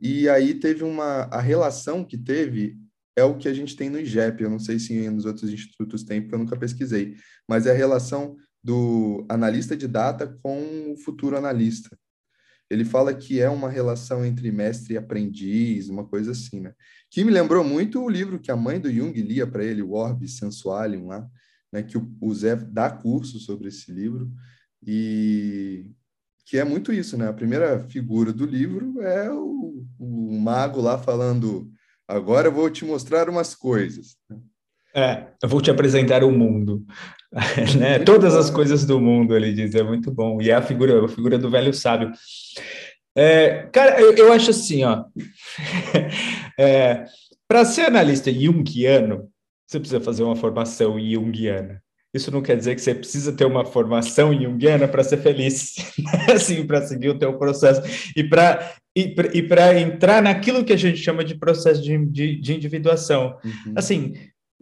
E 0.00 0.26
aí 0.26 0.54
teve 0.54 0.82
uma 0.82 1.24
a 1.24 1.40
relação 1.40 2.02
que 2.02 2.16
teve 2.16 2.78
é 3.16 3.24
o 3.24 3.36
que 3.36 3.48
a 3.48 3.54
gente 3.54 3.76
tem 3.76 3.90
no 3.90 4.00
IGEP, 4.00 4.42
eu 4.42 4.50
não 4.50 4.58
sei 4.58 4.78
se 4.78 5.08
nos 5.10 5.24
outros 5.24 5.50
institutos 5.50 6.02
tem, 6.02 6.22
porque 6.22 6.34
eu 6.34 6.38
nunca 6.38 6.56
pesquisei, 6.56 7.16
mas 7.48 7.66
é 7.66 7.70
a 7.70 7.76
relação 7.76 8.36
do 8.62 9.26
analista 9.28 9.76
de 9.76 9.88
data 9.88 10.26
com 10.42 10.92
o 10.92 10.96
futuro 10.96 11.36
analista. 11.36 11.96
Ele 12.70 12.84
fala 12.86 13.12
que 13.12 13.38
é 13.38 13.50
uma 13.50 13.68
relação 13.68 14.24
entre 14.24 14.50
mestre 14.50 14.94
e 14.94 14.96
aprendiz, 14.96 15.90
uma 15.90 16.06
coisa 16.06 16.30
assim, 16.30 16.60
né? 16.60 16.72
Que 17.10 17.22
me 17.22 17.30
lembrou 17.30 17.62
muito 17.62 18.02
o 18.02 18.08
livro 18.08 18.38
que 18.38 18.50
a 18.50 18.56
mãe 18.56 18.80
do 18.80 18.90
Jung 18.90 19.12
lia 19.20 19.46
para 19.46 19.62
ele, 19.62 19.82
o 19.82 19.92
Orbis 19.92 20.38
Sensualium, 20.38 21.08
lá, 21.08 21.28
né? 21.70 21.82
Que 21.82 21.98
o, 21.98 22.34
Zé 22.34 22.56
dá 22.56 22.90
curso 22.90 23.38
sobre 23.40 23.68
esse 23.68 23.92
livro 23.92 24.32
e 24.86 25.90
que 26.46 26.56
é 26.56 26.64
muito 26.64 26.92
isso, 26.92 27.16
né? 27.16 27.28
A 27.28 27.32
primeira 27.32 27.78
figura 27.78 28.32
do 28.32 28.46
livro 28.46 29.02
é 29.02 29.30
o, 29.30 29.84
o 29.98 30.38
mago 30.40 30.80
lá 30.80 30.96
falando: 30.96 31.70
agora 32.12 32.48
eu 32.48 32.52
vou 32.52 32.68
te 32.70 32.84
mostrar 32.84 33.28
umas 33.28 33.54
coisas. 33.54 34.16
É, 34.94 35.26
eu 35.42 35.48
vou 35.48 35.60
te 35.60 35.70
apresentar 35.70 36.22
o 36.22 36.30
mundo, 36.30 36.84
né? 37.78 37.98
Todas 38.00 38.34
as 38.34 38.50
coisas 38.50 38.84
do 38.84 39.00
mundo, 39.00 39.34
ele 39.34 39.52
diz, 39.52 39.74
é 39.74 39.82
muito 39.82 40.10
bom. 40.10 40.40
E 40.40 40.50
é 40.50 40.54
a 40.54 40.62
figura, 40.62 41.04
a 41.04 41.08
figura 41.08 41.38
do 41.38 41.50
velho 41.50 41.72
sábio. 41.72 42.12
É, 43.16 43.68
cara, 43.72 44.00
eu, 44.00 44.14
eu, 44.14 44.32
acho 44.32 44.50
assim, 44.50 44.84
ó. 44.84 45.04
é, 46.58 47.06
Para 47.48 47.64
ser 47.64 47.82
analista 47.82 48.32
junguiano, 48.32 49.30
você 49.66 49.80
precisa 49.80 50.00
fazer 50.00 50.22
uma 50.22 50.36
formação 50.36 51.00
junguiana. 51.00 51.82
Isso 52.14 52.30
não 52.30 52.42
quer 52.42 52.56
dizer 52.56 52.74
que 52.74 52.82
você 52.82 52.94
precisa 52.94 53.32
ter 53.32 53.46
uma 53.46 53.64
formação 53.64 54.34
junguiana 54.34 54.86
para 54.86 55.02
ser 55.02 55.18
feliz, 55.18 55.74
né? 55.98 56.34
assim, 56.34 56.66
para 56.66 56.82
seguir 56.82 57.08
o 57.08 57.18
teu 57.18 57.38
processo 57.38 57.82
e 58.16 58.22
para 58.22 58.74
e 58.94 59.42
para 59.42 59.80
entrar 59.80 60.20
naquilo 60.20 60.62
que 60.62 60.72
a 60.72 60.76
gente 60.76 60.98
chama 60.98 61.24
de 61.24 61.34
processo 61.34 61.80
de, 61.82 61.96
de, 62.06 62.38
de 62.38 62.54
individuação. 62.54 63.38
Uhum. 63.42 63.72
Assim, 63.74 64.12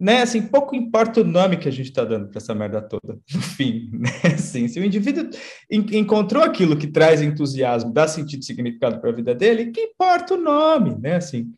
né? 0.01 0.23
Assim, 0.23 0.41
pouco 0.41 0.75
importa 0.75 1.21
o 1.21 1.23
nome 1.23 1.57
que 1.57 1.69
a 1.69 1.71
gente 1.71 1.89
está 1.89 2.03
dando 2.03 2.27
para 2.27 2.39
essa 2.39 2.55
merda 2.55 2.81
toda, 2.81 3.19
no 3.31 3.41
fim, 3.41 3.91
né? 3.93 4.09
Assim, 4.33 4.67
se 4.67 4.79
o 4.79 4.83
indivíduo 4.83 5.29
encontrou 5.69 6.41
aquilo 6.41 6.75
que 6.75 6.87
traz 6.87 7.21
entusiasmo, 7.21 7.93
dá 7.93 8.07
sentido 8.07 8.41
e 8.41 8.45
significado 8.45 8.99
para 8.99 9.11
a 9.11 9.13
vida 9.13 9.35
dele, 9.35 9.71
que 9.71 9.81
importa 9.81 10.33
o 10.33 10.41
nome, 10.41 10.97
né? 10.97 11.17
Assim, 11.17 11.53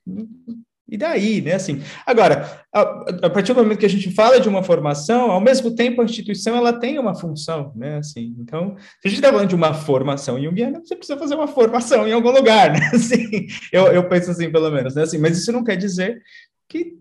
e 0.93 0.97
daí, 0.97 1.41
né? 1.41 1.53
Assim, 1.53 1.81
agora, 2.05 2.63
a, 2.71 2.81
a, 3.25 3.29
partir 3.31 3.51
do 3.51 3.63
momento 3.63 3.79
que 3.79 3.85
a 3.87 3.89
gente 3.89 4.11
fala 4.11 4.39
de 4.39 4.47
uma 4.47 4.61
formação, 4.61 5.31
ao 5.31 5.41
mesmo 5.41 5.73
tempo 5.75 5.99
a 5.99 6.05
instituição 6.05 6.55
ela 6.55 6.71
tem 6.71 6.99
uma 6.99 7.15
função, 7.15 7.73
né? 7.75 7.97
Assim, 7.97 8.35
então, 8.37 8.77
se 8.77 9.07
a 9.07 9.09
gente 9.09 9.17
está 9.17 9.31
falando 9.31 9.49
de 9.49 9.55
uma 9.55 9.73
formação 9.73 10.39
junguiana, 10.39 10.81
você 10.85 10.95
precisa 10.95 11.17
fazer 11.17 11.33
uma 11.33 11.47
formação 11.47 12.07
em 12.07 12.11
algum 12.11 12.29
lugar, 12.29 12.69
né? 12.77 12.91
Assim, 12.93 13.47
eu, 13.71 13.87
eu 13.87 14.07
penso 14.07 14.29
assim, 14.29 14.51
pelo 14.51 14.69
menos, 14.69 14.93
né? 14.93 15.01
Assim, 15.01 15.17
mas 15.17 15.35
isso 15.35 15.51
não 15.51 15.63
quer 15.63 15.77
dizer 15.77 16.21
que 16.69 16.95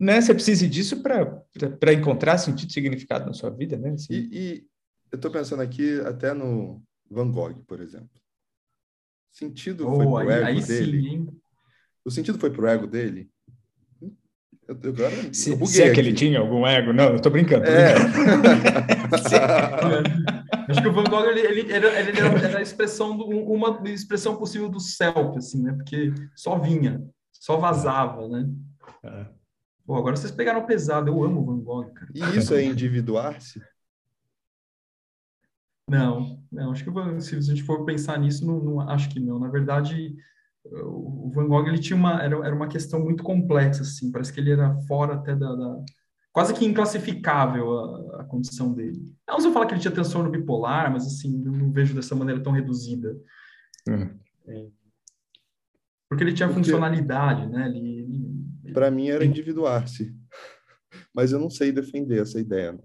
né, 0.00 0.20
você 0.20 0.34
precise 0.34 0.66
disso 0.66 1.00
para 1.00 1.92
encontrar 1.92 2.38
sentido 2.38 2.70
e 2.70 2.72
significado 2.72 3.26
na 3.26 3.34
sua 3.34 3.50
vida, 3.50 3.76
né? 3.76 3.90
Assim. 3.90 4.12
E, 4.12 4.28
e 4.32 4.66
eu 5.12 5.16
estou 5.16 5.30
pensando 5.30 5.62
aqui 5.62 6.00
até 6.00 6.34
no 6.34 6.82
Van 7.08 7.30
Gogh, 7.30 7.62
por 7.68 7.80
exemplo. 7.80 8.20
Sentido 9.30 9.88
oh, 9.88 9.94
foi 9.94 10.06
o 10.06 10.20
ego 10.20 10.46
aí 10.46 10.60
dele. 10.60 11.02
Sim, 11.02 11.40
o 12.04 12.10
sentido 12.10 12.38
foi 12.38 12.50
pro 12.50 12.66
ego 12.66 12.86
dele? 12.86 13.30
Eu, 14.66 14.78
eu, 14.82 14.90
agora, 14.90 15.34
se, 15.34 15.50
eu 15.50 15.66
se 15.66 15.82
é 15.82 15.92
que 15.92 15.98
ele 15.98 16.12
tinha 16.12 16.38
algum 16.38 16.66
ego, 16.66 16.92
não, 16.92 17.14
eu 17.14 17.20
tô 17.20 17.28
brincando. 17.28 17.64
Tô 17.64 17.72
é. 17.72 17.94
Acho 20.70 20.82
que 20.82 20.88
o 20.88 20.92
Van 20.92 21.04
Gogh 21.04 21.26
ele, 21.26 21.40
ele, 21.40 21.72
era, 21.72 22.00
ele 22.00 22.16
era, 22.16 22.58
a 22.58 22.62
expressão 22.62 23.16
do, 23.16 23.26
uma 23.26 23.82
expressão 23.86 24.36
possível 24.36 24.68
do 24.68 24.78
self, 24.78 25.36
assim, 25.36 25.64
né? 25.64 25.72
Porque 25.72 26.14
só 26.36 26.56
vinha, 26.56 27.04
só 27.32 27.56
vazava, 27.56 28.28
né? 28.28 28.48
É. 29.02 29.26
Pô, 29.84 29.96
agora 29.96 30.14
vocês 30.14 30.30
pegaram 30.30 30.64
pesado, 30.64 31.10
eu 31.10 31.24
amo 31.24 31.44
Van 31.44 31.58
Gogh, 31.58 31.92
cara. 31.92 32.12
E 32.14 32.38
isso 32.38 32.54
é 32.54 32.62
individuar-se? 32.62 33.60
Não, 35.88 36.40
não, 36.52 36.70
acho 36.70 36.84
que 36.84 37.20
se 37.20 37.34
a 37.34 37.40
gente 37.40 37.64
for 37.64 37.84
pensar 37.84 38.16
nisso, 38.20 38.46
não, 38.46 38.60
não 38.60 38.80
acho 38.88 39.08
que 39.08 39.18
não. 39.18 39.40
Na 39.40 39.48
verdade, 39.48 40.14
o 40.64 41.30
Van 41.34 41.46
Gogh 41.46 41.66
ele 41.66 41.78
tinha 41.78 41.96
uma 41.96 42.22
era, 42.22 42.36
era 42.46 42.54
uma 42.54 42.68
questão 42.68 43.00
muito 43.00 43.22
complexa 43.22 43.82
assim. 43.82 44.10
Parece 44.10 44.32
que 44.32 44.40
ele 44.40 44.52
era 44.52 44.74
fora 44.82 45.14
até 45.14 45.34
da, 45.34 45.54
da 45.54 45.82
quase 46.32 46.54
que 46.54 46.64
inclassificável 46.64 47.78
a, 47.78 48.20
a, 48.20 48.24
condição 48.24 48.72
dele. 48.72 49.00
Não 49.28 49.40
se 49.40 49.52
falar 49.52 49.66
que 49.66 49.74
ele 49.74 49.80
tinha 49.80 49.92
transtorno 49.92 50.30
bipolar 50.30 50.92
mas 50.92 51.06
assim 51.06 51.38
não, 51.38 51.52
não 51.52 51.72
vejo 51.72 51.94
dessa 51.94 52.14
maneira 52.14 52.42
tão 52.42 52.52
reduzida. 52.52 53.16
Hum. 53.88 54.10
é, 54.46 54.68
porque 56.08 56.24
ele 56.24 56.34
tinha 56.34 56.48
porque, 56.48 56.64
funcionalidade 56.64 57.46
né? 57.46 57.68
Ele, 57.68 58.00
ele 58.64 58.72
para 58.72 58.90
mim 58.90 59.08
era 59.08 59.24
individuar-se. 59.24 60.14
Mas 61.14 61.32
eu 61.32 61.38
não 61.38 61.48
sei 61.48 61.72
defender 61.72 62.20
essa 62.20 62.38
ideia 62.38 62.72
né? 62.72 62.80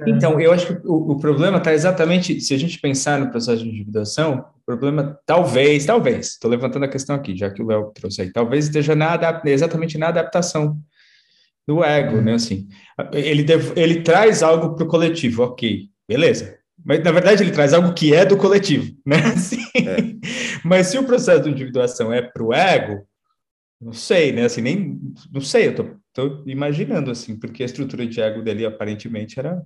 É. 0.00 0.10
Então, 0.10 0.40
eu 0.40 0.52
acho 0.52 0.66
que 0.66 0.86
o, 0.86 1.12
o 1.12 1.18
problema 1.18 1.58
está 1.58 1.72
exatamente, 1.72 2.40
se 2.40 2.54
a 2.54 2.58
gente 2.58 2.78
pensar 2.78 3.18
no 3.18 3.30
processo 3.30 3.62
de 3.62 3.68
individuação, 3.68 4.44
o 4.62 4.64
problema, 4.66 5.18
talvez, 5.24 5.86
talvez, 5.86 6.28
estou 6.28 6.50
levantando 6.50 6.84
a 6.84 6.88
questão 6.88 7.16
aqui, 7.16 7.36
já 7.36 7.50
que 7.50 7.62
o 7.62 7.66
Léo 7.66 7.92
trouxe 7.94 8.22
aí, 8.22 8.32
talvez 8.32 8.66
esteja 8.66 8.94
na, 8.94 9.18
exatamente 9.46 9.96
na 9.96 10.08
adaptação 10.08 10.78
do 11.66 11.82
ego, 11.82 12.20
né, 12.20 12.34
assim, 12.34 12.68
ele, 13.12 13.42
deve, 13.42 13.80
ele 13.80 14.02
traz 14.02 14.42
algo 14.42 14.74
para 14.74 14.84
o 14.84 14.88
coletivo, 14.88 15.42
ok, 15.42 15.88
beleza, 16.06 16.58
mas 16.84 17.02
na 17.02 17.10
verdade 17.10 17.42
ele 17.42 17.50
traz 17.50 17.72
algo 17.72 17.92
que 17.94 18.14
é 18.14 18.24
do 18.24 18.36
coletivo, 18.36 18.94
né, 19.04 19.16
assim, 19.34 19.62
é. 19.74 19.96
mas 20.64 20.88
se 20.88 20.98
o 20.98 21.04
processo 21.04 21.44
de 21.44 21.50
individuação 21.50 22.12
é 22.12 22.22
para 22.22 22.42
o 22.42 22.52
ego, 22.52 23.06
não 23.80 23.92
sei, 23.92 24.32
né, 24.32 24.44
assim, 24.44 24.60
nem, 24.60 25.00
não 25.32 25.40
sei, 25.40 25.68
eu 25.68 25.74
tô, 25.74 25.86
tô 26.16 26.42
imaginando, 26.46 27.10
assim, 27.10 27.38
porque 27.38 27.62
a 27.62 27.66
estrutura 27.66 28.06
de 28.06 28.20
ego 28.20 28.42
dele 28.42 28.64
aparentemente 28.64 29.38
era 29.38 29.62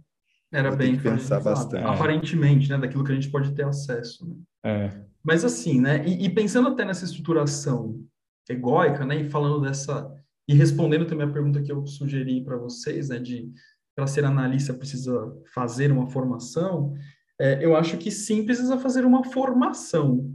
era 0.52 0.74
bem 0.74 0.98
pensar 0.98 1.40
bastante. 1.40 1.84
Aparentemente, 1.84 2.68
né? 2.68 2.76
Daquilo 2.76 3.04
que 3.04 3.12
a 3.12 3.14
gente 3.14 3.30
pode 3.30 3.52
ter 3.54 3.64
acesso. 3.64 4.26
Né? 4.26 4.34
É. 4.64 5.00
Mas 5.22 5.44
assim, 5.44 5.80
né? 5.80 6.04
E, 6.04 6.24
e, 6.24 6.28
pensando 6.28 6.68
até 6.68 6.84
nessa 6.84 7.04
estruturação 7.04 8.04
egóica, 8.48 9.06
né? 9.06 9.20
E 9.20 9.30
falando 9.30 9.60
dessa 9.60 10.12
e 10.48 10.54
respondendo 10.54 11.06
também 11.06 11.24
a 11.24 11.30
pergunta 11.30 11.62
que 11.62 11.70
eu 11.70 11.86
sugeri 11.86 12.42
para 12.42 12.56
vocês, 12.56 13.10
né? 13.10 13.20
De 13.20 13.48
para 13.94 14.08
ser 14.08 14.24
analista 14.24 14.74
precisa 14.74 15.32
fazer 15.54 15.92
uma 15.92 16.08
formação. 16.08 16.94
É, 17.40 17.64
eu 17.64 17.76
acho 17.76 17.96
que 17.96 18.10
sim 18.10 18.44
precisa 18.44 18.76
fazer 18.76 19.04
uma 19.04 19.22
formação, 19.22 20.34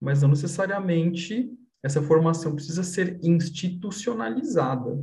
mas 0.00 0.22
não 0.22 0.30
necessariamente 0.30 1.48
essa 1.84 2.02
formação 2.02 2.54
precisa 2.54 2.82
ser 2.82 3.20
institucionalizada. 3.22 4.98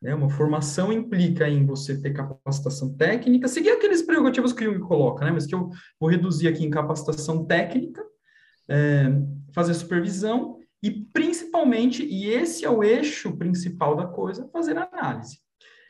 Né? 0.00 0.14
Uma 0.14 0.30
formação 0.30 0.92
implica 0.92 1.48
em 1.48 1.66
você 1.66 2.00
ter 2.00 2.12
capacitação 2.12 2.94
técnica, 2.94 3.48
seguir 3.48 3.70
aqueles 3.70 4.02
prerrogativos 4.02 4.52
que 4.52 4.66
o 4.66 4.72
Jung 4.72 4.86
coloca, 4.86 5.24
né? 5.24 5.30
mas 5.30 5.46
que 5.46 5.54
eu 5.54 5.70
vou 5.98 6.08
reduzir 6.08 6.48
aqui 6.48 6.64
em 6.64 6.70
capacitação 6.70 7.44
técnica, 7.44 8.04
é, 8.68 9.06
fazer 9.52 9.74
supervisão 9.74 10.58
e, 10.82 10.90
principalmente, 10.90 12.04
e 12.04 12.28
esse 12.28 12.64
é 12.64 12.70
o 12.70 12.84
eixo 12.84 13.36
principal 13.36 13.96
da 13.96 14.06
coisa, 14.06 14.48
fazer 14.52 14.76
análise. 14.76 15.38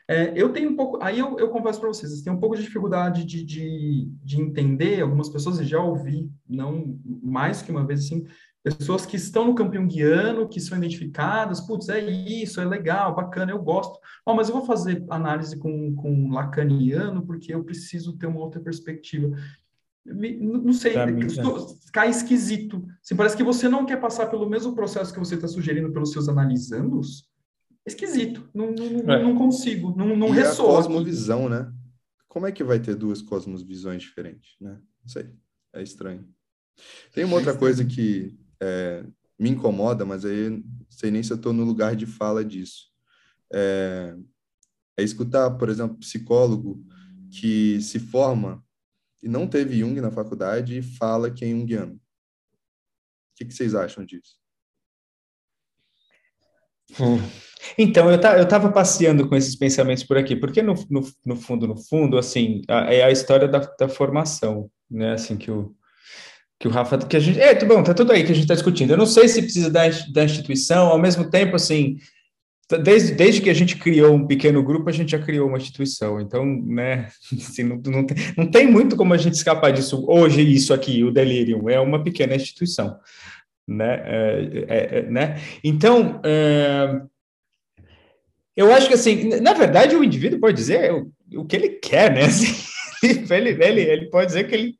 É, 0.09 0.33
eu 0.35 0.51
tenho 0.51 0.71
um 0.71 0.75
pouco, 0.75 0.97
aí 1.03 1.19
eu, 1.19 1.37
eu 1.37 1.49
confesso 1.49 1.79
para 1.79 1.89
vocês, 1.89 2.23
tenho 2.23 2.35
um 2.35 2.39
pouco 2.39 2.55
de 2.55 2.63
dificuldade 2.63 3.23
de, 3.23 3.43
de, 3.43 4.11
de 4.23 4.41
entender, 4.41 5.01
algumas 5.01 5.29
pessoas 5.29 5.59
já 5.59 5.79
ouvi, 5.79 6.27
não 6.47 6.99
mais 7.21 7.61
que 7.61 7.69
uma 7.69 7.85
vez 7.85 8.05
assim, 8.05 8.25
pessoas 8.63 9.05
que 9.05 9.15
estão 9.15 9.45
no 9.45 9.55
campo 9.55 9.73
junguiano, 9.73 10.47
que 10.47 10.59
são 10.59 10.77
identificadas, 10.77 11.61
putz, 11.61 11.87
é 11.89 11.99
isso, 11.99 12.59
é 12.59 12.65
legal, 12.65 13.15
bacana, 13.15 13.51
eu 13.51 13.61
gosto. 13.61 13.99
Oh, 14.25 14.33
mas 14.33 14.49
eu 14.49 14.55
vou 14.55 14.65
fazer 14.65 15.05
análise 15.09 15.57
com, 15.57 15.95
com 15.95 16.29
lacaniano 16.29 17.25
porque 17.25 17.53
eu 17.53 17.63
preciso 17.63 18.17
ter 18.17 18.27
uma 18.27 18.39
outra 18.39 18.59
perspectiva. 18.59 19.35
Não 20.05 20.73
sei, 20.73 20.93
mim, 21.05 21.23
é. 21.23 21.91
cai 21.93 22.09
esquisito. 22.09 22.85
Se 23.01 23.15
parece 23.15 23.37
que 23.37 23.43
você 23.43 23.69
não 23.69 23.85
quer 23.85 23.97
passar 23.97 24.27
pelo 24.27 24.49
mesmo 24.49 24.73
processo 24.73 25.13
que 25.13 25.19
você 25.19 25.35
está 25.35 25.47
sugerindo 25.47 25.91
pelos 25.91 26.11
seus 26.11 26.27
analisandos, 26.27 27.29
é 27.85 27.89
esquisito. 27.89 28.49
Não, 28.53 28.71
não, 28.71 29.13
é. 29.13 29.23
não 29.23 29.35
consigo, 29.35 29.95
não, 29.95 30.15
não 30.15 30.29
e 30.29 30.31
ressoa. 30.31 30.73
a 30.73 30.75
cosmovisão, 30.77 31.47
né? 31.47 31.71
Como 32.27 32.45
é 32.45 32.51
que 32.51 32.63
vai 32.63 32.79
ter 32.79 32.95
duas 32.95 33.21
cosmovisões 33.21 34.01
diferentes, 34.01 34.55
né? 34.59 34.79
Não 35.01 35.07
sei, 35.07 35.29
é 35.73 35.81
estranho. 35.81 36.27
Tem 37.13 37.23
uma 37.23 37.35
outra 37.35 37.55
coisa 37.55 37.83
que 37.83 38.37
é, 38.61 39.03
me 39.37 39.49
incomoda, 39.49 40.05
mas 40.05 40.25
aí 40.25 40.49
não 40.49 40.63
sei 40.89 41.11
nem 41.11 41.23
se 41.23 41.31
eu 41.31 41.37
estou 41.37 41.53
no 41.53 41.63
lugar 41.63 41.95
de 41.95 42.05
fala 42.05 42.43
disso. 42.43 42.89
É, 43.53 44.15
é 44.97 45.03
escutar, 45.03 45.49
por 45.51 45.69
exemplo, 45.69 45.97
psicólogo 45.97 46.83
que 47.31 47.81
se 47.81 47.99
forma 47.99 48.63
e 49.21 49.27
não 49.27 49.47
teve 49.47 49.77
Jung 49.79 49.99
na 50.01 50.11
faculdade 50.11 50.77
e 50.77 50.81
fala 50.81 51.31
que 51.31 51.45
é 51.45 51.49
junguiano. 51.49 51.95
O 51.95 51.99
que, 53.35 53.45
que 53.45 53.53
vocês 53.53 53.75
acham 53.75 54.05
disso? 54.05 54.37
Hum. 56.99 57.19
Então, 57.77 58.09
eu 58.09 58.15
estava 58.43 58.71
passeando 58.71 59.27
com 59.27 59.35
esses 59.35 59.55
pensamentos 59.55 60.03
por 60.03 60.17
aqui, 60.17 60.35
porque 60.35 60.61
no, 60.61 60.73
no, 60.89 61.01
no 61.25 61.35
fundo, 61.35 61.67
no 61.67 61.77
fundo, 61.77 62.17
assim, 62.17 62.61
a, 62.67 62.93
é 62.93 63.03
a 63.03 63.11
história 63.11 63.47
da, 63.47 63.59
da 63.59 63.87
formação, 63.87 64.71
né, 64.89 65.13
assim, 65.13 65.37
que 65.37 65.51
o, 65.51 65.75
que 66.59 66.67
o 66.67 66.71
Rafa, 66.71 66.97
que 66.97 67.15
a 67.15 67.19
gente, 67.19 67.39
é, 67.39 67.55
bom, 67.63 67.81
tá 67.81 67.93
tudo 67.93 68.11
aí 68.11 68.23
que 68.23 68.31
a 68.31 68.35
gente 68.35 68.43
está 68.43 68.53
discutindo. 68.53 68.91
Eu 68.91 68.97
não 68.97 69.05
sei 69.05 69.29
se 69.29 69.41
precisa 69.41 69.69
da, 69.69 69.83
da 70.11 70.25
instituição, 70.25 70.87
ao 70.87 70.99
mesmo 70.99 71.29
tempo, 71.29 71.55
assim, 71.55 71.97
desde, 72.77 73.13
desde 73.13 73.41
que 73.41 73.49
a 73.49 73.53
gente 73.53 73.77
criou 73.77 74.13
um 74.13 74.27
pequeno 74.27 74.61
grupo, 74.61 74.89
a 74.89 74.91
gente 74.91 75.11
já 75.11 75.19
criou 75.19 75.47
uma 75.47 75.57
instituição. 75.57 76.19
Então, 76.19 76.45
né, 76.45 77.07
assim, 77.31 77.63
não, 77.63 77.77
não, 77.77 78.05
tem, 78.05 78.17
não 78.37 78.51
tem 78.51 78.67
muito 78.67 78.97
como 78.97 79.13
a 79.13 79.17
gente 79.17 79.35
escapar 79.35 79.71
disso. 79.71 80.05
Hoje, 80.05 80.41
isso 80.41 80.73
aqui, 80.73 81.01
o 81.01 81.11
Delirium, 81.11 81.69
é 81.69 81.79
uma 81.79 82.03
pequena 82.03 82.35
instituição, 82.35 82.99
né, 83.65 84.01
é, 84.05 84.65
é, 84.67 84.99
é 84.99 85.01
né? 85.03 85.39
Então, 85.63 86.19
é, 86.25 87.01
eu 88.57 88.73
acho 88.73 88.89
que, 88.89 88.95
assim, 88.95 89.29
na 89.39 89.53
verdade, 89.53 89.95
o 89.95 90.03
indivíduo 90.03 90.41
pode 90.41 90.57
dizer 90.57 90.91
o, 90.93 91.09
o 91.37 91.45
que 91.45 91.55
ele 91.55 91.69
quer, 91.69 92.13
né, 92.13 92.25
assim, 92.27 92.53
ele, 93.01 93.63
ele, 93.63 93.81
ele 93.81 94.09
pode 94.09 94.27
dizer 94.27 94.45
que 94.45 94.53
ele 94.53 94.78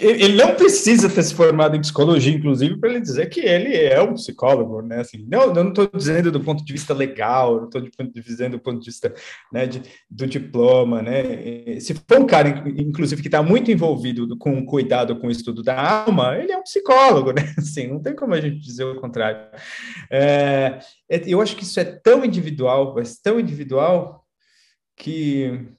ele 0.00 0.36
não 0.36 0.54
precisa 0.54 1.10
ter 1.10 1.22
se 1.24 1.34
formado 1.34 1.74
em 1.74 1.80
psicologia, 1.80 2.32
inclusive, 2.32 2.78
para 2.78 2.90
ele 2.90 3.00
dizer 3.00 3.28
que 3.28 3.40
ele 3.40 3.76
é 3.76 4.00
um 4.00 4.14
psicólogo, 4.14 4.80
né? 4.80 5.00
Assim, 5.00 5.26
não, 5.28 5.42
eu 5.42 5.54
não 5.54 5.70
estou 5.70 5.90
dizendo 5.92 6.30
do 6.30 6.40
ponto 6.40 6.64
de 6.64 6.72
vista 6.72 6.94
legal, 6.94 7.56
não 7.56 7.64
estou 7.64 7.82
dizendo 8.14 8.52
do 8.52 8.60
ponto 8.60 8.78
de 8.78 8.86
vista 8.86 9.12
né, 9.52 9.66
de, 9.66 9.82
do 10.08 10.24
diploma, 10.24 11.02
né? 11.02 11.80
Se 11.80 11.94
for 11.94 12.20
um 12.20 12.26
cara, 12.26 12.62
inclusive, 12.76 13.20
que 13.20 13.28
está 13.28 13.42
muito 13.42 13.72
envolvido 13.72 14.36
com 14.38 14.64
cuidado 14.64 15.16
com 15.16 15.26
o 15.26 15.32
estudo 15.32 15.64
da 15.64 16.04
alma, 16.04 16.38
ele 16.38 16.52
é 16.52 16.58
um 16.58 16.62
psicólogo, 16.62 17.32
né? 17.32 17.42
Assim, 17.58 17.88
não 17.88 18.00
tem 18.00 18.14
como 18.14 18.34
a 18.34 18.40
gente 18.40 18.60
dizer 18.60 18.84
o 18.84 19.00
contrário. 19.00 19.40
É, 20.08 20.78
é 21.10 21.22
eu 21.26 21.40
acho 21.40 21.56
que 21.56 21.64
isso 21.64 21.80
é 21.80 21.84
tão 21.84 22.24
individual, 22.24 22.94
mas 22.94 23.18
tão 23.18 23.40
individual 23.40 24.24
que 24.96 25.72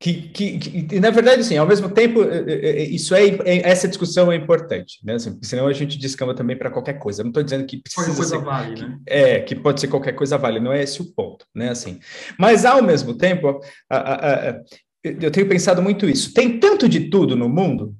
que, 0.00 0.28
que, 0.28 0.58
que, 0.58 1.00
na 1.00 1.10
verdade, 1.10 1.40
assim, 1.40 1.56
ao 1.56 1.66
mesmo 1.66 1.90
tempo, 1.90 2.22
é, 2.22 2.44
é, 2.46 2.70
é, 2.70 2.82
isso 2.84 3.14
é, 3.16 3.36
essa 3.64 3.88
discussão 3.88 4.30
é 4.30 4.36
importante, 4.36 5.00
né? 5.04 5.14
Assim, 5.14 5.36
senão 5.42 5.66
a 5.66 5.72
gente 5.72 5.98
descama 5.98 6.34
também 6.34 6.56
para 6.56 6.70
qualquer 6.70 6.94
coisa. 6.94 7.20
Eu 7.20 7.24
não 7.24 7.30
estou 7.30 7.42
dizendo 7.42 7.66
que 7.66 7.82
precisa 7.82 8.06
qualquer 8.06 8.16
coisa 8.16 8.38
ser, 8.38 8.44
vale, 8.44 8.74
que, 8.74 8.82
né? 8.82 8.98
É, 9.06 9.40
que 9.40 9.56
pode 9.56 9.80
ser 9.80 9.88
qualquer 9.88 10.12
coisa 10.12 10.38
vale, 10.38 10.60
não 10.60 10.72
é 10.72 10.82
esse 10.82 11.02
o 11.02 11.12
ponto, 11.12 11.44
né? 11.52 11.70
Assim, 11.70 11.98
mas 12.38 12.64
ao 12.64 12.80
mesmo 12.80 13.16
tempo, 13.16 13.60
a, 13.90 13.96
a, 13.96 14.50
a, 14.50 14.60
eu 15.02 15.30
tenho 15.32 15.48
pensado 15.48 15.82
muito 15.82 16.08
isso. 16.08 16.32
Tem 16.32 16.60
tanto 16.60 16.88
de 16.88 17.10
tudo 17.10 17.34
no 17.34 17.48
mundo 17.48 17.96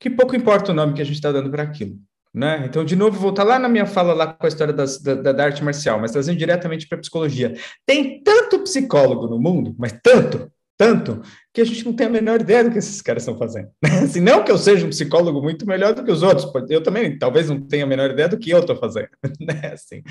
que 0.00 0.08
pouco 0.08 0.34
importa 0.34 0.72
o 0.72 0.74
nome 0.74 0.94
que 0.94 1.02
a 1.02 1.04
gente 1.04 1.16
está 1.16 1.30
dando 1.30 1.50
para 1.50 1.62
aquilo. 1.62 1.96
Né? 2.32 2.64
Então, 2.66 2.84
de 2.84 2.94
novo, 2.94 3.18
voltar 3.18 3.42
lá 3.42 3.58
na 3.58 3.68
minha 3.68 3.86
fala 3.86 4.12
lá 4.12 4.32
com 4.32 4.46
a 4.46 4.48
história 4.48 4.72
das, 4.72 5.00
da, 5.02 5.14
da, 5.14 5.44
arte 5.44 5.64
marcial, 5.64 5.98
mas 5.98 6.12
trazendo 6.12 6.38
diretamente 6.38 6.86
para 6.86 6.96
a 6.96 7.00
psicologia. 7.00 7.54
Tem 7.84 8.22
tanto 8.22 8.60
psicólogo 8.60 9.26
no 9.26 9.40
mundo, 9.40 9.74
mas 9.78 9.98
tanto, 10.02 10.50
tanto 10.78 11.20
que 11.52 11.60
a 11.60 11.64
gente 11.64 11.84
não 11.84 11.92
tem 11.92 12.06
a 12.06 12.10
menor 12.10 12.40
ideia 12.40 12.62
do 12.62 12.70
que 12.70 12.78
esses 12.78 13.02
caras 13.02 13.24
estão 13.24 13.36
fazendo. 13.36 13.68
assim, 14.04 14.20
não 14.20 14.44
que 14.44 14.52
eu 14.52 14.56
seja 14.56 14.86
um 14.86 14.90
psicólogo 14.90 15.42
muito 15.42 15.66
melhor 15.66 15.92
do 15.92 16.04
que 16.04 16.10
os 16.10 16.22
outros, 16.22 16.48
eu 16.70 16.80
também 16.80 17.18
talvez 17.18 17.50
não 17.50 17.60
tenha 17.60 17.84
a 17.84 17.86
menor 17.86 18.10
ideia 18.10 18.28
do 18.28 18.38
que 18.38 18.50
eu 18.50 18.60
estou 18.60 18.76
fazendo, 18.76 19.08
né? 19.40 19.72
Assim, 19.72 20.02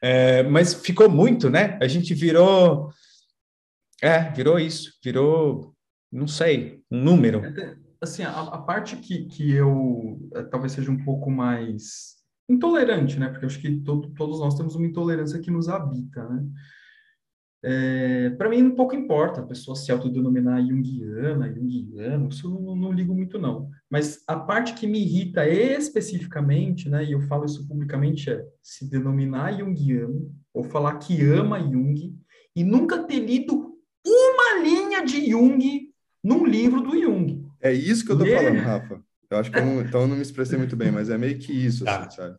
é, 0.00 0.44
mas 0.44 0.72
ficou 0.72 1.10
muito, 1.10 1.50
né? 1.50 1.76
A 1.82 1.88
gente 1.88 2.14
virou, 2.14 2.90
é, 4.00 4.30
virou 4.30 4.60
isso, 4.60 4.92
virou, 5.04 5.74
não 6.10 6.28
sei, 6.28 6.80
um 6.88 7.02
número. 7.02 7.44
É, 7.44 7.76
assim, 8.00 8.22
a, 8.22 8.30
a 8.30 8.58
parte 8.58 8.94
que, 8.96 9.24
que 9.24 9.52
eu 9.52 10.20
é, 10.36 10.44
talvez 10.44 10.72
seja 10.72 10.90
um 10.92 11.04
pouco 11.04 11.32
mais 11.32 12.22
intolerante, 12.48 13.18
né? 13.18 13.28
Porque 13.28 13.44
eu 13.44 13.48
acho 13.48 13.60
que 13.60 13.80
todo, 13.80 14.08
todos 14.10 14.38
nós 14.38 14.54
temos 14.54 14.76
uma 14.76 14.86
intolerância 14.86 15.40
que 15.40 15.50
nos 15.50 15.68
habita, 15.68 16.28
né? 16.28 16.44
É, 17.64 18.30
para 18.30 18.48
mim, 18.48 18.62
um 18.62 18.74
pouco 18.74 18.96
importa 18.96 19.40
a 19.40 19.46
pessoa 19.46 19.76
se 19.76 19.92
autodenominar 19.92 20.60
junguiana, 20.66 21.52
junguiano, 21.52 22.28
isso 22.28 22.48
eu 22.48 22.60
não, 22.60 22.74
não, 22.74 22.92
ligo 22.92 23.14
muito, 23.14 23.38
não. 23.38 23.70
Mas 23.88 24.22
a 24.26 24.36
parte 24.36 24.74
que 24.74 24.86
me 24.86 25.00
irrita 25.00 25.48
especificamente, 25.48 26.88
né, 26.88 27.04
e 27.04 27.12
eu 27.12 27.20
falo 27.20 27.44
isso 27.44 27.66
publicamente, 27.68 28.30
é 28.30 28.44
se 28.60 28.90
denominar 28.90 29.56
junguiano, 29.56 30.34
ou 30.52 30.64
falar 30.64 30.98
que 30.98 31.24
ama 31.24 31.60
Jung, 31.60 32.18
e 32.54 32.64
nunca 32.64 33.04
ter 33.04 33.20
lido 33.20 33.72
uma 34.04 34.62
linha 34.62 35.04
de 35.04 35.30
Jung 35.30 35.92
num 36.22 36.44
livro 36.44 36.80
do 36.80 37.00
Jung. 37.00 37.48
É 37.60 37.72
isso 37.72 38.04
que 38.04 38.10
eu 38.10 38.18
tô 38.18 38.26
e... 38.26 38.34
falando, 38.34 38.58
Rafa. 38.58 39.02
Eu 39.30 39.38
acho 39.38 39.50
que 39.50 39.58
eu 39.58 39.64
não, 39.64 39.80
então 39.80 40.02
eu 40.02 40.08
não 40.08 40.16
me 40.16 40.22
expressei 40.22 40.58
muito 40.58 40.76
bem, 40.76 40.90
mas 40.90 41.08
é 41.08 41.16
meio 41.16 41.38
que 41.38 41.52
isso, 41.52 41.84
tá. 41.84 42.00
assim, 42.00 42.16
sabe? 42.16 42.36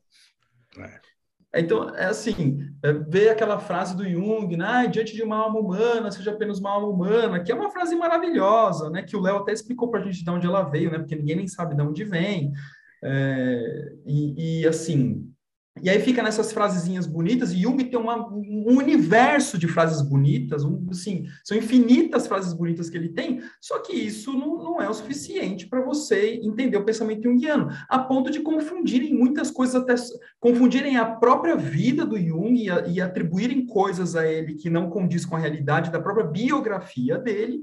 É. 0.78 1.12
Então, 1.55 1.89
é 1.95 2.05
assim, 2.05 2.67
é 2.81 2.91
ver 2.91 3.29
aquela 3.29 3.59
frase 3.59 3.95
do 3.95 4.07
Jung? 4.07 4.57
Ah, 4.61 4.85
diante 4.87 5.13
de 5.13 5.21
uma 5.21 5.37
alma 5.37 5.59
humana, 5.59 6.11
seja 6.11 6.31
apenas 6.31 6.59
uma 6.59 6.71
alma 6.71 6.87
humana, 6.87 7.39
que 7.43 7.51
é 7.51 7.55
uma 7.55 7.69
frase 7.69 7.95
maravilhosa, 7.95 8.89
né? 8.89 9.03
Que 9.03 9.15
o 9.15 9.21
Léo 9.21 9.37
até 9.37 9.53
explicou 9.53 9.91
para 9.91 9.99
a 9.99 10.03
gente 10.03 10.23
de 10.23 10.29
onde 10.31 10.47
ela 10.47 10.63
veio, 10.63 10.91
né? 10.91 10.97
Porque 10.97 11.15
ninguém 11.15 11.35
nem 11.35 11.47
sabe 11.47 11.75
de 11.75 11.81
onde 11.81 12.03
vem. 12.03 12.51
É, 13.03 13.93
e, 14.05 14.61
e, 14.61 14.67
assim, 14.67 15.32
e 15.84 15.89
aí 15.89 15.99
fica 15.99 16.23
nessas 16.23 16.53
frasezinhas 16.53 17.05
bonitas, 17.05 17.51
e 17.51 17.61
Jung 17.61 17.84
tem 17.84 17.99
uma, 17.99 18.25
um 18.29 18.77
universo 18.77 19.57
de 19.57 19.67
frases 19.67 20.01
bonitas, 20.01 20.63
um, 20.63 20.88
assim, 20.89 21.25
são 21.43 21.57
infinitas 21.57 22.25
frases 22.25 22.53
bonitas 22.53 22.89
que 22.89 22.95
ele 22.95 23.09
tem, 23.09 23.41
só 23.59 23.79
que 23.79 23.91
isso 23.93 24.31
não, 24.31 24.55
não 24.63 24.81
é 24.81 24.89
o 24.89 24.93
suficiente 24.93 25.67
para 25.67 25.81
você 25.81 26.39
entender 26.41 26.77
o 26.77 26.86
pensamento 26.86 27.23
junguiano, 27.23 27.67
a 27.89 27.99
ponto 27.99 28.31
de 28.31 28.39
confundirem 28.39 29.13
muitas 29.13 29.51
coisas, 29.51 29.75
até 29.75 29.93
confundirem 30.39 30.95
a 30.95 31.05
própria 31.05 31.57
vida 31.57 32.05
do 32.05 32.17
Jung 32.17 32.63
e, 32.63 32.69
a, 32.69 32.88
e 32.88 33.01
atribuírem 33.01 33.65
coisas 33.65 34.15
a 34.15 34.25
ele 34.25 34.55
que 34.55 34.69
não 34.69 34.89
condiz 34.89 35.25
com 35.25 35.36
a 35.36 35.39
realidade 35.39 35.91
da 35.91 35.99
própria 35.99 36.25
biografia 36.25 37.17
dele, 37.17 37.61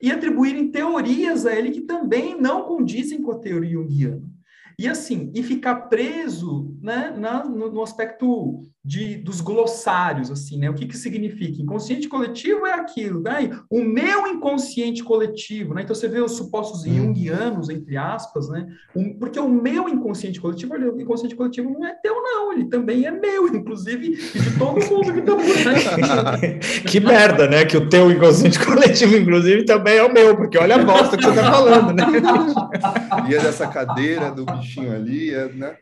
e 0.00 0.10
atribuírem 0.10 0.70
teorias 0.70 1.44
a 1.44 1.54
ele 1.54 1.70
que 1.70 1.82
também 1.82 2.40
não 2.40 2.62
condizem 2.62 3.20
com 3.20 3.32
a 3.32 3.38
teoria 3.38 3.72
junguiana. 3.72 4.37
E 4.78 4.86
assim, 4.86 5.32
e 5.34 5.42
ficar 5.42 5.88
preso 5.88 6.76
né, 6.80 7.10
na, 7.10 7.44
no, 7.44 7.72
no, 7.72 7.82
aspecto 7.82 8.62
de, 8.88 9.16
dos 9.16 9.42
glossários, 9.42 10.30
assim, 10.30 10.58
né? 10.58 10.70
O 10.70 10.74
que 10.74 10.86
que 10.86 10.96
significa? 10.96 11.60
Inconsciente 11.60 12.08
coletivo 12.08 12.66
é 12.66 12.72
aquilo, 12.72 13.20
né? 13.20 13.50
O 13.68 13.84
meu 13.84 14.26
inconsciente 14.26 15.04
coletivo, 15.04 15.74
né? 15.74 15.82
Então 15.82 15.94
você 15.94 16.08
vê 16.08 16.22
os 16.22 16.32
supostos 16.32 16.86
hum. 16.86 16.96
junguianos, 16.96 17.68
entre 17.68 17.98
aspas, 17.98 18.48
né? 18.48 18.66
Um, 18.96 19.12
porque 19.18 19.38
o 19.38 19.46
meu 19.46 19.90
inconsciente 19.90 20.40
coletivo, 20.40 20.72
olha, 20.72 20.90
o 20.90 20.98
inconsciente 20.98 21.36
coletivo 21.36 21.68
não 21.68 21.84
é 21.84 21.92
teu, 22.02 22.14
não, 22.14 22.50
ele 22.50 22.64
também 22.64 23.04
é 23.04 23.10
meu, 23.10 23.46
inclusive, 23.54 24.06
e 24.34 24.40
de 24.40 24.58
todo 24.58 24.82
mundo 24.82 25.12
que 25.12 25.20
tá 25.20 25.36
por 25.36 26.40
aí. 26.40 26.58
que 26.80 26.98
merda, 26.98 27.46
né? 27.46 27.66
Que 27.66 27.76
o 27.76 27.90
teu 27.90 28.10
inconsciente 28.10 28.58
coletivo, 28.64 29.18
inclusive, 29.18 29.66
também 29.66 29.98
é 29.98 30.02
o 30.02 30.10
meu, 30.10 30.34
porque 30.34 30.56
olha 30.56 30.76
a 30.76 30.82
bosta 30.82 31.14
que 31.14 31.24
você 31.24 31.34
tá 31.34 31.52
falando, 31.52 31.92
né? 31.92 32.04
E 33.28 33.34
é 33.34 33.38
dessa 33.38 33.66
cadeira 33.66 34.30
do 34.30 34.46
bichinho 34.46 34.94
ali, 34.94 35.34
é, 35.34 35.52
né? 35.52 35.76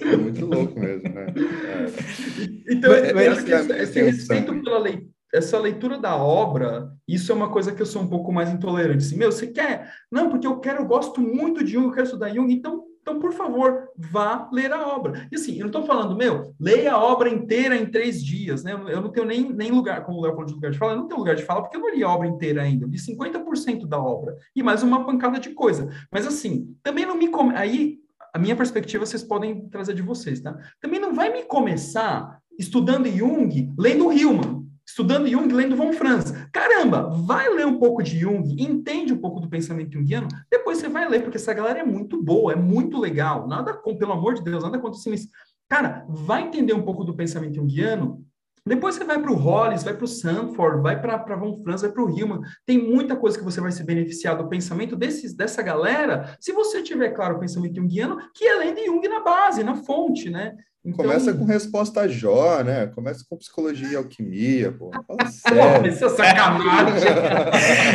É 0.00 0.16
muito 0.16 0.44
louco 0.44 0.78
mesmo, 0.78 1.08
né? 1.08 1.26
É. 1.26 2.72
Então, 2.72 2.90
mas, 2.90 3.26
eu 3.26 3.32
acho 3.32 3.44
que 3.44 3.52
esse, 3.52 3.72
esse 3.72 4.02
respeito 4.02 4.62
pela 4.62 4.78
leitura, 4.78 5.14
essa 5.34 5.58
leitura 5.58 5.98
da 5.98 6.16
obra, 6.16 6.92
isso 7.08 7.32
é 7.32 7.34
uma 7.34 7.50
coisa 7.50 7.72
que 7.72 7.82
eu 7.82 7.86
sou 7.86 8.02
um 8.02 8.06
pouco 8.06 8.32
mais 8.32 8.50
intolerante. 8.50 9.04
Assim, 9.04 9.16
meu, 9.16 9.32
você 9.32 9.48
quer? 9.48 9.92
Não, 10.10 10.30
porque 10.30 10.46
eu 10.46 10.60
quero, 10.60 10.82
eu 10.82 10.86
gosto 10.86 11.20
muito 11.20 11.64
de 11.64 11.72
Jung, 11.72 11.86
eu 11.86 11.92
quero 11.92 12.06
estudar 12.06 12.32
Jung, 12.32 12.52
então, 12.52 12.84
então, 13.02 13.18
por 13.18 13.34
favor, 13.34 13.90
vá 13.98 14.48
ler 14.50 14.72
a 14.72 14.86
obra. 14.86 15.28
E 15.30 15.34
assim, 15.34 15.56
eu 15.56 15.62
não 15.62 15.66
estou 15.66 15.84
falando, 15.84 16.16
meu, 16.16 16.54
leia 16.58 16.94
a 16.94 17.04
obra 17.04 17.28
inteira 17.28 17.76
em 17.76 17.84
três 17.84 18.24
dias, 18.24 18.64
né? 18.64 18.72
Eu 18.72 19.02
não 19.02 19.10
tenho 19.10 19.26
nem, 19.26 19.52
nem 19.52 19.70
lugar, 19.70 20.04
como 20.06 20.18
o 20.18 20.22
Léo 20.22 20.32
falou 20.32 20.46
de 20.46 20.54
lugar 20.54 20.70
de 20.70 20.78
fala, 20.78 20.92
eu 20.92 20.98
não 20.98 21.08
tenho 21.08 21.18
lugar 21.18 21.34
de 21.34 21.42
fala, 21.42 21.60
porque 21.60 21.76
eu 21.76 21.80
não 21.80 21.94
li 21.94 22.02
a 22.02 22.08
obra 22.08 22.28
inteira 22.28 22.62
ainda, 22.62 22.86
eu 22.86 22.88
li 22.88 22.96
50% 22.96 23.86
da 23.86 23.98
obra, 23.98 24.36
e 24.56 24.62
mais 24.62 24.82
uma 24.82 25.04
pancada 25.04 25.38
de 25.38 25.50
coisa. 25.50 25.90
Mas 26.10 26.26
assim, 26.26 26.74
também 26.82 27.04
não 27.04 27.16
me... 27.16 27.28
Come... 27.28 27.54
Aí, 27.54 27.98
a 28.34 28.38
minha 28.38 28.56
perspectiva 28.56 29.06
vocês 29.06 29.22
podem 29.22 29.68
trazer 29.68 29.94
de 29.94 30.02
vocês, 30.02 30.40
tá? 30.40 30.58
Também 30.80 30.98
não 30.98 31.14
vai 31.14 31.32
me 31.32 31.44
começar 31.44 32.40
estudando 32.58 33.06
Jung, 33.06 33.72
lendo 33.78 34.12
Hillman, 34.12 34.66
estudando 34.84 35.28
Jung, 35.28 35.46
lendo 35.54 35.76
von 35.76 35.92
Franz. 35.92 36.32
Caramba, 36.52 37.10
vai 37.10 37.48
ler 37.48 37.64
um 37.64 37.78
pouco 37.78 38.02
de 38.02 38.18
Jung, 38.18 38.56
entende 38.58 39.12
um 39.12 39.18
pouco 39.18 39.38
do 39.38 39.48
pensamento 39.48 39.92
junguiano, 39.92 40.26
depois 40.50 40.78
você 40.78 40.88
vai 40.88 41.08
ler, 41.08 41.22
porque 41.22 41.36
essa 41.36 41.54
galera 41.54 41.78
é 41.78 41.84
muito 41.84 42.20
boa, 42.20 42.52
é 42.52 42.56
muito 42.56 42.98
legal, 42.98 43.46
nada 43.46 43.72
com, 43.72 43.96
pelo 43.96 44.12
amor 44.12 44.34
de 44.34 44.42
Deus, 44.42 44.64
nada 44.64 44.80
contra 44.80 44.98
isso, 45.14 45.28
cara, 45.68 46.04
vai 46.08 46.42
entender 46.42 46.72
um 46.72 46.82
pouco 46.82 47.04
do 47.04 47.14
pensamento 47.14 47.54
junguiano, 47.54 48.24
depois 48.66 48.94
você 48.94 49.04
vai 49.04 49.20
para 49.20 49.30
o 49.30 49.36
Hollis, 49.36 49.84
vai 49.84 49.94
para 49.94 50.04
o 50.04 50.08
Sanford, 50.08 50.82
vai 50.82 51.00
para 51.00 51.36
Von 51.36 51.62
Franz, 51.62 51.82
vai 51.82 51.92
para 51.92 52.02
o 52.02 52.10
Hillman. 52.10 52.40
Tem 52.64 52.78
muita 52.78 53.14
coisa 53.14 53.36
que 53.36 53.44
você 53.44 53.60
vai 53.60 53.70
se 53.70 53.84
beneficiar 53.84 54.36
do 54.38 54.48
pensamento 54.48 54.96
desses, 54.96 55.34
dessa 55.34 55.62
galera, 55.62 56.36
se 56.40 56.52
você 56.52 56.82
tiver 56.82 57.10
claro 57.10 57.36
o 57.36 57.40
pensamento 57.40 57.76
junguiano, 57.76 58.18
que 58.34 58.46
é 58.46 58.54
além 58.54 58.74
de 58.74 58.86
Jung 58.86 59.06
na 59.06 59.20
base, 59.20 59.62
na 59.62 59.74
fonte, 59.74 60.30
né? 60.30 60.56
Então... 60.84 61.02
Começa 61.02 61.32
com 61.32 61.46
resposta 61.46 62.06
Jó, 62.06 62.62
né? 62.62 62.86
Começa 62.88 63.24
com 63.26 63.38
psicologia 63.38 63.88
e 63.88 63.96
alquimia, 63.96 64.70
pô. 64.70 64.90
Fala 65.06 65.24
sério. 65.32 65.90
Isso 65.90 66.04
é 66.04 66.08
sacanagem. 66.10 67.08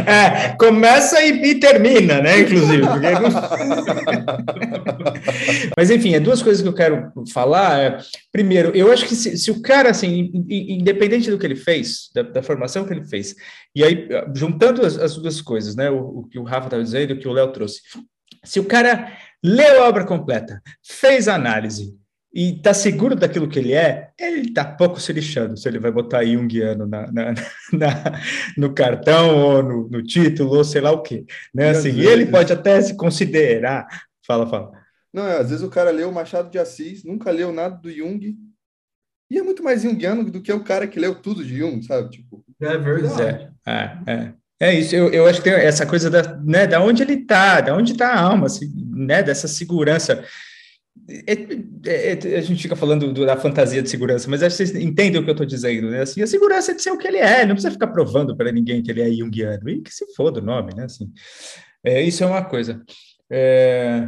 é, 0.08 0.56
começa 0.58 1.22
e, 1.22 1.52
e, 1.52 1.60
termina, 1.60 2.20
né? 2.20 2.40
Inclusive. 2.40 2.82
Mas, 5.78 5.92
enfim, 5.92 6.16
é 6.16 6.20
duas 6.20 6.42
coisas 6.42 6.64
que 6.64 6.68
eu 6.68 6.74
quero 6.74 7.14
falar. 7.32 7.80
É, 7.80 7.98
primeiro, 8.32 8.76
eu 8.76 8.92
acho 8.92 9.06
que 9.06 9.16
se, 9.16 9.38
se, 9.38 9.52
o 9.52 9.62
cara, 9.62 9.92
assim, 9.92 10.32
independente 10.50 11.30
do 11.30 11.38
que 11.38 11.46
ele 11.46 11.56
fez, 11.56 12.10
da, 12.16 12.24
da, 12.24 12.42
formação 12.42 12.86
que 12.86 12.94
ele 12.94 13.06
fez, 13.06 13.36
e 13.76 13.84
aí, 13.84 14.10
juntando 14.34 14.84
as, 14.84 14.98
as 14.98 15.16
duas 15.16 15.42
coisas, 15.42 15.76
né? 15.76 15.92
O, 15.92 16.22
o 16.22 16.28
que 16.28 16.40
o 16.40 16.44
Rafa 16.44 16.66
estava 16.66 16.84
dizendo 16.84 17.12
e 17.12 17.14
o 17.14 17.20
que 17.20 17.28
o 17.28 17.34
Léo 17.34 17.52
trouxe. 17.52 17.82
Se 18.44 18.60
o 18.60 18.66
cara 18.66 19.12
leu 19.44 19.84
a 19.84 19.88
obra 19.88 20.06
completa, 20.06 20.60
fez 20.84 21.28
análise, 21.28 21.99
e 22.34 22.52
está 22.52 22.74
seguro 22.74 23.16
daquilo 23.16 23.50
que 23.50 23.58
ele 23.58 23.74
é, 23.74 24.12
ele 24.20 24.50
está 24.50 24.64
pouco 24.64 25.00
se 25.00 25.12
lixando 25.12 25.58
se 25.58 25.68
ele 25.68 25.80
vai 25.80 25.92
botar 25.92 26.24
Jungiano 26.24 26.86
na, 26.86 27.12
na, 27.12 27.34
na, 27.74 28.22
no 28.56 28.74
cartão 28.74 29.36
ou 29.36 29.64
no, 29.64 29.90
no, 29.90 30.04
título 30.04 30.58
ou 30.58 30.64
sei 30.64 30.82
lá 30.82 30.92
o 30.92 31.02
quê. 31.02 31.26
Né? 31.54 31.70
Assim, 31.70 31.92
vezes... 31.92 32.06
ele 32.06 32.26
pode 32.28 32.54
até 32.54 32.80
se 32.82 32.96
considerar. 32.96 33.88
Fala, 34.26 34.48
fala. 34.48 34.72
Não, 35.12 35.28
é, 35.28 35.40
às 35.40 35.50
vezes 35.50 35.66
o 35.66 35.70
cara 35.70 35.90
leu 35.90 36.12
Machado 36.12 36.52
de 36.52 36.60
Assis, 36.60 37.04
nunca 37.04 37.32
leu 37.32 37.52
nada 37.52 37.76
do 37.78 37.92
Jung, 37.92 38.38
e 39.32 39.38
é 39.38 39.44
muito 39.44 39.64
mais 39.64 39.82
junguiano 39.82 40.30
do 40.30 40.42
que 40.42 40.52
o 40.52 40.64
cara 40.64 40.88
que 40.88 41.00
leu 41.00 41.16
tudo 41.16 41.44
de 41.44 41.58
Jung, 41.58 41.82
sabe? 41.84 42.10
Tipo, 42.10 42.44
é 42.62 42.78
verdade. 42.78 43.52
É, 43.66 43.72
é, 43.72 44.14
é. 44.14 44.34
É 44.62 44.74
isso, 44.74 44.94
eu, 44.94 45.10
eu 45.10 45.26
acho 45.26 45.42
que 45.42 45.50
tem 45.50 45.54
essa 45.54 45.86
coisa 45.86 46.10
da, 46.10 46.36
né, 46.36 46.68
da 46.68 46.82
onde 46.82 47.02
ele 47.02 47.14
está, 47.14 47.62
da 47.62 47.74
onde 47.74 47.94
está 47.94 48.10
a 48.10 48.20
alma, 48.20 48.48
assim, 48.48 48.70
né, 48.94 49.24
dessa 49.24 49.48
segurança. 49.48 50.26
É, 51.08 51.34
é, 51.34 52.34
é, 52.34 52.38
a 52.38 52.42
gente 52.42 52.62
fica 52.62 52.76
falando 52.76 53.12
do, 53.12 53.26
da 53.26 53.38
fantasia 53.38 53.82
de 53.82 53.90
segurança, 53.90 54.30
mas 54.30 54.44
acho 54.44 54.58
que 54.58 54.66
vocês 54.66 54.84
entendem 54.84 55.20
o 55.20 55.24
que 55.24 55.30
eu 55.30 55.34
estou 55.34 55.46
dizendo, 55.46 55.90
né? 55.90 56.02
Assim, 56.02 56.22
a 56.22 56.28
segurança 56.28 56.72
é 56.72 56.76
de 56.76 56.82
ser 56.82 56.92
o 56.92 56.98
que 56.98 57.08
ele 57.08 57.18
é, 57.18 57.46
não 57.46 57.56
precisa 57.56 57.72
ficar 57.72 57.88
provando 57.88 58.36
para 58.36 58.52
ninguém 58.52 58.84
que 58.84 58.92
ele 58.92 59.02
é 59.02 59.12
junguiano, 59.12 59.70
e 59.70 59.82
que 59.82 59.94
se 59.94 60.06
foda 60.14 60.40
o 60.40 60.44
nome, 60.44 60.74
né? 60.76 60.84
Assim, 60.84 61.12
é, 61.84 62.02
isso 62.02 62.24
é 62.24 62.28
uma 62.28 62.44
coisa. 62.44 62.82
É, 63.30 64.08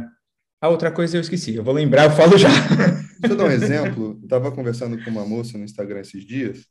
a 0.60 0.68
outra 0.68 0.90
coisa 0.90 1.16
eu 1.16 1.20
esqueci, 1.20 1.54
eu 1.54 1.64
vou 1.64 1.74
lembrar, 1.74 2.04
eu 2.04 2.12
falo 2.12 2.38
já. 2.38 2.48
Deixa 2.48 3.34
eu 3.34 3.36
dar 3.36 3.44
um 3.44 3.50
exemplo. 3.52 4.18
Eu 4.20 4.24
estava 4.24 4.52
conversando 4.52 5.02
com 5.02 5.10
uma 5.10 5.26
moça 5.26 5.58
no 5.58 5.64
Instagram 5.64 6.00
esses 6.00 6.24
dias, 6.24 6.66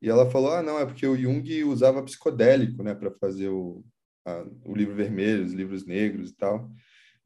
e 0.00 0.08
ela 0.08 0.30
falou: 0.30 0.52
ah, 0.52 0.62
não, 0.62 0.78
é 0.78 0.86
porque 0.86 1.06
o 1.06 1.16
Jung 1.16 1.64
usava 1.64 2.02
psicodélico, 2.02 2.82
né, 2.82 2.94
para 2.94 3.10
fazer 3.10 3.48
o, 3.48 3.84
a, 4.24 4.44
o 4.64 4.74
livro 4.74 4.94
vermelho, 4.94 5.44
os 5.44 5.52
livros 5.52 5.84
negros 5.84 6.30
e 6.30 6.36
tal. 6.36 6.70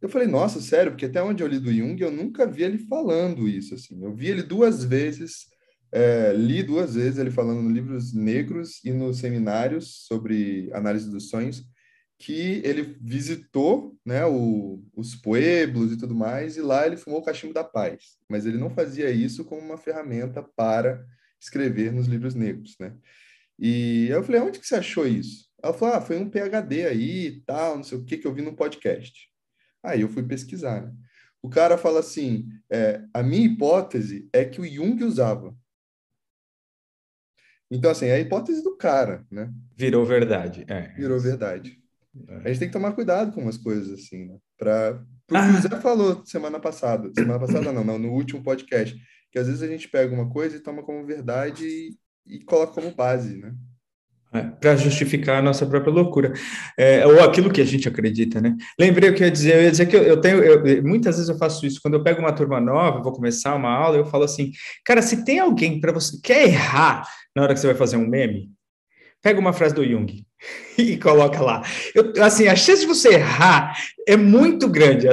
Eu 0.02 0.08
falei, 0.08 0.26
nossa, 0.26 0.60
sério, 0.60 0.90
porque 0.90 1.06
até 1.06 1.22
onde 1.22 1.44
eu 1.44 1.46
li 1.46 1.60
do 1.60 1.72
Jung, 1.72 2.02
eu 2.02 2.10
nunca 2.10 2.44
vi 2.44 2.64
ele 2.64 2.76
falando 2.76 3.48
isso, 3.48 3.74
assim. 3.74 4.02
Eu 4.02 4.12
vi 4.12 4.26
ele 4.26 4.42
duas 4.42 4.82
vezes, 4.82 5.46
é, 5.92 6.32
li 6.32 6.60
duas 6.60 6.96
vezes 6.96 7.20
ele 7.20 7.30
falando 7.30 7.62
nos 7.62 7.72
livros 7.72 8.12
negros 8.12 8.84
e 8.84 8.92
nos 8.92 9.18
seminários 9.18 10.04
sobre 10.08 10.68
análise 10.72 11.08
dos 11.08 11.28
sonhos, 11.28 11.64
que 12.18 12.60
ele 12.64 12.96
visitou, 13.00 13.96
né, 14.04 14.26
o, 14.26 14.82
os 14.92 15.14
pueblos 15.14 15.92
e 15.92 15.96
tudo 15.96 16.16
mais, 16.16 16.56
e 16.56 16.60
lá 16.60 16.84
ele 16.84 16.96
fumou 16.96 17.20
o 17.20 17.24
cachimbo 17.24 17.54
da 17.54 17.62
paz. 17.62 18.16
Mas 18.28 18.44
ele 18.44 18.58
não 18.58 18.70
fazia 18.70 19.08
isso 19.08 19.44
como 19.44 19.60
uma 19.60 19.78
ferramenta 19.78 20.42
para 20.42 21.04
escrever 21.40 21.92
nos 21.92 22.08
livros 22.08 22.34
negros, 22.34 22.76
né? 22.80 22.92
E 23.56 24.08
eu 24.08 24.22
falei, 24.24 24.40
onde 24.40 24.58
que 24.58 24.66
você 24.66 24.74
achou 24.74 25.06
isso? 25.06 25.48
Ela 25.62 25.72
falou, 25.72 25.94
ah, 25.94 26.00
foi 26.00 26.18
um 26.18 26.28
PhD 26.28 26.86
aí 26.86 27.26
e 27.26 27.40
tal, 27.42 27.76
não 27.76 27.84
sei 27.84 27.98
o 27.98 28.04
que, 28.04 28.18
que 28.18 28.26
eu 28.26 28.34
vi 28.34 28.42
no 28.42 28.56
podcast. 28.56 29.31
Aí 29.82 30.02
eu 30.02 30.08
fui 30.08 30.22
pesquisar. 30.22 30.82
Né? 30.82 30.92
O 31.42 31.48
cara 31.48 31.76
fala 31.76 32.00
assim: 32.00 32.48
é, 32.70 33.02
a 33.12 33.22
minha 33.22 33.46
hipótese 33.46 34.28
é 34.32 34.44
que 34.44 34.60
o 34.60 34.66
Jung 34.66 35.02
usava. 35.04 35.54
Então, 37.70 37.90
assim, 37.90 38.06
é 38.06 38.12
a 38.12 38.20
hipótese 38.20 38.62
do 38.62 38.76
cara, 38.76 39.26
né? 39.30 39.50
Virou 39.74 40.04
verdade. 40.04 40.64
É. 40.68 40.88
Virou 40.94 41.18
verdade. 41.18 41.80
É. 42.28 42.36
A 42.36 42.48
gente 42.48 42.58
tem 42.58 42.68
que 42.68 42.72
tomar 42.72 42.92
cuidado 42.92 43.32
com 43.32 43.40
umas 43.40 43.56
coisas 43.56 43.90
assim, 43.98 44.26
né? 44.26 44.38
Para 44.58 45.02
o 45.30 45.36
ah. 45.36 45.50
que 45.50 45.58
o 45.58 45.60
Zé 45.62 45.80
falou 45.80 46.24
semana 46.26 46.60
passada, 46.60 47.10
semana 47.16 47.40
passada 47.40 47.72
não, 47.72 47.82
não, 47.82 47.98
no 47.98 48.12
último 48.12 48.42
podcast, 48.42 48.94
que 49.30 49.38
às 49.38 49.46
vezes 49.46 49.62
a 49.62 49.66
gente 49.66 49.88
pega 49.88 50.14
uma 50.14 50.28
coisa 50.28 50.56
e 50.56 50.60
toma 50.60 50.82
como 50.82 51.06
verdade 51.06 51.64
e, 51.66 51.96
e 52.26 52.44
coloca 52.44 52.74
como 52.74 52.94
base, 52.94 53.38
né? 53.38 53.54
É, 54.34 54.44
para 54.44 54.76
justificar 54.76 55.40
a 55.40 55.42
nossa 55.42 55.66
própria 55.66 55.92
loucura, 55.92 56.32
é, 56.78 57.06
ou 57.06 57.22
aquilo 57.22 57.52
que 57.52 57.60
a 57.60 57.66
gente 57.66 57.86
acredita, 57.86 58.40
né? 58.40 58.56
Lembrei 58.80 59.10
o 59.10 59.14
que 59.14 59.22
eu 59.22 59.26
ia 59.26 59.30
dizer, 59.30 59.56
eu 59.56 59.62
ia 59.62 59.70
dizer 59.70 59.84
que 59.84 59.94
eu, 59.94 60.02
eu 60.02 60.18
tenho, 60.22 60.42
eu, 60.42 60.82
muitas 60.82 61.16
vezes 61.16 61.28
eu 61.28 61.36
faço 61.36 61.66
isso, 61.66 61.80
quando 61.82 61.94
eu 61.94 62.02
pego 62.02 62.20
uma 62.20 62.32
turma 62.32 62.58
nova, 62.58 63.02
vou 63.02 63.12
começar 63.12 63.54
uma 63.54 63.68
aula, 63.68 63.98
eu 63.98 64.06
falo 64.06 64.24
assim, 64.24 64.50
cara, 64.86 65.02
se 65.02 65.22
tem 65.22 65.38
alguém 65.38 65.78
para 65.78 65.92
você, 65.92 66.18
quer 66.22 66.44
errar 66.48 67.06
na 67.36 67.42
hora 67.42 67.52
que 67.52 67.60
você 67.60 67.66
vai 67.66 67.76
fazer 67.76 67.98
um 67.98 68.08
meme, 68.08 68.50
pega 69.20 69.38
uma 69.38 69.52
frase 69.52 69.74
do 69.74 69.86
Jung 69.86 70.24
e 70.78 70.96
coloca 70.96 71.40
lá. 71.40 71.62
Eu, 71.94 72.12
assim, 72.22 72.46
a 72.46 72.56
chance 72.56 72.80
de 72.80 72.86
você 72.86 73.14
errar 73.14 73.76
é 74.06 74.16
muito 74.16 74.68
grande. 74.68 75.06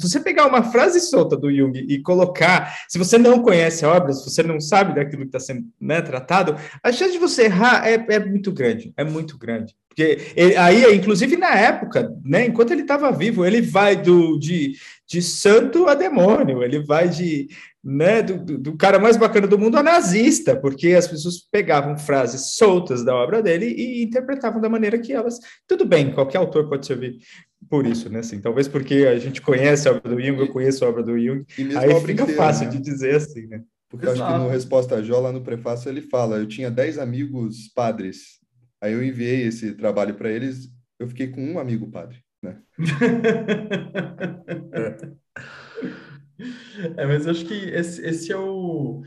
Você 0.00 0.20
pegar 0.20 0.46
uma 0.46 0.62
frase 0.64 1.00
solta 1.00 1.36
do 1.36 1.54
Jung 1.54 1.78
e 1.78 2.00
colocar, 2.00 2.76
se 2.88 2.98
você 2.98 3.18
não 3.18 3.40
conhece 3.40 3.84
a 3.84 3.90
obra, 3.90 4.12
se 4.12 4.28
você 4.28 4.42
não 4.42 4.60
sabe 4.60 4.94
daquilo 4.94 5.22
que 5.22 5.28
está 5.28 5.40
sendo 5.40 5.64
né, 5.80 6.00
tratado, 6.00 6.56
a 6.82 6.92
chance 6.92 7.12
de 7.12 7.18
você 7.18 7.44
errar 7.44 7.86
é, 7.86 8.04
é 8.08 8.18
muito 8.18 8.50
grande, 8.50 8.92
é 8.96 9.04
muito 9.04 9.38
grande. 9.38 9.74
Porque 9.88 10.32
ele, 10.34 10.56
aí, 10.56 10.96
inclusive 10.96 11.36
na 11.36 11.54
época, 11.54 12.10
né, 12.24 12.46
enquanto 12.46 12.72
ele 12.72 12.80
estava 12.80 13.12
vivo, 13.12 13.44
ele 13.44 13.60
vai 13.60 13.94
do, 13.94 14.38
de, 14.38 14.72
de 15.06 15.20
santo 15.20 15.86
a 15.86 15.94
demônio, 15.94 16.62
ele 16.62 16.82
vai 16.82 17.08
de, 17.08 17.48
né, 17.84 18.22
do, 18.22 18.58
do, 18.58 18.76
cara 18.76 18.98
mais 18.98 19.16
bacana 19.16 19.46
do 19.46 19.58
mundo 19.58 19.76
a 19.76 19.82
nazista, 19.82 20.54
porque 20.54 20.94
as 20.94 21.08
pessoas 21.08 21.40
pegavam 21.50 21.98
frases 21.98 22.54
soltas 22.54 23.04
da 23.04 23.14
obra 23.14 23.42
dele 23.42 23.66
e 23.66 24.04
interpretavam 24.04 24.60
da 24.60 24.68
maneira 24.68 24.98
que 24.98 25.12
elas. 25.12 25.38
Tudo 25.66 25.84
bem, 25.84 26.12
qualquer 26.12 26.38
autor 26.38 26.68
pode 26.68 26.86
servir 26.86 27.18
por 27.68 27.84
isso, 27.86 28.08
né? 28.08 28.20
Assim, 28.20 28.40
talvez 28.40 28.68
porque 28.68 29.06
a 29.06 29.18
gente 29.18 29.42
conhece 29.42 29.88
a 29.88 29.92
obra 29.92 30.14
do 30.14 30.20
Jung, 30.20 30.38
eu 30.38 30.48
conheço 30.48 30.84
a 30.84 30.88
obra 30.88 31.02
do 31.02 31.18
Jung, 31.18 31.44
aí 31.76 32.00
fica 32.00 32.22
inteira, 32.22 32.34
fácil 32.34 32.66
né? 32.66 32.72
de 32.72 32.80
dizer 32.80 33.16
assim, 33.16 33.46
né? 33.48 33.62
Porque 33.88 34.06
eu 34.06 34.12
acho 34.12 34.26
que 34.26 34.38
no 34.38 34.48
Resposta 34.48 34.96
a 34.96 35.02
Jó, 35.02 35.20
lá 35.20 35.32
no 35.32 35.42
prefácio, 35.42 35.88
ele 35.88 36.00
fala: 36.02 36.38
eu 36.38 36.46
tinha 36.46 36.70
dez 36.70 36.98
amigos 36.98 37.68
padres, 37.74 38.38
aí 38.80 38.92
eu 38.92 39.02
enviei 39.02 39.42
esse 39.42 39.74
trabalho 39.74 40.14
para 40.14 40.30
eles, 40.30 40.68
eu 40.98 41.08
fiquei 41.08 41.28
com 41.28 41.44
um 41.44 41.58
amigo 41.58 41.90
padre, 41.90 42.18
né? 42.42 42.58
É, 44.74 45.21
mas 47.06 47.26
acho 47.26 47.44
que 47.46 47.54
esse, 47.54 48.04
esse 48.04 48.32
é 48.32 48.36
o. 48.36 49.02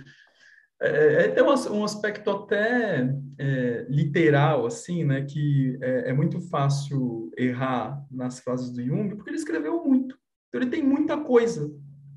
É, 0.82 0.88
é, 0.88 1.40
é 1.40 1.44
um 1.44 1.84
aspecto 1.84 2.30
até 2.30 3.10
é, 3.40 3.86
literal, 3.90 4.66
assim, 4.66 5.04
né? 5.04 5.24
Que 5.24 5.78
é, 5.82 6.10
é, 6.10 6.14
muito 6.14 6.40
fácil 6.50 7.32
errar 7.38 8.04
nas 8.12 8.40
frases 8.40 8.72
do 8.72 8.84
Jung, 8.84 9.16
porque 9.16 9.30
ele 9.30 9.38
escreveu 9.38 9.84
muito. 9.84 10.18
Então, 10.50 10.62
ele 10.62 10.70
tem 10.70 10.84
muita 10.84 11.18
coisa. 11.18 11.72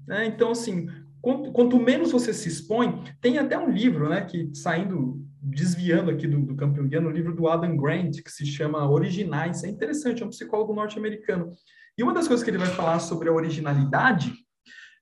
Né? 0.06 0.26
Então, 0.26 0.50
assim, 0.50 0.88
quanto, 1.20 1.52
quanto, 1.52 1.78
menos 1.78 2.12
você 2.12 2.32
se 2.32 2.48
expõe, 2.48 3.04
tem 3.20 3.38
até 3.38 3.58
um 3.58 3.70
livro, 3.70 4.08
né? 4.08 4.22
Que 4.22 4.50
saindo, 4.54 5.24
desviando 5.40 6.10
aqui 6.10 6.26
do, 6.26 6.40
do 6.40 6.56
campo 6.56 6.76
junguiano, 6.76 7.08
o 7.08 7.12
livro 7.12 7.34
do 7.34 7.48
Adam 7.48 7.76
Grant, 7.76 8.22
que 8.22 8.30
se 8.30 8.44
chama 8.44 8.90
Originais. 8.90 9.62
É 9.62 9.68
interessante, 9.68 10.22
é 10.22 10.26
um 10.26 10.30
psicólogo 10.30 10.74
norte-americano. 10.74 11.52
E 11.96 12.02
uma 12.02 12.14
das 12.14 12.28
coisas 12.28 12.44
que 12.44 12.50
ele 12.50 12.58
vai 12.58 12.68
falar 12.68 12.98
sobre 12.98 13.28
a 13.28 13.32
originalidade 13.32 14.32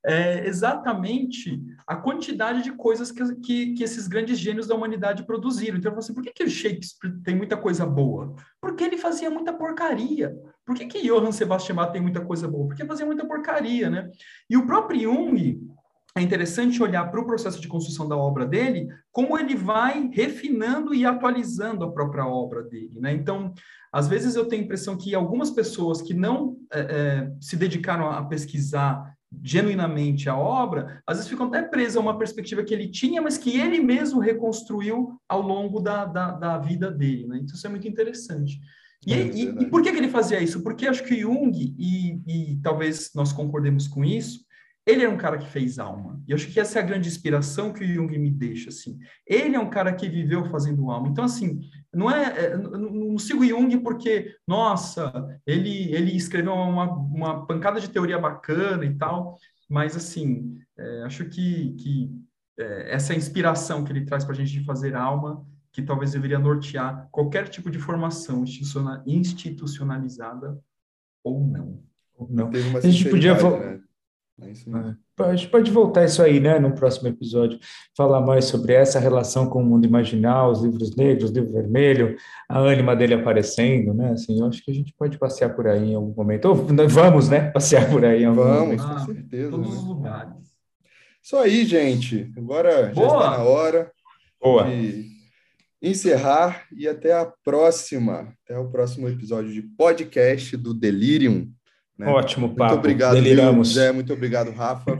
é 0.05 0.47
exatamente 0.47 1.61
a 1.86 1.97
quantidade 1.97 2.62
de 2.62 2.72
coisas 2.72 3.11
que, 3.11 3.34
que, 3.36 3.74
que, 3.74 3.84
esses 3.84 4.07
grandes 4.07 4.38
gênios 4.38 4.66
da 4.66 4.74
humanidade 4.74 5.24
produziram. 5.24 5.78
Então, 5.78 5.90
eu 5.90 5.94
falo 5.94 6.05
assim, 6.05 6.14
por 6.14 6.22
que, 6.22 6.32
que 6.32 6.44
o 6.44 6.51
Shakespeare 6.51 7.14
tem 7.22 7.34
muita 7.34 7.57
coisa 7.57 7.86
boa? 7.86 8.34
Porque 8.61 8.84
ele 8.84 8.97
fazia 8.97 9.30
muita 9.30 9.53
porcaria. 9.53 10.36
Por 10.64 10.74
que, 10.74 10.86
que 10.86 11.03
Johann 11.03 11.32
Sebastian 11.32 11.76
Bach 11.76 11.92
tem 11.92 12.01
muita 12.01 12.20
coisa 12.20 12.49
boa? 12.49 12.66
Porque 12.66 12.84
fazia 12.84 13.07
muita 13.07 13.26
porcaria, 13.26 13.88
né? 13.88 14.11
E 14.51 14.57
o 14.57 14.66
próprio 14.66 15.01
Jung, 15.01 15.61
é 16.16 16.22
interessante 16.22 16.82
olhar 16.82 17.11
para 17.11 17.20
o 17.20 17.26
processo 17.26 17.61
de 17.61 17.68
construção 17.68 18.09
da 18.09 18.16
obra 18.16 18.47
dele, 18.47 18.88
como 19.12 19.38
ele 19.38 19.55
vai 19.55 20.09
refinando 20.11 20.94
e 20.94 21.05
atualizando 21.05 21.84
a 21.84 21.92
própria 21.92 22.26
obra 22.26 22.62
dele, 22.62 22.99
né? 22.99 23.12
Então, 23.12 23.53
às 23.92 24.09
vezes 24.09 24.34
eu 24.34 24.47
tenho 24.47 24.62
a 24.62 24.64
impressão 24.64 24.97
que 24.97 25.14
algumas 25.14 25.51
pessoas 25.51 26.01
que 26.01 26.14
não 26.14 26.57
é, 26.72 26.80
é, 26.80 27.32
se 27.38 27.55
dedicaram 27.55 28.11
a 28.11 28.24
pesquisar 28.24 29.14
genuinamente 29.43 30.28
a 30.28 30.37
obra, 30.37 31.03
às 31.07 31.16
vezes 31.18 31.30
ficam 31.30 31.47
até 31.47 31.62
presas 31.62 31.97
a 31.97 32.01
uma 32.01 32.18
perspectiva 32.18 32.64
que 32.64 32.72
ele 32.72 32.89
tinha, 32.89 33.20
mas 33.20 33.39
que 33.39 33.59
ele 33.59 33.80
mesmo 33.80 34.20
reconstruiu 34.20 35.20
ao 35.28 35.43
longo 35.43 35.80
da, 35.80 36.05
da, 36.05 36.32
da 36.32 36.59
vida 36.59 36.91
dele. 36.91 37.26
Né? 37.26 37.39
Então, 37.43 37.55
isso 37.55 37.66
é 37.66 37.70
muito 37.70 37.89
interessante. 37.89 38.61
E, 39.07 39.12
é, 39.12 39.26
e, 39.26 39.43
e, 39.43 39.66
por 39.66 39.82
que, 39.82 39.93
que 39.93 39.99
ele 39.99 40.09
fazia 40.09 40.41
isso? 40.41 40.62
Porque 40.62 40.87
acho 40.87 41.05
que 41.05 41.20
Jung, 41.20 41.53
e, 41.55 42.20
e 42.26 42.57
talvez 42.62 43.11
nós 43.14 43.32
concordemos 43.32 43.87
com 43.87 44.05
isso, 44.05 44.45
ele 44.87 45.03
é 45.03 45.09
um 45.09 45.16
cara 45.16 45.37
que 45.37 45.49
fez 45.49 45.80
alma. 45.80 46.22
E 46.28 46.30
eu 46.30 46.37
acho 46.37 46.49
que 46.49 46.61
essa 46.61 46.78
é 46.78 46.82
a 46.82 46.87
grande 46.87 47.09
inspiração 47.09 47.72
que 47.72 47.82
o 47.82 47.87
Jung 47.87 48.16
me 48.18 48.30
deixa, 48.30 48.68
assim. 48.68 48.99
Ele 49.26 49.57
é 49.57 49.59
um 49.61 49.68
cara 49.68 49.93
que 49.93 50.09
viveu 50.09 50.45
fazendo 50.45 50.89
alma. 50.91 51.09
Então, 51.09 51.24
assim, 51.24 51.61
não 51.93 52.09
é, 52.09 52.47
é 52.47 52.57
não 52.57 53.18
sigo 53.18 53.45
Jung 53.45 53.76
porque, 53.78 54.32
nossa, 54.47 55.41
ele 55.45 55.93
ele 55.93 56.16
escreveu 56.16 56.53
uma, 56.53 56.84
uma 56.93 57.47
pancada 57.47 57.80
de 57.80 57.91
teoria 57.91 58.16
bacana 58.16 58.84
e 58.84 58.95
tal, 58.97 59.37
mas, 59.68 59.97
assim, 59.97 60.57
é, 60.78 61.03
acho 61.03 61.24
que, 61.24 61.74
que 61.74 62.11
é, 62.57 62.95
essa 62.95 63.12
inspiração 63.12 63.82
que 63.82 63.91
ele 63.91 64.05
traz 64.05 64.24
para 64.24 64.34
a 64.34 64.37
gente 64.37 64.53
de 64.53 64.64
fazer 64.64 64.95
alma, 64.95 65.45
que 65.72 65.82
talvez 65.82 66.12
deveria 66.12 66.39
nortear 66.39 67.09
qualquer 67.11 67.49
tipo 67.49 67.68
de 67.70 67.80
formação 67.80 68.45
institucionalizada 69.05 70.57
ou 71.24 71.45
não. 71.45 71.82
Ou 72.14 72.28
não. 72.30 72.51
A 72.76 72.80
gente 72.80 73.11
podia... 73.11 73.34
Né? 73.34 73.80
É 74.43 74.51
isso 74.51 74.70
mesmo. 74.70 74.97
É. 75.18 75.22
A 75.24 75.34
gente 75.34 75.49
pode 75.49 75.70
voltar 75.70 76.05
isso 76.05 76.22
aí, 76.22 76.39
né, 76.39 76.59
no 76.59 76.74
próximo 76.74 77.09
episódio, 77.09 77.59
falar 77.97 78.20
mais 78.20 78.45
sobre 78.45 78.74
essa 78.74 79.01
relação 79.01 79.49
com 79.49 79.62
o 79.62 79.64
mundo 79.64 79.87
imaginal, 79.87 80.51
os 80.51 80.62
livros 80.62 80.95
negros, 80.95 81.30
o 81.30 81.32
livro 81.32 81.53
vermelho, 81.53 82.16
a 82.47 82.59
ânima 82.59 82.95
dele 82.95 83.14
aparecendo, 83.14 83.95
né, 83.95 84.11
assim, 84.11 84.39
eu 84.39 84.47
acho 84.47 84.62
que 84.62 84.70
a 84.70 84.74
gente 84.74 84.93
pode 84.93 85.18
passear 85.18 85.55
por 85.57 85.66
aí 85.66 85.93
em 85.93 85.95
algum 85.95 86.14
momento, 86.14 86.47
ou 86.47 86.55
vamos, 86.55 87.30
né, 87.30 87.51
passear 87.51 87.89
por 87.91 88.05
aí 88.05 88.22
em 88.22 88.26
algum 88.26 88.43
vamos, 88.43 88.61
momento. 88.61 88.82
Vamos, 88.82 89.07
com 89.07 89.14
certeza. 89.14 89.51
Todos 89.51 89.70
né? 89.70 89.76
os 89.76 89.84
lugares. 89.84 90.32
Isso 91.22 91.37
aí, 91.37 91.64
gente, 91.64 92.30
agora 92.37 92.93
Boa. 92.95 93.09
já 93.09 93.16
está 93.16 93.30
na 93.39 93.45
hora 93.45 93.93
Boa. 94.41 94.64
de 94.64 95.16
encerrar 95.80 96.66
e 96.76 96.87
até 96.87 97.12
a 97.12 97.24
próxima, 97.24 98.34
até 98.45 98.59
o 98.59 98.68
próximo 98.68 99.09
episódio 99.09 99.53
de 99.53 99.62
podcast 99.62 100.57
do 100.57 100.74
Delirium. 100.74 101.51
Né? 101.99 102.07
Ótimo 102.07 102.49
papo. 102.55 102.64
Muito 102.64 102.78
obrigado, 102.78 103.14
Deliramos. 103.14 103.74
Zé. 103.74 103.92
Muito 103.92 104.12
obrigado, 104.12 104.51
Rafa. 104.53 104.99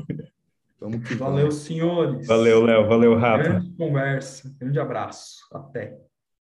Vamos 0.81 1.07
que 1.07 1.15
Valeu, 1.15 1.51
senhores. 1.51 2.27
Valeu, 2.27 2.65
Léo. 2.65 2.87
Valeu, 2.87 3.15
Rafa. 3.17 3.43
Grande 3.43 3.71
conversa. 3.77 4.55
Grande 4.59 4.79
abraço. 4.79 5.47
Até. 5.53 5.97